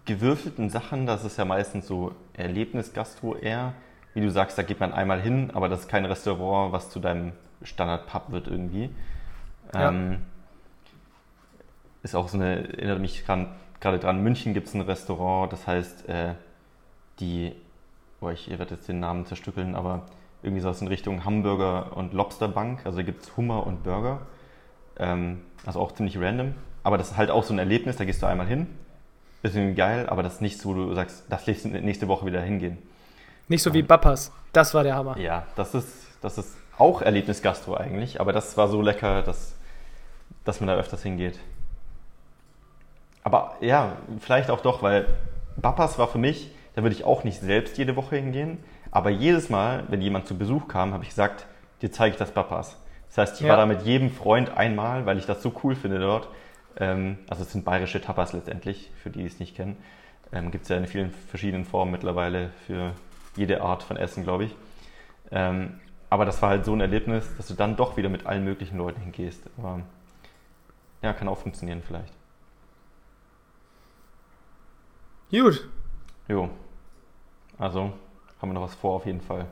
gewürfelten 0.05 0.69
Sachen, 0.69 1.05
das 1.05 1.25
ist 1.25 1.37
ja 1.37 1.45
meistens 1.45 1.87
so 1.87 2.13
Erlebnisgastro 2.33 3.35
eher. 3.35 3.73
Wie 4.13 4.21
du 4.21 4.31
sagst, 4.31 4.57
da 4.57 4.63
geht 4.63 4.79
man 4.79 4.93
einmal 4.93 5.19
hin, 5.19 5.51
aber 5.53 5.67
das 5.67 5.81
ist 5.81 5.89
kein 5.89 6.05
Restaurant, 6.05 6.71
was 6.71 6.89
zu 6.89 6.99
deinem 6.99 7.33
Standard-Pub 7.63 8.31
wird 8.31 8.47
irgendwie. 8.47 8.89
Ja. 9.73 9.89
Ähm, 9.89 10.21
ist 12.05 12.15
auch 12.15 12.29
so 12.29 12.37
eine, 12.37 12.69
erinnere 12.77 12.99
mich 12.99 13.25
gerade 13.25 13.99
dran, 13.99 14.23
München 14.23 14.53
gibt 14.53 14.67
es 14.67 14.73
ein 14.73 14.81
Restaurant, 14.81 15.51
das 15.51 15.67
heißt, 15.67 16.07
äh, 16.07 16.33
die, 17.19 17.53
oh, 18.21 18.29
ich 18.29 18.49
werde 18.49 18.75
jetzt 18.75 18.87
den 18.87 18.99
Namen 18.99 19.25
zerstückeln, 19.25 19.75
aber 19.75 20.03
irgendwie 20.41 20.61
so 20.61 20.69
aus 20.69 20.81
in 20.81 20.87
Richtung 20.87 21.25
Hamburger 21.25 21.97
und 21.97 22.13
Lobsterbank. 22.13 22.85
Also 22.85 22.97
da 22.99 23.03
gibt 23.03 23.23
es 23.23 23.35
Hummer 23.35 23.65
und 23.65 23.83
Burger. 23.83 24.21
Ähm, 24.97 25.41
also 25.65 25.79
auch 25.79 25.91
ziemlich 25.91 26.17
random. 26.19 26.55
Aber 26.83 26.97
das 26.97 27.11
ist 27.11 27.17
halt 27.17 27.31
auch 27.31 27.43
so 27.43 27.53
ein 27.53 27.59
Erlebnis, 27.59 27.97
da 27.97 28.05
gehst 28.05 28.21
du 28.21 28.27
einmal 28.27 28.47
hin 28.47 28.67
ist 29.45 29.55
irgendwie 29.55 29.75
geil, 29.75 30.07
aber 30.09 30.23
das 30.23 30.35
ist 30.35 30.41
nichts, 30.41 30.65
wo 30.65 30.73
du 30.73 30.93
sagst, 30.93 31.23
das 31.29 31.45
lässt 31.45 31.65
nächste 31.65 32.07
Woche 32.07 32.25
wieder 32.25 32.41
hingehen. 32.41 32.77
Nicht 33.47 33.61
so 33.61 33.73
wie 33.73 33.83
Bappas. 33.83 34.31
Das 34.51 34.73
war 34.73 34.83
der 34.83 34.95
Hammer. 34.95 35.17
Ja, 35.17 35.45
das 35.55 35.75
ist, 35.75 35.87
das 36.21 36.37
ist 36.37 36.57
auch 36.77 37.01
Erlebnisgastro 37.01 37.75
eigentlich, 37.75 38.19
aber 38.19 38.33
das 38.33 38.57
war 38.57 38.67
so 38.67 38.81
lecker, 38.81 39.21
dass, 39.21 39.55
dass 40.43 40.59
man 40.59 40.67
da 40.67 40.75
öfters 40.75 41.03
hingeht. 41.03 41.39
Aber 43.25 43.55
ja, 43.59 43.97
vielleicht 44.19 44.51
auch 44.51 44.61
doch, 44.61 44.83
weil 44.83 45.07
Bappas 45.57 45.97
war 45.97 46.07
für 46.07 46.19
mich, 46.19 46.51
da 46.75 46.83
würde 46.83 46.95
ich 46.95 47.05
auch 47.05 47.23
nicht 47.23 47.39
selbst 47.41 47.75
jede 47.77 47.95
Woche 47.95 48.17
hingehen, 48.17 48.59
aber 48.91 49.09
jedes 49.09 49.49
Mal, 49.49 49.83
wenn 49.87 49.99
jemand 49.99 50.27
zu 50.27 50.37
Besuch 50.37 50.67
kam, 50.67 50.93
habe 50.93 51.03
ich 51.03 51.09
gesagt, 51.09 51.47
dir 51.81 51.91
zeige 51.91 52.13
ich 52.13 52.19
das 52.19 52.31
Bappas. 52.31 52.77
Das 53.07 53.17
heißt, 53.17 53.41
ich 53.41 53.47
ja. 53.47 53.49
war 53.49 53.57
da 53.57 53.65
mit 53.65 53.81
jedem 53.81 54.11
Freund 54.11 54.55
einmal, 54.55 55.07
weil 55.07 55.17
ich 55.17 55.25
das 55.25 55.41
so 55.41 55.51
cool 55.63 55.75
finde 55.75 55.99
dort. 55.99 56.29
Ähm, 56.77 57.17
also 57.27 57.41
es 57.41 57.51
sind 57.51 57.65
bayerische 57.65 57.99
Tapas 57.99 58.31
letztendlich, 58.33 58.91
für 59.01 59.09
die, 59.09 59.19
die 59.19 59.25
es 59.25 59.39
nicht 59.39 59.55
kennen. 59.55 59.77
Ähm, 60.31 60.51
Gibt 60.51 60.63
es 60.63 60.69
ja 60.69 60.77
in 60.77 60.85
vielen 60.85 61.09
verschiedenen 61.09 61.65
Formen 61.65 61.91
mittlerweile 61.91 62.51
für 62.67 62.91
jede 63.35 63.61
Art 63.61 63.81
von 63.81 63.97
Essen, 63.97 64.23
glaube 64.23 64.43
ich. 64.43 64.55
Ähm, 65.31 65.79
aber 66.11 66.25
das 66.25 66.43
war 66.43 66.49
halt 66.49 66.63
so 66.63 66.73
ein 66.73 66.81
Erlebnis, 66.81 67.27
dass 67.37 67.47
du 67.47 67.55
dann 67.55 67.75
doch 67.75 67.97
wieder 67.97 68.09
mit 68.09 68.27
allen 68.27 68.43
möglichen 68.43 68.77
Leuten 68.77 69.01
hingehst. 69.01 69.49
Aber 69.57 69.81
ja, 71.01 71.11
kann 71.13 71.27
auch 71.27 71.39
funktionieren 71.39 71.81
vielleicht. 71.81 72.13
Gut. 75.31 75.67
Jo. 76.27 76.49
Also 77.57 77.91
haben 78.41 78.49
wir 78.49 78.53
noch 78.53 78.61
was 78.63 78.75
vor 78.75 78.95
auf 78.95 79.05
jeden 79.05 79.21
Fall. 79.21 79.45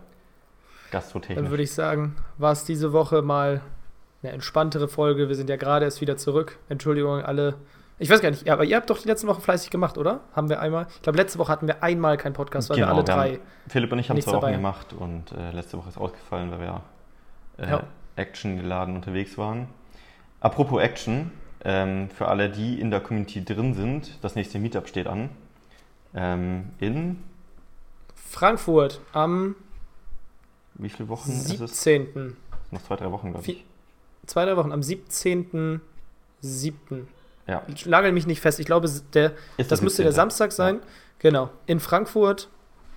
Gastrotechnisch. 0.91 1.41
Dann 1.43 1.49
würde 1.51 1.63
ich 1.63 1.71
sagen, 1.73 2.15
war 2.37 2.51
es 2.51 2.63
diese 2.65 2.93
Woche 2.93 3.21
mal 3.21 3.61
eine 4.21 4.31
entspanntere 4.31 4.87
Folge. 4.87 5.27
Wir 5.27 5.35
sind 5.35 5.49
ja 5.49 5.55
gerade 5.55 5.85
erst 5.85 6.01
wieder 6.01 6.17
zurück. 6.17 6.57
Entschuldigung 6.69 7.21
alle 7.21 7.55
Ich 7.99 8.09
weiß 8.09 8.21
gar 8.21 8.29
nicht, 8.29 8.49
aber 8.49 8.63
ihr 8.63 8.75
habt 8.75 8.89
doch 8.89 8.99
die 8.99 9.07
letzte 9.07 9.27
Woche 9.27 9.41
fleißig 9.41 9.69
gemacht, 9.69 9.97
oder? 9.97 10.21
Haben 10.35 10.49
wir 10.49 10.59
einmal? 10.59 10.87
Ich 10.95 11.01
glaube, 11.01 11.17
letzte 11.17 11.39
Woche 11.39 11.51
hatten 11.51 11.67
wir 11.67 11.81
einmal 11.83 12.17
keinen 12.17 12.33
Podcast, 12.33 12.69
weil 12.69 12.77
genau, 12.77 12.87
wir 12.89 12.93
alle 12.93 13.07
wir 13.07 13.13
drei. 13.13 13.31
Haben, 13.33 13.39
Philipp 13.69 13.91
und 13.91 13.99
ich 13.99 14.09
haben 14.09 14.21
zwei 14.21 14.31
Wochen 14.33 14.41
dabei. 14.41 14.51
gemacht 14.53 14.93
und 14.93 15.31
äh, 15.31 15.51
letzte 15.51 15.77
Woche 15.77 15.89
ist 15.89 15.97
ausgefallen, 15.97 16.51
weil 16.51 16.59
wir 16.59 16.81
äh, 17.57 17.69
Ja. 17.69 17.83
actiongeladen 18.15 18.95
unterwegs 18.95 19.37
waren. 19.37 19.67
Apropos 20.39 20.81
Action, 20.81 21.31
ähm, 21.65 22.09
für 22.09 22.27
alle, 22.27 22.49
die 22.49 22.79
in 22.79 22.91
der 22.91 22.99
Community 22.99 23.43
drin 23.43 23.73
sind, 23.73 24.23
das 24.23 24.35
nächste 24.35 24.59
Meetup 24.59 24.87
steht 24.87 25.07
an. 25.07 25.29
Ähm, 26.15 26.69
in 26.79 27.23
Frankfurt 28.15 29.01
am 29.13 29.55
wie 30.75 30.89
viele 30.89 31.09
Wochen 31.09 31.31
ist 31.31 31.59
es? 31.59 31.83
17. 31.83 32.35
Noch 32.71 32.81
zwei, 32.83 32.95
drei 32.95 33.11
Wochen, 33.11 33.31
glaube 33.31 33.45
ich. 33.45 33.63
Zwei, 34.25 34.45
drei 34.45 34.57
Wochen, 34.57 34.71
am 34.71 34.81
17.07. 34.81 35.79
Ja. 37.47 37.61
Ich 37.67 37.85
lagere 37.85 38.11
mich 38.11 38.25
nicht 38.25 38.41
fest. 38.41 38.59
Ich 38.59 38.65
glaube, 38.65 38.89
der, 39.13 39.33
Ist 39.57 39.71
das 39.71 39.81
müsste 39.81 40.01
der 40.03 40.13
17.. 40.13 40.15
Samstag 40.15 40.51
sein. 40.51 40.79
Genau. 41.19 41.49
In 41.65 41.79
Frankfurt, 41.79 42.49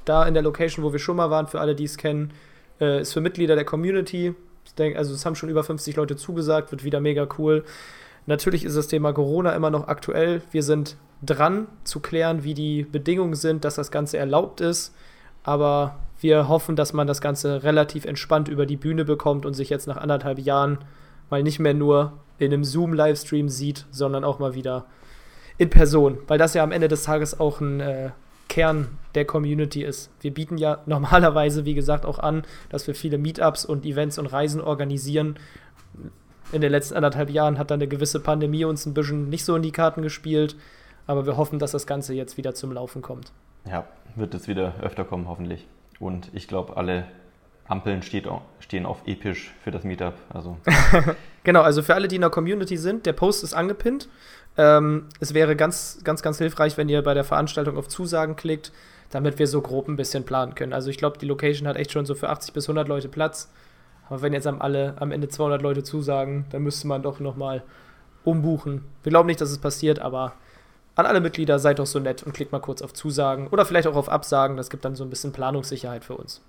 da 0.05 0.25
in 0.25 0.35
der 0.35 0.43
Location, 0.43 0.85
wo 0.85 0.93
wir 0.93 0.99
schon 0.99 1.17
mal 1.17 1.31
waren, 1.31 1.47
für 1.49 1.61
alle, 1.61 1.75
die 1.75 1.85
es 1.85 1.97
kennen, 1.97 2.33
äh, 2.81 3.01
ist 3.01 3.13
für 3.13 3.21
Mitglieder 3.21 3.57
der 3.57 3.65
Community. 3.65 4.35
Denke, 4.79 4.99
also 4.99 5.15
es 5.15 5.25
haben 5.25 5.37
schon 5.37 5.49
über 5.49 5.65
50 5.65 5.97
Leute 5.97 6.17
zugesagt, 6.17 6.71
wird 6.71 6.85
wieder 6.85 7.01
mega 7.01 7.29
cool. 7.39 7.65
Natürlich 8.27 8.65
ist 8.65 8.77
das 8.77 8.89
Thema 8.89 9.13
Corona 9.13 9.53
immer 9.53 9.71
noch 9.71 9.89
aktuell. 9.89 10.43
Wir 10.51 10.63
sind 10.63 10.97
dran 11.23 11.69
zu 11.85 12.01
klären, 12.01 12.45
wie 12.45 12.55
die 12.55 12.83
Bedingungen 12.83 13.35
sind, 13.35 13.65
dass 13.65 13.77
das 13.77 13.91
Ganze 13.91 14.19
erlaubt 14.19 14.61
ist. 14.61 14.95
Aber 15.45 15.97
wir 16.21 16.49
hoffen, 16.49 16.77
dass 16.77 16.93
man 16.93 17.07
das 17.07 17.21
Ganze 17.21 17.63
relativ 17.63 18.05
entspannt 18.05 18.49
über 18.49 18.67
die 18.67 18.77
Bühne 18.77 19.05
bekommt 19.05 19.47
und 19.47 19.55
sich 19.55 19.71
jetzt 19.71 19.87
nach 19.87 19.97
anderthalb 19.97 20.39
Jahren 20.39 20.79
mal 21.31 21.43
nicht 21.43 21.59
mehr 21.59 21.75
nur 21.75 22.15
in 22.39 22.53
einem 22.53 22.65
Zoom-Livestream 22.65 23.49
sieht, 23.49 23.87
sondern 23.91 24.25
auch 24.25 24.39
mal 24.39 24.55
wieder 24.55 24.87
in 25.59 25.71
Person, 25.71 26.19
weil 26.27 26.39
das 26.39 26.55
ja 26.55 26.63
am 26.63 26.73
Ende 26.73 26.89
des 26.89 27.05
Tages 27.05 27.41
auch 27.41 27.61
ein 27.61 27.81
äh, 27.81 28.11
Kern 28.49 28.89
der 29.15 29.25
Community 29.25 29.83
ist. 29.83 30.11
Wir 30.21 30.33
bieten 30.33 30.59
ja 30.59 30.83
normalerweise, 30.87 31.65
wie 31.65 31.75
gesagt, 31.75 32.05
auch 32.05 32.19
an, 32.19 32.43
dass 32.69 32.87
wir 32.87 32.95
viele 32.95 33.19
Meetups 33.19 33.65
und 33.65 33.85
Events 33.85 34.19
und 34.19 34.27
Reisen 34.27 34.61
organisieren. 34.61 35.39
In 36.53 36.61
den 36.61 36.71
letzten 36.71 36.95
anderthalb 36.95 37.31
Jahren 37.31 37.59
hat 37.59 37.71
dann 37.71 37.81
eine 37.81 37.89
gewisse 37.89 38.21
Pandemie 38.21 38.65
uns 38.65 38.87
ein 38.87 38.95
bisschen 38.95 39.29
nicht 39.29 39.45
so 39.45 39.57
in 39.57 39.63
die 39.63 39.73
Karten 39.73 40.03
gespielt, 40.03 40.57
aber 41.07 41.27
wir 41.27 41.37
hoffen, 41.37 41.59
dass 41.59 41.73
das 41.73 41.87
Ganze 41.87 42.15
jetzt 42.15 42.37
wieder 42.37 42.55
zum 42.55 42.73
Laufen 42.73 43.03
kommt. 43.03 43.33
Ja, 43.65 43.87
wird 44.15 44.35
es 44.35 44.49
wieder 44.49 44.75
öfter 44.81 45.05
kommen, 45.05 45.29
hoffentlich. 45.29 45.67
Und 45.99 46.31
ich 46.35 46.47
glaube, 46.47 46.77
alle 46.77 47.07
Ampeln 47.67 48.03
steht, 48.03 48.29
stehen 48.61 48.87
auf 48.87 48.99
episch 49.07 49.53
für 49.63 49.71
das 49.71 49.83
Meetup. 49.83 50.15
Also 50.33 50.57
Genau, 51.47 51.63
also 51.63 51.83
für 51.83 51.95
alle, 51.95 52.09
die 52.09 52.17
in 52.17 52.23
der 52.23 52.31
Community 52.31 52.77
sind, 52.77 53.07
der 53.07 53.13
Post 53.13 53.45
ist 53.45 53.55
angepinnt. 53.55 54.09
Ähm, 54.57 55.07
es 55.21 55.33
wäre 55.33 55.55
ganz, 55.55 56.01
ganz, 56.03 56.21
ganz 56.21 56.39
hilfreich, 56.39 56.77
wenn 56.77 56.89
ihr 56.89 57.03
bei 57.03 57.15
der 57.15 57.23
Veranstaltung 57.23 57.77
auf 57.77 57.89
Zusagen 57.89 58.35
klickt, 58.35 58.73
damit 59.11 59.39
wir 59.39 59.47
so 59.47 59.61
grob 59.63 59.87
ein 59.87 59.95
bisschen 59.95 60.25
planen 60.25 60.55
können. 60.57 60.73
Also 60.73 60.91
ich 60.91 60.99
glaube, 60.99 61.19
die 61.19 61.27
Location 61.27 61.69
hat 61.69 61.77
echt 61.77 61.93
schon 61.93 62.05
so 62.05 62.17
für 62.17 62.31
80 62.31 62.53
bis 62.53 62.65
100 62.65 62.89
Leute 62.89 63.09
Platz. 63.09 63.49
Aber 64.09 64.23
wenn 64.23 64.33
jetzt 64.33 64.47
am, 64.47 64.61
alle, 64.61 64.95
am 65.01 65.13
Ende 65.13 65.29
200 65.29 65.63
Leute 65.63 65.83
zusagen, 65.83 66.47
dann 66.51 66.63
müsste 66.63 66.87
man 66.87 67.03
doch 67.03 67.21
nochmal 67.21 67.63
umbuchen. 68.25 68.85
Wir 69.03 69.11
glauben 69.11 69.27
nicht, 69.27 69.41
dass 69.41 69.51
es 69.51 69.59
passiert, 69.59 69.99
aber 69.99 70.33
an 70.95 71.07
alle 71.07 71.21
Mitglieder 71.21 71.59
seid 71.59 71.79
doch 71.79 71.87
so 71.87 71.99
nett 71.99 72.23
und 72.23 72.33
klickt 72.33 72.53
mal 72.53 72.61
kurz 72.61 72.83
auf 72.83 72.93
Zusagen 72.93 73.49
oder 73.49 73.67
vielleicht 73.67 73.87
auch 73.87 73.97
auf 73.97 74.09
Absagen. 74.09 74.57
Das 74.57 74.71
gibt 74.71 74.85
dann 74.85 74.97
so 74.97 75.05
ein 75.05 75.11
bisschen 75.11 75.33
Planungssicherheit 75.33 76.05
für 76.05 76.17
uns. 76.17 76.41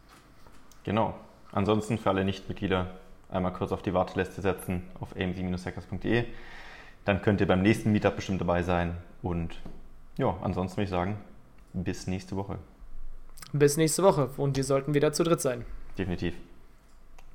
genau. 0.83 1.15
Ansonsten 1.51 1.97
für 1.97 2.09
alle 2.09 2.25
Nichtmitglieder 2.25 2.87
einmal 3.29 3.53
kurz 3.53 3.71
auf 3.71 3.81
die 3.81 3.93
Warteliste 3.93 4.41
setzen 4.41 4.83
auf 4.99 5.15
amc-hackers.de. 5.15 6.25
Dann 7.05 7.21
könnt 7.21 7.39
ihr 7.39 7.47
beim 7.47 7.61
nächsten 7.61 7.91
Meetup 7.91 8.17
bestimmt 8.17 8.41
dabei 8.41 8.63
sein. 8.63 8.97
Und 9.21 9.55
ja, 10.17 10.35
ansonsten 10.41 10.77
würde 10.77 10.83
ich 10.83 10.89
sagen, 10.89 11.17
bis 11.73 12.05
nächste 12.05 12.35
Woche. 12.35 12.59
Bis 13.53 13.77
nächste 13.77 14.03
Woche 14.03 14.29
und 14.37 14.57
wir 14.57 14.63
sollten 14.63 14.93
wieder 14.93 15.13
zu 15.13 15.23
dritt 15.23 15.41
sein. 15.41 15.65
Definitiv. 15.97 16.35